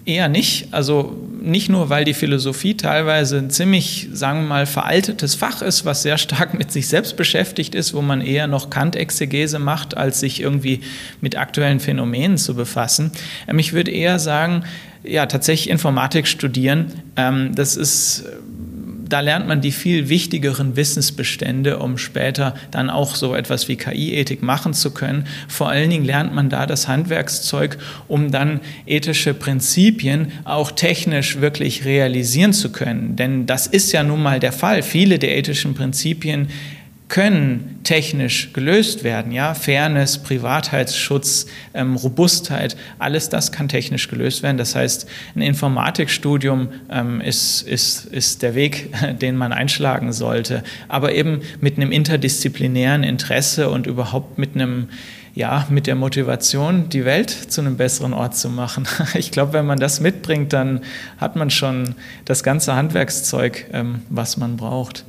eher 0.09 0.29
nicht. 0.29 0.67
Also 0.71 1.15
nicht 1.41 1.69
nur, 1.69 1.89
weil 1.89 2.03
die 2.03 2.13
Philosophie 2.13 2.75
teilweise 2.75 3.37
ein 3.37 3.49
ziemlich, 3.49 4.09
sagen 4.11 4.41
wir 4.41 4.47
mal, 4.47 4.65
veraltetes 4.65 5.35
Fach 5.35 5.61
ist, 5.61 5.85
was 5.85 6.03
sehr 6.03 6.17
stark 6.17 6.53
mit 6.53 6.71
sich 6.71 6.87
selbst 6.87 7.15
beschäftigt 7.15 7.75
ist, 7.75 7.93
wo 7.93 8.01
man 8.01 8.21
eher 8.21 8.47
noch 8.47 8.69
Kant-Exegese 8.69 9.59
macht, 9.59 9.95
als 9.95 10.19
sich 10.19 10.41
irgendwie 10.41 10.81
mit 11.21 11.37
aktuellen 11.37 11.79
Phänomenen 11.79 12.37
zu 12.37 12.55
befassen. 12.55 13.11
Ähm, 13.47 13.59
ich 13.59 13.73
würde 13.73 13.91
eher 13.91 14.19
sagen, 14.19 14.63
ja, 15.03 15.25
tatsächlich 15.25 15.69
Informatik 15.69 16.27
studieren. 16.27 16.91
Ähm, 17.15 17.55
das 17.55 17.77
ist 17.77 18.25
da 19.09 19.19
lernt 19.21 19.47
man 19.47 19.59
die 19.59 19.71
viel 19.71 20.07
wichtigeren 20.07 20.75
Wissensbestände, 20.75 21.79
um 21.79 21.97
später 21.97 22.55
dann 22.71 22.89
auch 22.89 23.15
so 23.15 23.35
etwas 23.35 23.67
wie 23.67 23.75
KI-Ethik 23.75 24.43
machen 24.43 24.73
zu 24.73 24.91
können. 24.91 25.25
Vor 25.47 25.69
allen 25.69 25.89
Dingen 25.89 26.05
lernt 26.05 26.33
man 26.33 26.49
da 26.49 26.65
das 26.67 26.87
Handwerkszeug, 26.87 27.77
um 28.07 28.31
dann 28.31 28.61
ethische 28.85 29.33
Prinzipien 29.33 30.31
auch 30.45 30.71
technisch 30.71 31.41
wirklich 31.41 31.85
realisieren 31.85 32.53
zu 32.53 32.71
können. 32.71 33.15
Denn 33.15 33.47
das 33.47 33.65
ist 33.65 33.91
ja 33.91 34.03
nun 34.03 34.21
mal 34.21 34.39
der 34.39 34.53
Fall. 34.53 34.83
Viele 34.83 35.17
der 35.17 35.35
ethischen 35.35 35.73
Prinzipien 35.73 36.47
können 37.09 37.79
technisch 37.83 38.53
gelöst 38.53 39.03
werden. 39.03 39.31
Ja? 39.31 39.55
Fairness, 39.55 40.19
Privatheitsschutz, 40.19 41.47
ähm, 41.73 41.95
Robustheit, 41.95 42.77
alles 42.99 43.29
das 43.29 43.51
kann 43.51 43.67
technisch 43.67 44.07
gelöst 44.07 44.43
werden. 44.43 44.57
Das 44.57 44.75
heißt, 44.75 45.09
ein 45.35 45.41
Informatikstudium 45.41 46.69
ähm, 46.89 47.19
ist, 47.19 47.63
ist, 47.63 48.05
ist 48.05 48.43
der 48.43 48.53
Weg, 48.55 48.93
den 49.21 49.35
man 49.35 49.51
einschlagen 49.51 50.13
sollte, 50.13 50.63
aber 50.87 51.13
eben 51.13 51.41
mit 51.59 51.77
einem 51.77 51.91
interdisziplinären 51.91 53.03
Interesse 53.03 53.69
und 53.69 53.87
überhaupt 53.87 54.37
mit 54.37 54.55
einem 54.55 54.87
ja, 55.35 55.67
mit 55.69 55.87
der 55.87 55.95
Motivation, 55.95 56.89
die 56.89 57.05
Welt 57.05 57.29
zu 57.29 57.61
einem 57.61 57.77
besseren 57.77 58.13
Ort 58.13 58.35
zu 58.35 58.49
machen. 58.49 58.87
Ich 59.13 59.31
glaube, 59.31 59.53
wenn 59.53 59.65
man 59.65 59.79
das 59.79 60.01
mitbringt, 60.01 60.53
dann 60.53 60.81
hat 61.17 61.35
man 61.35 61.49
schon 61.49 61.95
das 62.25 62.43
ganze 62.43 62.75
Handwerkszeug, 62.75 63.67
ähm, 63.71 64.01
was 64.09 64.37
man 64.37 64.57
braucht. 64.57 65.05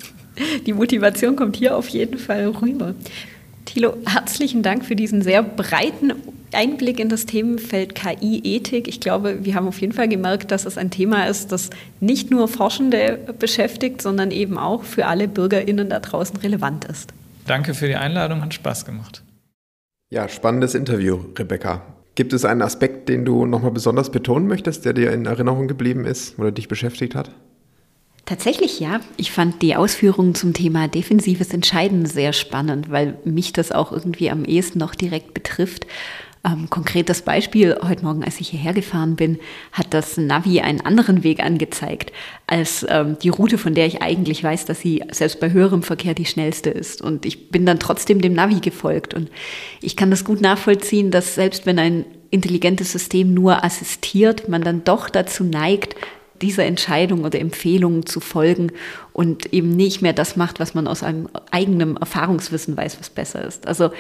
Die 0.66 0.72
Motivation 0.72 1.36
kommt 1.36 1.56
hier 1.56 1.76
auf 1.76 1.88
jeden 1.88 2.18
Fall 2.18 2.46
rüber. 2.48 2.94
Thilo, 3.64 3.94
herzlichen 4.06 4.62
Dank 4.62 4.84
für 4.84 4.96
diesen 4.96 5.22
sehr 5.22 5.42
breiten 5.42 6.12
Einblick 6.52 6.98
in 6.98 7.08
das 7.08 7.26
Themenfeld 7.26 7.94
KI-Ethik. 7.94 8.88
Ich 8.88 9.00
glaube, 9.00 9.44
wir 9.44 9.54
haben 9.54 9.68
auf 9.68 9.80
jeden 9.80 9.92
Fall 9.92 10.08
gemerkt, 10.08 10.50
dass 10.50 10.66
es 10.66 10.76
ein 10.76 10.90
Thema 10.90 11.28
ist, 11.28 11.52
das 11.52 11.70
nicht 12.00 12.30
nur 12.30 12.48
Forschende 12.48 13.18
beschäftigt, 13.38 14.02
sondern 14.02 14.30
eben 14.30 14.58
auch 14.58 14.82
für 14.82 15.06
alle 15.06 15.28
BürgerInnen 15.28 15.90
da 15.90 16.00
draußen 16.00 16.36
relevant 16.38 16.84
ist. 16.86 17.12
Danke 17.46 17.74
für 17.74 17.86
die 17.86 17.96
Einladung, 17.96 18.42
hat 18.42 18.54
Spaß 18.54 18.84
gemacht. 18.84 19.22
Ja, 20.10 20.28
spannendes 20.28 20.74
Interview, 20.74 21.20
Rebecca. 21.38 21.82
Gibt 22.16 22.32
es 22.32 22.44
einen 22.44 22.62
Aspekt, 22.62 23.08
den 23.08 23.24
du 23.24 23.46
nochmal 23.46 23.70
besonders 23.70 24.10
betonen 24.10 24.48
möchtest, 24.48 24.84
der 24.84 24.92
dir 24.92 25.12
in 25.12 25.26
Erinnerung 25.26 25.68
geblieben 25.68 26.04
ist 26.04 26.38
oder 26.38 26.50
dich 26.50 26.66
beschäftigt 26.66 27.14
hat? 27.14 27.30
Tatsächlich 28.30 28.78
ja. 28.78 29.00
Ich 29.16 29.32
fand 29.32 29.60
die 29.60 29.74
Ausführungen 29.74 30.36
zum 30.36 30.52
Thema 30.52 30.86
defensives 30.86 31.52
Entscheiden 31.52 32.06
sehr 32.06 32.32
spannend, 32.32 32.88
weil 32.88 33.18
mich 33.24 33.52
das 33.52 33.72
auch 33.72 33.90
irgendwie 33.90 34.30
am 34.30 34.44
ehesten 34.44 34.78
noch 34.78 34.94
direkt 34.94 35.34
betrifft. 35.34 35.84
Ähm, 36.44 36.70
konkretes 36.70 37.22
Beispiel, 37.22 37.76
heute 37.82 38.04
Morgen, 38.04 38.22
als 38.22 38.40
ich 38.40 38.50
hierher 38.50 38.72
gefahren 38.72 39.16
bin, 39.16 39.40
hat 39.72 39.92
das 39.92 40.16
Navi 40.16 40.60
einen 40.60 40.80
anderen 40.80 41.24
Weg 41.24 41.42
angezeigt 41.42 42.12
als 42.46 42.86
ähm, 42.88 43.16
die 43.20 43.30
Route, 43.30 43.58
von 43.58 43.74
der 43.74 43.86
ich 43.86 44.00
eigentlich 44.00 44.44
weiß, 44.44 44.64
dass 44.64 44.80
sie 44.80 45.02
selbst 45.10 45.40
bei 45.40 45.50
höherem 45.50 45.82
Verkehr 45.82 46.14
die 46.14 46.24
schnellste 46.24 46.70
ist. 46.70 47.02
Und 47.02 47.26
ich 47.26 47.50
bin 47.50 47.66
dann 47.66 47.80
trotzdem 47.80 48.20
dem 48.20 48.34
Navi 48.34 48.60
gefolgt. 48.60 49.12
Und 49.12 49.28
ich 49.80 49.96
kann 49.96 50.12
das 50.12 50.24
gut 50.24 50.40
nachvollziehen, 50.40 51.10
dass 51.10 51.34
selbst 51.34 51.66
wenn 51.66 51.80
ein 51.80 52.04
intelligentes 52.30 52.92
System 52.92 53.34
nur 53.34 53.64
assistiert, 53.64 54.48
man 54.48 54.62
dann 54.62 54.84
doch 54.84 55.10
dazu 55.10 55.42
neigt, 55.42 55.96
dieser 56.42 56.64
Entscheidung 56.64 57.24
oder 57.24 57.40
Empfehlung 57.40 58.06
zu 58.06 58.20
folgen 58.20 58.72
und 59.12 59.52
eben 59.52 59.70
nicht 59.76 60.02
mehr 60.02 60.12
das 60.12 60.36
macht, 60.36 60.60
was 60.60 60.74
man 60.74 60.86
aus 60.86 61.02
einem 61.02 61.28
eigenen 61.50 61.96
Erfahrungswissen 61.96 62.76
weiß, 62.76 62.98
was 62.98 63.10
besser 63.10 63.44
ist. 63.44 63.66
Also 63.66 63.90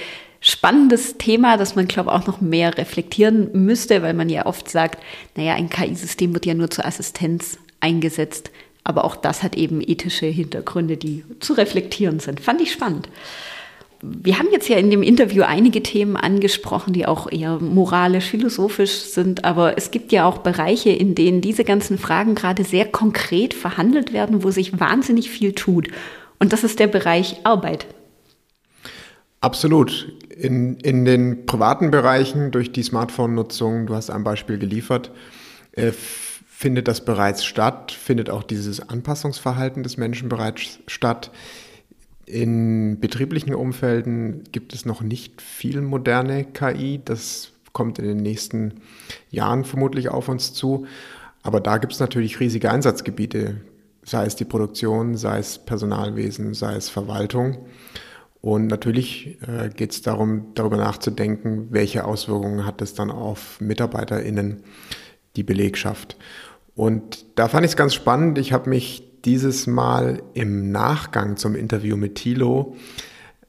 spannendes 0.40 1.18
Thema, 1.18 1.56
das 1.56 1.76
man, 1.76 1.88
glaube 1.88 2.10
ich, 2.10 2.16
auch 2.16 2.26
noch 2.26 2.40
mehr 2.40 2.76
reflektieren 2.76 3.50
müsste, 3.52 4.02
weil 4.02 4.14
man 4.14 4.28
ja 4.28 4.46
oft 4.46 4.70
sagt, 4.70 5.02
naja, 5.36 5.54
ein 5.54 5.68
KI-System 5.68 6.34
wird 6.34 6.46
ja 6.46 6.54
nur 6.54 6.70
zur 6.70 6.86
Assistenz 6.86 7.58
eingesetzt. 7.80 8.50
Aber 8.82 9.04
auch 9.04 9.16
das 9.16 9.42
hat 9.42 9.56
eben 9.56 9.82
ethische 9.82 10.26
Hintergründe, 10.26 10.96
die 10.96 11.24
zu 11.40 11.52
reflektieren 11.52 12.18
sind. 12.18 12.40
Fand 12.40 12.60
ich 12.62 12.72
spannend. 12.72 13.08
Wir 14.02 14.38
haben 14.38 14.48
jetzt 14.50 14.68
ja 14.68 14.78
in 14.78 14.90
dem 14.90 15.02
Interview 15.02 15.42
einige 15.42 15.82
Themen 15.82 16.16
angesprochen, 16.16 16.92
die 16.92 17.06
auch 17.06 17.30
eher 17.30 17.58
moralisch, 17.58 18.26
philosophisch 18.26 18.92
sind, 18.92 19.44
aber 19.44 19.76
es 19.76 19.90
gibt 19.90 20.10
ja 20.10 20.24
auch 20.24 20.38
Bereiche, 20.38 20.90
in 20.90 21.14
denen 21.14 21.42
diese 21.42 21.64
ganzen 21.64 21.98
Fragen 21.98 22.34
gerade 22.34 22.64
sehr 22.64 22.86
konkret 22.86 23.52
verhandelt 23.52 24.12
werden, 24.12 24.42
wo 24.42 24.50
sich 24.50 24.80
wahnsinnig 24.80 25.28
viel 25.28 25.52
tut. 25.52 25.88
Und 26.38 26.54
das 26.54 26.64
ist 26.64 26.78
der 26.78 26.86
Bereich 26.86 27.36
Arbeit. 27.44 27.86
Absolut. 29.40 30.12
In, 30.30 30.76
in 30.76 31.04
den 31.04 31.46
privaten 31.46 31.90
Bereichen 31.90 32.50
durch 32.50 32.72
die 32.72 32.82
Smartphone-Nutzung, 32.82 33.86
du 33.86 33.94
hast 33.94 34.10
ein 34.10 34.24
Beispiel 34.24 34.58
geliefert, 34.58 35.10
äh, 35.72 35.92
findet 36.60 36.88
das 36.88 37.04
bereits 37.04 37.44
statt, 37.44 37.90
findet 37.92 38.28
auch 38.28 38.42
dieses 38.42 38.86
Anpassungsverhalten 38.86 39.82
des 39.82 39.96
Menschen 39.96 40.28
bereits 40.28 40.78
statt. 40.86 41.30
In 42.30 43.00
betrieblichen 43.00 43.54
Umfelden 43.54 44.44
gibt 44.52 44.72
es 44.72 44.84
noch 44.84 45.02
nicht 45.02 45.42
viel 45.42 45.80
moderne 45.80 46.44
KI. 46.44 47.00
Das 47.04 47.50
kommt 47.72 47.98
in 47.98 48.04
den 48.04 48.18
nächsten 48.18 48.74
Jahren 49.30 49.64
vermutlich 49.64 50.10
auf 50.10 50.28
uns 50.28 50.54
zu. 50.54 50.86
Aber 51.42 51.60
da 51.60 51.78
gibt 51.78 51.92
es 51.92 51.98
natürlich 51.98 52.38
riesige 52.38 52.70
Einsatzgebiete, 52.70 53.56
sei 54.04 54.26
es 54.26 54.36
die 54.36 54.44
Produktion, 54.44 55.16
sei 55.16 55.38
es 55.38 55.58
Personalwesen, 55.58 56.54
sei 56.54 56.76
es 56.76 56.88
Verwaltung. 56.88 57.66
Und 58.40 58.68
natürlich 58.68 59.38
äh, 59.42 59.68
geht 59.68 59.90
es 59.90 60.02
darum, 60.02 60.54
darüber 60.54 60.76
nachzudenken, 60.76 61.66
welche 61.70 62.04
Auswirkungen 62.04 62.64
hat 62.64 62.80
es 62.80 62.94
dann 62.94 63.10
auf 63.10 63.60
MitarbeiterInnen, 63.60 64.62
die 65.34 65.42
Belegschaft. 65.42 66.16
Und 66.76 67.26
da 67.34 67.48
fand 67.48 67.64
ich 67.64 67.72
es 67.72 67.76
ganz 67.76 67.92
spannend. 67.92 68.38
Ich 68.38 68.52
habe 68.52 68.70
mich 68.70 69.09
dieses 69.24 69.66
Mal 69.66 70.22
im 70.34 70.70
Nachgang 70.70 71.36
zum 71.36 71.54
Interview 71.54 71.96
mit 71.96 72.14
Thilo 72.16 72.76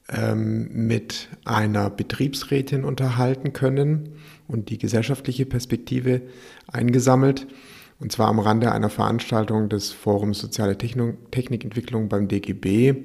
ähm, 0.08 0.68
mit 0.72 1.28
einer 1.44 1.90
Betriebsrätin 1.90 2.84
unterhalten 2.84 3.52
können 3.52 4.16
und 4.48 4.68
die 4.68 4.78
gesellschaftliche 4.78 5.46
Perspektive 5.46 6.22
eingesammelt. 6.70 7.46
Und 7.98 8.12
zwar 8.12 8.28
am 8.28 8.40
Rande 8.40 8.72
einer 8.72 8.90
Veranstaltung 8.90 9.68
des 9.68 9.92
Forums 9.92 10.40
Soziale 10.40 10.76
Technikentwicklung 10.76 12.08
beim 12.08 12.26
DGB, 12.26 13.04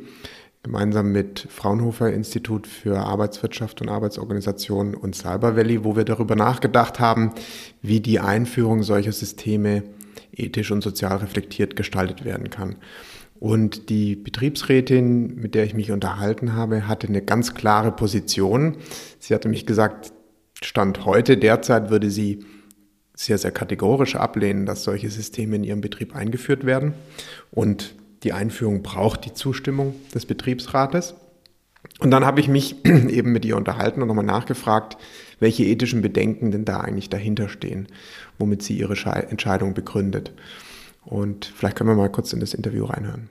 gemeinsam 0.64 1.12
mit 1.12 1.48
Fraunhofer 1.50 2.12
Institut 2.12 2.66
für 2.68 2.98
Arbeitswirtschaft 2.98 3.80
und 3.82 3.90
Arbeitsorganisation 3.90 4.96
und 4.96 5.16
Cyber 5.16 5.56
Valley, 5.56 5.84
wo 5.84 5.96
wir 5.96 6.04
darüber 6.04 6.36
nachgedacht 6.36 7.00
haben, 7.00 7.32
wie 7.82 8.00
die 8.00 8.20
Einführung 8.20 8.84
solcher 8.84 9.12
Systeme 9.12 9.84
ethisch 10.32 10.72
und 10.72 10.82
sozial 10.82 11.18
reflektiert 11.18 11.76
gestaltet 11.76 12.26
werden 12.26 12.50
kann. 12.50 12.76
Und 13.40 13.90
die 13.90 14.16
Betriebsrätin, 14.16 15.36
mit 15.36 15.54
der 15.54 15.64
ich 15.64 15.74
mich 15.74 15.92
unterhalten 15.92 16.54
habe, 16.54 16.88
hatte 16.88 17.08
eine 17.08 17.22
ganz 17.22 17.54
klare 17.54 17.92
Position. 17.92 18.78
Sie 19.20 19.34
hatte 19.34 19.50
mich 19.50 19.66
gesagt, 19.66 20.12
Stand 20.64 21.06
heute, 21.06 21.38
derzeit 21.38 21.92
würde 21.92 22.10
sie 22.10 22.40
sehr, 23.14 23.38
sehr 23.38 23.52
kategorisch 23.52 24.16
ablehnen, 24.16 24.66
dass 24.66 24.84
solche 24.84 25.10
Systeme 25.10 25.56
in 25.56 25.64
ihrem 25.64 25.82
Betrieb 25.82 26.16
eingeführt 26.16 26.66
werden. 26.66 26.94
Und 27.52 27.96
die 28.24 28.34
Einführung 28.34 28.82
braucht 28.82 29.26
die 29.26 29.34
Zustimmung 29.34 29.96
des 30.14 30.26
Betriebsrates. 30.26 31.16
Und 32.00 32.12
dann 32.12 32.26
habe 32.26 32.40
ich 32.40 32.48
mich 32.48 32.76
eben 32.86 33.32
mit 33.32 33.46
ihr 33.46 33.58
unterhalten 33.58 34.02
und 34.02 34.08
nochmal 34.08 34.26
nachgefragt, 34.26 34.98
welche 35.40 35.64
ethischen 35.64 36.02
Bedenken 36.02 36.52
denn 36.52 36.66
da 36.66 36.82
eigentlich 36.82 37.10
dahinter 37.10 37.50
stehen, 37.50 37.88
womit 38.38 38.64
sie 38.64 38.78
ihre 38.78 38.96
Entscheidung 39.30 39.74
begründet. 39.74 40.32
Und 41.06 41.52
vielleicht 41.56 41.78
können 41.78 41.90
wir 41.90 41.96
mal 41.96 42.12
kurz 42.12 42.34
in 42.34 42.40
das 42.40 42.54
Interview 42.54 42.86
reinhören. 42.86 43.30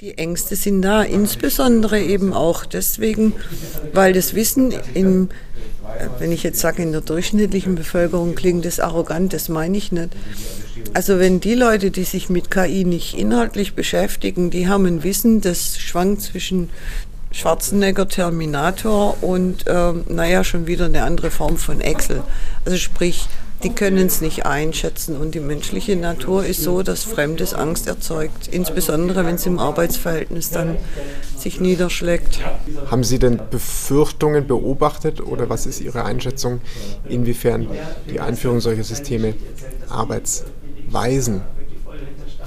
Die 0.00 0.18
Ängste 0.18 0.56
sind 0.56 0.82
da, 0.82 1.02
insbesondere 1.02 2.00
eben 2.00 2.32
auch 2.32 2.64
deswegen, 2.64 3.32
weil 3.92 4.12
das 4.12 4.34
Wissen 4.34 4.74
im, 4.92 5.28
wenn 6.18 6.32
ich 6.32 6.42
jetzt 6.42 6.58
sage, 6.58 6.82
in 6.82 6.90
der 6.90 7.00
durchschnittlichen 7.00 7.76
Bevölkerung 7.76 8.34
klingt 8.34 8.64
das 8.64 8.80
arrogant, 8.80 9.32
das 9.32 9.48
meine 9.48 9.76
ich 9.76 9.92
nicht. 9.92 10.08
Also 10.94 11.20
wenn 11.20 11.38
die 11.38 11.54
Leute, 11.54 11.92
die 11.92 12.02
sich 12.02 12.28
mit 12.28 12.50
KI 12.50 12.84
nicht 12.84 13.16
inhaltlich 13.16 13.74
beschäftigen, 13.74 14.50
die 14.50 14.66
haben 14.66 14.84
ein 14.86 15.04
Wissen, 15.04 15.40
das 15.40 15.78
schwankt 15.78 16.22
zwischen 16.22 16.70
Schwarzenegger 17.34 18.06
Terminator 18.06 19.22
und 19.22 19.64
ähm, 19.66 20.04
naja, 20.08 20.44
schon 20.44 20.68
wieder 20.68 20.84
eine 20.84 21.02
andere 21.02 21.32
Form 21.32 21.56
von 21.56 21.80
Excel. 21.80 22.22
Also 22.64 22.78
sprich, 22.78 23.26
die 23.64 23.70
können 23.70 24.06
es 24.06 24.20
nicht 24.20 24.46
einschätzen 24.46 25.16
und 25.16 25.34
die 25.34 25.40
menschliche 25.40 25.96
Natur 25.96 26.44
ist 26.44 26.62
so, 26.62 26.82
dass 26.82 27.02
Fremdes 27.02 27.52
Angst 27.52 27.88
erzeugt, 27.88 28.46
insbesondere 28.48 29.26
wenn 29.26 29.34
es 29.34 29.46
im 29.46 29.58
Arbeitsverhältnis 29.58 30.50
dann 30.50 30.76
sich 31.36 31.60
niederschlägt. 31.60 32.40
Haben 32.88 33.02
Sie 33.02 33.18
denn 33.18 33.40
Befürchtungen 33.50 34.46
beobachtet 34.46 35.20
oder 35.20 35.48
was 35.48 35.66
ist 35.66 35.80
Ihre 35.80 36.04
Einschätzung, 36.04 36.60
inwiefern 37.08 37.66
die 38.10 38.20
Einführung 38.20 38.60
solcher 38.60 38.84
Systeme 38.84 39.34
Arbeitsweisen 39.88 41.40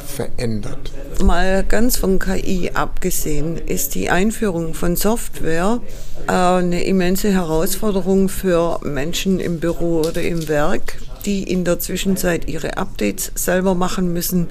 verändert? 0.05 0.91
Mal 1.23 1.63
ganz 1.63 1.97
von 1.97 2.19
KI 2.19 2.71
abgesehen, 2.73 3.57
ist 3.57 3.95
die 3.95 4.09
Einführung 4.09 4.73
von 4.73 4.95
Software 4.95 5.81
äh, 6.27 6.31
eine 6.31 6.83
immense 6.83 7.31
Herausforderung 7.31 8.29
für 8.29 8.79
Menschen 8.83 9.39
im 9.39 9.59
Büro 9.59 10.01
oder 10.01 10.21
im 10.21 10.47
Werk, 10.47 10.97
die 11.25 11.43
in 11.43 11.65
der 11.65 11.79
Zwischenzeit 11.79 12.47
ihre 12.47 12.77
Updates 12.77 13.31
selber 13.35 13.73
machen 13.73 14.13
müssen, 14.13 14.47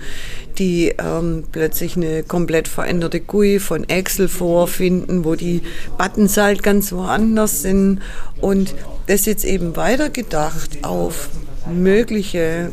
die 0.58 0.94
ähm, 0.98 1.44
plötzlich 1.52 1.96
eine 1.96 2.22
komplett 2.22 2.68
veränderte 2.68 3.20
GUI 3.20 3.60
von 3.60 3.88
Excel 3.88 4.28
vorfinden, 4.28 5.24
wo 5.24 5.36
die 5.36 5.62
Buttons 5.98 6.36
halt 6.36 6.62
ganz 6.62 6.90
woanders 6.92 7.62
sind. 7.62 8.00
Und 8.40 8.74
das 9.06 9.26
jetzt 9.26 9.44
eben 9.44 9.76
weitergedacht 9.76 10.84
auf 10.84 11.28
mögliche 11.72 12.72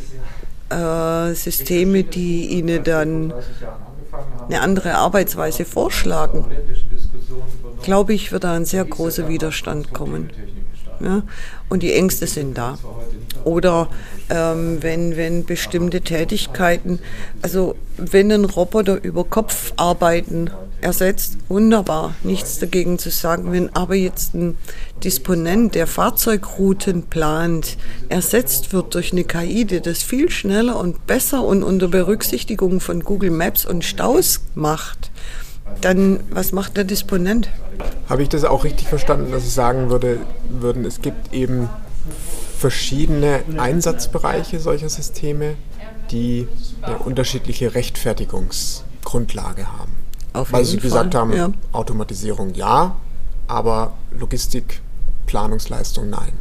äh, 0.74 1.36
Systeme, 1.36 2.04
die 2.04 2.48
ihnen 2.48 2.84
dann 2.84 3.34
eine 4.48 4.62
andere 4.62 4.96
Arbeitsweise 4.96 5.66
vorschlagen, 5.66 6.46
glaube 7.82 8.14
ich, 8.14 8.32
wird 8.32 8.44
da 8.44 8.54
ein 8.54 8.66
sehr 8.66 8.86
großer 8.86 9.28
Widerstand 9.28 9.94
kommen. 9.94 10.32
Ja? 11.00 11.24
Und 11.70 11.84
die 11.84 11.94
Ängste 11.94 12.28
sind 12.28 12.58
da. 12.58 12.78
Oder 13.44 13.90
ähm, 14.34 14.82
wenn, 14.82 15.16
wenn 15.16 15.46
bestimmte 15.46 16.02
Tätigkeiten, 16.02 17.00
also 17.44 17.76
wenn 17.98 18.32
ein 18.32 18.46
Roboter 18.46 19.02
über 19.04 19.24
Kopf 19.24 19.74
arbeiten 19.78 20.50
ersetzt, 20.82 21.38
wunderbar, 21.50 22.16
nichts 22.24 22.58
dagegen 22.58 22.98
zu 22.98 23.12
sagen. 23.12 23.52
Wenn 23.52 23.74
aber 23.76 23.94
jetzt 23.94 24.34
ein 24.34 24.58
Disponent, 25.04 25.76
der 25.76 25.86
Fahrzeugrouten 25.86 27.04
plant, 27.04 27.78
ersetzt 28.10 28.74
wird 28.74 28.96
durch 28.96 29.12
eine 29.12 29.24
KI, 29.24 29.66
die 29.66 29.82
das 29.82 30.02
viel 30.02 30.32
schneller 30.32 30.78
und 30.80 31.06
besser 31.06 31.44
und 31.44 31.62
unter 31.62 31.88
Berücksichtigung 31.88 32.80
von 32.80 33.04
Google 33.04 33.32
Maps 33.32 33.66
und 33.66 33.86
Staus 33.86 34.42
macht, 34.56 35.12
dann 35.82 36.22
was 36.32 36.52
macht 36.52 36.76
der 36.76 36.84
Disponent? 36.86 37.50
Habe 38.10 38.24
ich 38.24 38.30
das 38.30 38.44
auch 38.44 38.64
richtig 38.64 38.88
verstanden, 38.88 39.32
dass 39.32 39.44
Sie 39.44 39.50
sagen 39.50 39.90
würde, 39.90 40.18
würden, 40.50 40.86
es 40.86 41.02
gibt 41.02 41.34
eben 41.34 41.70
verschiedene 42.64 43.44
Einsatzbereiche 43.58 44.58
solcher 44.58 44.88
Systeme, 44.88 45.56
die 46.12 46.48
eine 46.82 46.98
unterschiedliche 47.00 47.76
Rechtfertigungsgrundlage 47.76 49.70
haben? 49.70 49.92
Auf 50.32 50.54
Weil 50.54 50.64
Sie 50.64 50.78
Fall, 50.78 50.84
gesagt 50.84 51.14
haben, 51.14 51.34
ja. 51.34 51.52
Automatisierung 51.74 52.54
ja, 52.54 52.96
aber 53.48 53.96
Logistik, 54.18 54.80
Planungsleistung 55.26 56.10
nein. 56.10 56.32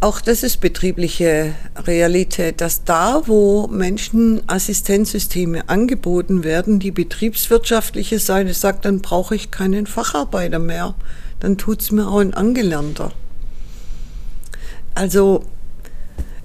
Auch 0.00 0.22
das 0.22 0.42
ist 0.42 0.62
betriebliche 0.62 1.52
Realität, 1.86 2.62
dass 2.62 2.84
da, 2.84 3.20
wo 3.26 3.66
Menschen 3.66 4.42
Assistenzsysteme 4.46 5.68
angeboten 5.68 6.44
werden, 6.44 6.78
die 6.78 6.92
betriebswirtschaftliche 6.92 8.20
Seite 8.20 8.54
sagt, 8.54 8.86
dann 8.86 9.02
brauche 9.02 9.34
ich 9.34 9.50
keinen 9.50 9.86
Facharbeiter 9.86 10.60
mehr. 10.60 10.94
Dann 11.40 11.58
tut 11.58 11.82
es 11.82 11.92
mir 11.92 12.08
auch 12.08 12.20
ein 12.20 12.32
Angelernter. 12.32 13.12
Also 14.96 15.44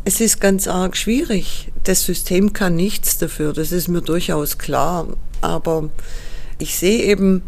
es 0.03 0.19
ist 0.19 0.41
ganz 0.41 0.67
arg 0.67 0.97
schwierig. 0.97 1.71
Das 1.85 2.03
System 2.03 2.51
kann 2.51 2.75
nichts 2.75 3.17
dafür, 3.17 3.53
das 3.53 3.71
ist 3.71 3.87
mir 3.87 4.01
durchaus 4.01 4.57
klar. 4.57 5.07
Aber 5.39 5.89
ich 6.59 6.77
sehe 6.77 7.01
eben 7.03 7.43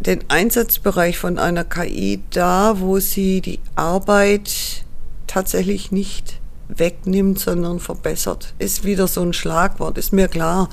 den 0.00 0.20
Einsatzbereich 0.28 1.18
von 1.18 1.38
einer 1.38 1.64
KI 1.64 2.20
da, 2.30 2.80
wo 2.80 2.98
sie 3.00 3.40
die 3.40 3.60
Arbeit 3.76 4.84
tatsächlich 5.26 5.90
nicht 5.90 6.38
wegnimmt, 6.68 7.38
sondern 7.38 7.80
verbessert. 7.80 8.52
Ist 8.58 8.84
wieder 8.84 9.08
so 9.08 9.22
ein 9.22 9.32
Schlagwort, 9.32 9.96
ist 9.96 10.12
mir 10.12 10.28
klar. 10.28 10.68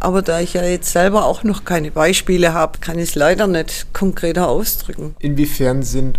Aber 0.00 0.22
da 0.22 0.40
ich 0.40 0.54
ja 0.54 0.64
jetzt 0.64 0.90
selber 0.90 1.24
auch 1.24 1.44
noch 1.44 1.64
keine 1.64 1.92
Beispiele 1.92 2.52
habe, 2.52 2.80
kann 2.80 2.98
ich 2.98 3.10
es 3.10 3.14
leider 3.14 3.46
nicht 3.46 3.92
konkreter 3.92 4.48
ausdrücken. 4.48 5.14
Inwiefern 5.20 5.84
sind 5.84 6.18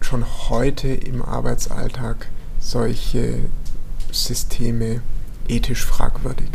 schon 0.00 0.24
heute 0.48 0.88
im 0.88 1.22
Arbeitsalltag 1.22 2.26
solche 2.70 3.40
Systeme 4.12 5.02
ethisch 5.48 5.84
fragwürdig? 5.84 6.50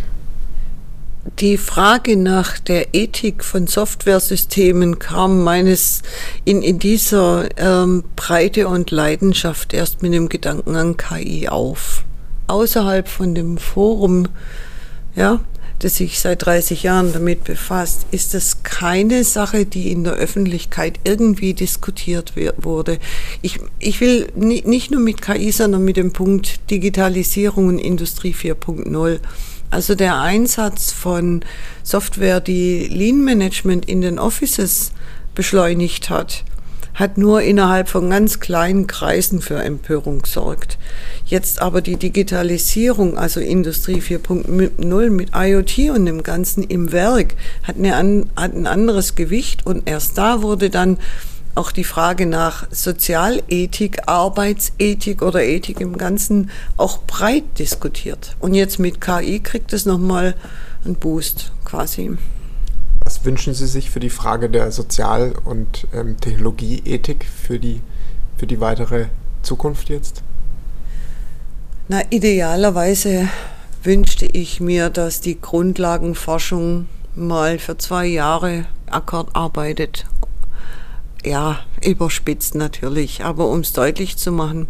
Die 1.40 1.58
Frage 1.58 2.18
nach 2.18 2.60
der 2.60 2.94
Ethik 2.94 3.44
von 3.44 3.66
Softwaresystemen 3.66 5.00
kam 5.00 5.44
meines 5.44 6.04
in, 6.46 6.62
in 6.62 6.78
dieser 6.78 7.50
ähm, 7.58 8.04
Breite 8.16 8.68
und 8.68 8.92
Leidenschaft 8.92 9.74
erst 9.74 10.04
mit 10.04 10.14
dem 10.14 10.30
Gedanken 10.30 10.76
an 10.76 10.98
KI 10.98 11.50
auf. 11.50 12.04
Außerhalb 12.48 13.08
von 13.08 13.34
dem 13.34 13.58
Forum, 13.58 14.28
ja, 15.16 15.40
das 15.80 15.98
sich 15.98 16.20
seit 16.20 16.46
30 16.46 16.84
Jahren 16.84 17.14
damit 17.14 17.44
befasst, 17.44 18.06
ist 18.12 18.34
das 18.34 18.64
keine 18.64 19.24
Sache, 19.24 19.66
die 19.66 19.92
in 19.92 20.04
der 20.04 20.14
Öffentlichkeit 20.14 21.00
irgendwie 21.04 21.54
diskutiert 21.54 22.34
wurde. 22.58 23.00
Ich, 23.42 23.60
ich 23.80 24.02
will 24.02 24.28
nicht 24.36 24.92
nur 24.92 25.02
mit 25.02 25.22
KI, 25.22 25.52
sondern 25.52 25.84
mit 25.84 25.98
dem 25.98 26.14
Punkt 26.14 26.70
Digitalisierung 26.72 27.68
und 27.68 27.80
Industrie 27.80 28.34
4.0 28.34 29.20
also 29.72 29.96
der 29.96 30.22
Einsatz 30.22 30.92
von 30.92 31.44
Software, 31.84 32.40
die 32.40 32.88
Lean 32.88 33.24
Management 33.26 33.90
in 33.90 34.02
den 34.02 34.20
Offices 34.20 34.92
beschleunigt 35.34 36.10
hat, 36.10 36.46
hat 36.96 37.18
nur 37.18 37.42
innerhalb 37.42 37.90
von 37.90 38.10
ganz 38.10 38.40
kleinen 38.40 38.88
Kreisen 38.88 39.42
für 39.42 39.62
Empörung 39.62 40.22
gesorgt. 40.22 40.78
Jetzt 41.26 41.62
aber 41.62 41.82
die 41.82 41.98
Digitalisierung, 41.98 43.18
also 43.18 43.40
Industrie 43.40 44.02
4.0 44.02 45.10
mit 45.10 45.32
IoT 45.36 45.96
und 45.96 46.06
dem 46.06 46.24
Ganzen 46.24 46.64
im 46.64 46.92
Werk, 46.92 47.36
hat, 47.64 47.76
eine, 47.78 48.26
hat 48.36 48.54
ein 48.54 48.66
anderes 48.66 49.16
Gewicht 49.16 49.66
und 49.66 49.88
erst 49.88 50.18
da 50.18 50.42
wurde 50.42 50.70
dann 50.70 50.98
auch 51.54 51.72
die 51.72 51.86
Frage 51.86 52.26
nach 52.26 52.68
Sozialethik, 52.72 54.08
Arbeitsethik 54.08 55.22
oder 55.22 55.44
Ethik 55.44 55.80
im 55.80 55.98
Ganzen 55.98 56.50
auch 56.76 57.04
breit 57.04 57.46
diskutiert. 57.60 58.36
Und 58.40 58.54
jetzt 58.54 58.78
mit 58.78 59.00
KI 59.00 59.40
kriegt 59.40 59.72
es 59.72 59.86
nochmal 59.86 60.36
einen 60.84 60.96
Boost 60.96 61.52
quasi. 61.64 62.18
Wünschen 63.26 63.54
Sie 63.54 63.68
sich 63.68 63.90
für 63.90 64.00
die 64.00 64.10
Frage 64.10 64.50
der 64.50 64.72
Sozial- 64.72 65.34
und 65.44 65.88
ähm, 65.94 66.20
Technologieethik 66.20 67.26
für 67.26 67.60
die, 67.60 67.82
für 68.38 68.48
die 68.48 68.60
weitere 68.60 69.08
Zukunft 69.42 69.90
jetzt? 69.90 70.22
Na, 71.88 72.02
idealerweise 72.10 73.28
wünschte 73.84 74.26
ich 74.26 74.62
mir, 74.62 74.90
dass 74.90 75.22
die 75.22 75.40
Grundlagenforschung 75.40 76.88
mal 77.16 77.60
für 77.60 77.78
zwei 77.78 78.06
Jahre 78.06 78.66
Akkord 78.88 79.36
arbeitet 79.36 80.06
ja, 81.26 81.60
überspitzt 81.84 82.56
natürlich, 82.56 83.24
aber 83.24 83.50
um 83.50 83.60
es 83.60 83.74
deutlich 83.74 84.18
zu 84.18 84.32
machen, 84.32 84.68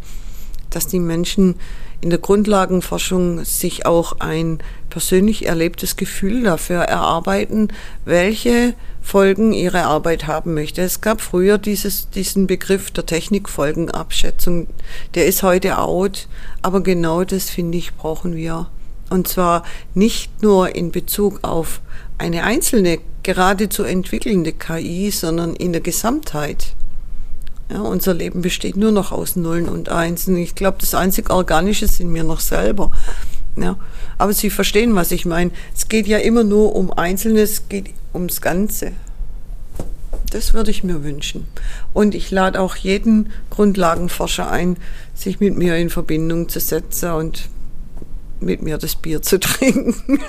dass 0.70 0.88
die 0.88 0.99
Menschen 0.99 1.56
in 2.01 2.09
der 2.09 2.19
Grundlagenforschung 2.19 3.43
sich 3.43 3.85
auch 3.85 4.19
ein 4.19 4.59
persönlich 4.89 5.45
erlebtes 5.45 5.95
Gefühl 5.95 6.43
dafür 6.43 6.81
erarbeiten, 6.81 7.69
welche 8.05 8.73
Folgen 9.01 9.53
ihre 9.53 9.83
Arbeit 9.83 10.25
haben 10.25 10.53
möchte. 10.53 10.81
Es 10.81 11.01
gab 11.01 11.21
früher 11.21 11.57
dieses, 11.57 12.09
diesen 12.09 12.47
Begriff 12.47 12.91
der 12.91 13.05
Technikfolgenabschätzung, 13.05 14.67
der 15.13 15.25
ist 15.27 15.43
heute 15.43 15.77
out, 15.77 16.27
aber 16.61 16.81
genau 16.81 17.23
das 17.23 17.49
finde 17.49 17.77
ich 17.77 17.93
brauchen 17.95 18.35
wir. 18.35 18.67
Und 19.09 19.27
zwar 19.27 19.63
nicht 19.93 20.41
nur 20.41 20.75
in 20.75 20.91
Bezug 20.91 21.39
auf 21.43 21.81
eine 22.17 22.43
einzelne, 22.43 22.99
gerade 23.23 23.69
zu 23.69 23.83
entwickelnde 23.83 24.53
KI, 24.53 25.11
sondern 25.11 25.55
in 25.55 25.73
der 25.73 25.81
Gesamtheit. 25.81 26.75
Ja, 27.70 27.82
unser 27.82 28.13
Leben 28.13 28.41
besteht 28.41 28.78
nur 28.78 28.91
noch 28.91 29.11
aus 29.11 29.36
Nullen 29.36 29.68
und 29.68 29.89
Einsen. 29.89 30.38
Ich 30.38 30.53
glaube, 30.53 30.78
das 30.80 30.93
einzig 30.93 31.32
Organische 31.32 31.88
sind 31.88 32.13
wir 32.13 32.24
noch 32.24 32.39
selber. 32.39 32.91
Ja, 33.55 33.78
aber 34.18 34.34
Sie 34.34 34.49
verstehen, 34.49 34.95
was 34.95 35.11
ich 35.11 35.26
meine. 35.26 35.51
Es 35.76 35.88
geht 35.88 36.07
ja 36.07 36.18
immer 36.18 36.43
nur 36.43 36.76
um 36.76 36.91
Einzelnes, 36.91 37.51
es 37.51 37.70
geht 37.70 37.91
ums 38.13 38.41
Ganze. 38.41 38.91
Das 40.32 40.53
würde 40.53 40.70
ich 40.70 40.84
mir 40.84 41.03
wünschen. 41.03 41.47
Und 41.93 42.13
ich 42.13 42.30
lade 42.30 42.59
auch 42.59 42.76
jeden 42.76 43.32
Grundlagenforscher 43.49 44.51
ein, 44.51 44.78
sich 45.13 45.39
mit 45.39 45.57
mir 45.57 45.78
in 45.78 45.89
Verbindung 45.89 46.49
zu 46.49 46.59
setzen 46.59 47.11
und 47.11 47.49
mit 48.39 48.61
mir 48.61 48.78
das 48.78 48.95
Bier 48.95 49.22
zu 49.22 49.39
trinken. 49.39 50.20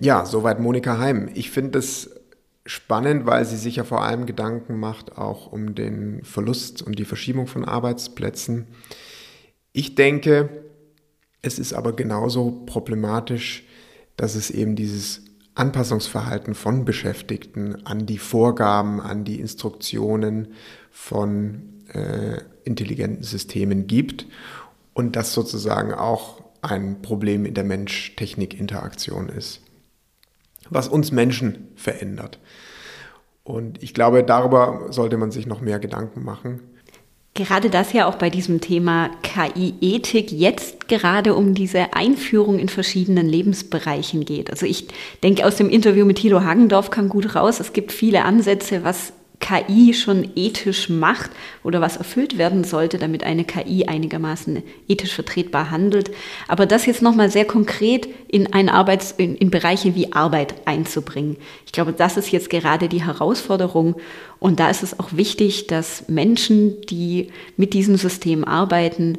ja, 0.00 0.26
soweit 0.26 0.60
Monika 0.60 0.98
Heim. 0.98 1.30
Ich 1.34 1.50
finde 1.50 1.78
es 1.78 2.10
spannend, 2.66 3.26
weil 3.26 3.44
sie 3.44 3.56
sich 3.56 3.76
ja 3.76 3.84
vor 3.84 4.02
allem 4.02 4.26
Gedanken 4.26 4.78
macht, 4.78 5.18
auch 5.18 5.52
um 5.52 5.74
den 5.74 6.24
Verlust 6.24 6.82
und 6.82 6.98
die 6.98 7.04
Verschiebung 7.04 7.46
von 7.46 7.64
Arbeitsplätzen. 7.64 8.66
Ich 9.72 9.94
denke, 9.94 10.64
es 11.42 11.58
ist 11.58 11.74
aber 11.74 11.94
genauso 11.94 12.62
problematisch, 12.64 13.64
dass 14.16 14.34
es 14.34 14.50
eben 14.50 14.76
dieses 14.76 15.22
Anpassungsverhalten 15.54 16.54
von 16.54 16.84
Beschäftigten 16.84 17.84
an 17.86 18.06
die 18.06 18.18
Vorgaben, 18.18 19.00
an 19.00 19.24
die 19.24 19.40
Instruktionen 19.40 20.54
von 20.90 21.84
äh, 21.92 22.38
intelligenten 22.64 23.22
Systemen 23.22 23.86
gibt 23.86 24.26
und 24.94 25.16
das 25.16 25.32
sozusagen 25.32 25.92
auch 25.92 26.42
ein 26.62 27.02
Problem 27.02 27.44
in 27.44 27.54
der 27.54 27.64
Mensch-Technik-Interaktion 27.64 29.28
ist, 29.28 29.60
was 30.70 30.88
uns 30.88 31.12
Menschen 31.12 31.68
verändert. 31.76 32.38
Und 33.44 33.82
ich 33.82 33.92
glaube, 33.92 34.24
darüber 34.24 34.86
sollte 34.90 35.18
man 35.18 35.30
sich 35.30 35.46
noch 35.46 35.60
mehr 35.60 35.78
Gedanken 35.78 36.24
machen. 36.24 36.60
Gerade 37.34 37.68
das 37.68 37.92
ja 37.92 38.06
auch 38.06 38.14
bei 38.14 38.30
diesem 38.30 38.60
Thema 38.60 39.10
KI-Ethik 39.22 40.30
jetzt 40.30 40.86
gerade 40.86 41.34
um 41.34 41.54
diese 41.54 41.92
Einführung 41.92 42.60
in 42.60 42.68
verschiedenen 42.68 43.28
Lebensbereichen 43.28 44.24
geht. 44.24 44.50
Also 44.50 44.66
ich 44.66 44.86
denke, 45.22 45.44
aus 45.44 45.56
dem 45.56 45.68
Interview 45.68 46.06
mit 46.06 46.18
Thilo 46.18 46.42
Hagendorf 46.42 46.90
kam 46.90 47.08
gut 47.08 47.34
raus, 47.34 47.58
es 47.58 47.72
gibt 47.72 47.90
viele 47.90 48.24
Ansätze, 48.24 48.84
was 48.84 49.12
KI 49.44 49.92
schon 49.92 50.30
ethisch 50.36 50.88
macht 50.88 51.30
oder 51.62 51.82
was 51.82 51.98
erfüllt 51.98 52.38
werden 52.38 52.64
sollte, 52.64 52.96
damit 52.96 53.24
eine 53.24 53.44
KI 53.44 53.84
einigermaßen 53.84 54.62
ethisch 54.88 55.12
vertretbar 55.12 55.70
handelt. 55.70 56.10
Aber 56.48 56.64
das 56.64 56.86
jetzt 56.86 57.02
nochmal 57.02 57.30
sehr 57.30 57.44
konkret 57.44 58.08
in, 58.28 58.54
ein 58.54 58.70
Arbeits-, 58.70 59.12
in, 59.12 59.36
in 59.36 59.50
Bereiche 59.50 59.94
wie 59.94 60.12
Arbeit 60.14 60.54
einzubringen. 60.64 61.36
Ich 61.66 61.72
glaube, 61.72 61.92
das 61.92 62.16
ist 62.16 62.30
jetzt 62.30 62.48
gerade 62.48 62.88
die 62.88 63.04
Herausforderung. 63.04 63.96
Und 64.38 64.60
da 64.60 64.70
ist 64.70 64.82
es 64.82 64.98
auch 64.98 65.10
wichtig, 65.12 65.66
dass 65.66 66.08
Menschen, 66.08 66.80
die 66.86 67.30
mit 67.58 67.74
diesem 67.74 67.96
System 67.96 68.44
arbeiten, 68.44 69.18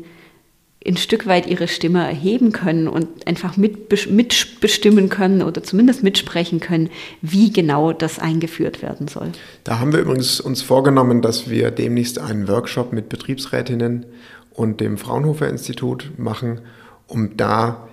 ein 0.88 0.98
Stück 0.98 1.26
weit 1.26 1.48
ihre 1.48 1.68
Stimme 1.68 2.06
erheben 2.06 2.52
können 2.52 2.88
und 2.88 3.26
einfach 3.28 3.58
mitbestimmen 3.58 5.10
können 5.10 5.42
oder 5.42 5.64
zumindest 5.64 6.04
mitsprechen 6.04 6.60
können, 6.60 6.90
wie 7.22 7.52
genau 7.52 7.92
das 7.92 8.20
eingeführt 8.20 8.82
werden 8.82 9.08
soll. 9.08 9.32
Da 9.64 9.80
haben 9.80 9.94
wir 9.94 10.00
übrigens 10.00 10.40
uns 10.40 10.62
vorgenommen, 10.62 11.22
dass 11.22 11.50
wir 11.50 11.72
demnächst 11.72 12.20
einen 12.20 12.48
Workshop 12.48 12.94
mit 12.94 13.10
Betriebsrätinnen 13.10 14.06
und 14.52 14.80
dem 14.80 14.98
Fraunhofer 14.98 15.50
Institut 15.50 16.12
machen, 16.18 16.62
um 17.08 17.36
da 17.36 17.88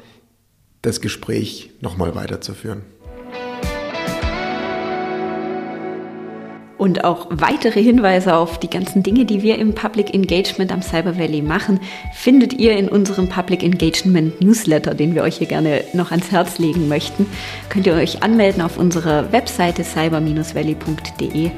das 0.82 1.00
Gespräch 1.00 1.70
nochmal 1.80 2.14
weiterzuführen. 2.14 2.82
Und 6.82 7.04
auch 7.04 7.28
weitere 7.30 7.80
Hinweise 7.80 8.34
auf 8.34 8.58
die 8.58 8.68
ganzen 8.68 9.04
Dinge, 9.04 9.24
die 9.24 9.40
wir 9.40 9.56
im 9.56 9.72
Public 9.72 10.12
Engagement 10.12 10.72
am 10.72 10.82
Cyber 10.82 11.16
Valley 11.16 11.40
machen, 11.40 11.78
findet 12.12 12.54
ihr 12.54 12.76
in 12.76 12.88
unserem 12.88 13.28
Public 13.28 13.62
Engagement 13.62 14.40
Newsletter, 14.40 14.92
den 14.92 15.14
wir 15.14 15.22
euch 15.22 15.36
hier 15.36 15.46
gerne 15.46 15.84
noch 15.92 16.10
ans 16.10 16.32
Herz 16.32 16.58
legen 16.58 16.88
möchten. 16.88 17.26
Könnt 17.68 17.86
ihr 17.86 17.94
euch 17.94 18.24
anmelden 18.24 18.62
auf 18.62 18.78
unserer 18.78 19.30
Webseite 19.30 19.84
cyber-valley.de. 19.84 21.52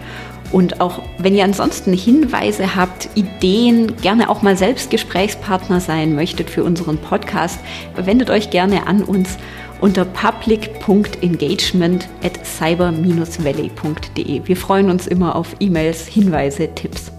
Und 0.52 0.82
auch 0.82 1.00
wenn 1.16 1.34
ihr 1.34 1.44
ansonsten 1.44 1.94
Hinweise 1.94 2.76
habt, 2.76 3.08
Ideen, 3.14 3.96
gerne 4.02 4.28
auch 4.28 4.42
mal 4.42 4.58
selbst 4.58 4.90
Gesprächspartner 4.90 5.80
sein 5.80 6.14
möchtet 6.14 6.50
für 6.50 6.64
unseren 6.64 6.98
Podcast, 6.98 7.60
wendet 7.96 8.28
euch 8.28 8.50
gerne 8.50 8.86
an 8.86 9.02
uns 9.02 9.38
unter 9.84 10.04
public.engagement 10.06 12.08
at 12.22 12.42
cyber-valley.de. 12.42 14.40
Wir 14.46 14.56
freuen 14.56 14.88
uns 14.88 15.06
immer 15.06 15.36
auf 15.36 15.54
E-Mails, 15.60 16.06
Hinweise, 16.06 16.74
Tipps. 16.74 17.12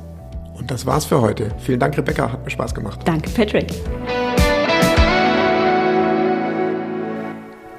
Und 0.55 0.71
das 0.71 0.87
war's 0.87 1.05
für 1.05 1.21
heute. 1.21 1.51
Vielen 1.59 1.79
Dank, 1.79 1.95
Rebecca. 1.95 2.31
Hat 2.31 2.43
mir 2.43 2.49
Spaß 2.49 2.73
gemacht. 2.73 3.01
Danke, 3.05 3.29
Patrick. 3.29 3.67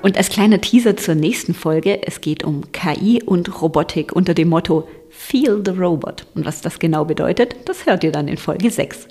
Und 0.03 0.16
als 0.16 0.28
kleiner 0.28 0.61
Teaser 0.61 0.97
zur 0.97 1.16
nächsten 1.16 1.53
Folge, 1.53 2.07
es 2.07 2.20
geht 2.20 2.45
um 2.45 2.70
KI 2.70 3.20
und 3.26 3.61
Robotik 3.61 4.14
unter 4.14 4.34
dem 4.34 4.51
Motto 4.51 4.87
Feel 5.11 5.64
the 5.64 5.72
Robot. 5.72 6.26
Und 6.37 6.47
was 6.47 6.61
das 6.61 6.78
genau 6.78 7.05
bedeutet, 7.05 7.57
das 7.64 7.87
hört 7.87 8.05
ihr 8.05 8.12
dann 8.12 8.28
in 8.28 8.37
Folge 8.37 8.70
6. 8.70 9.09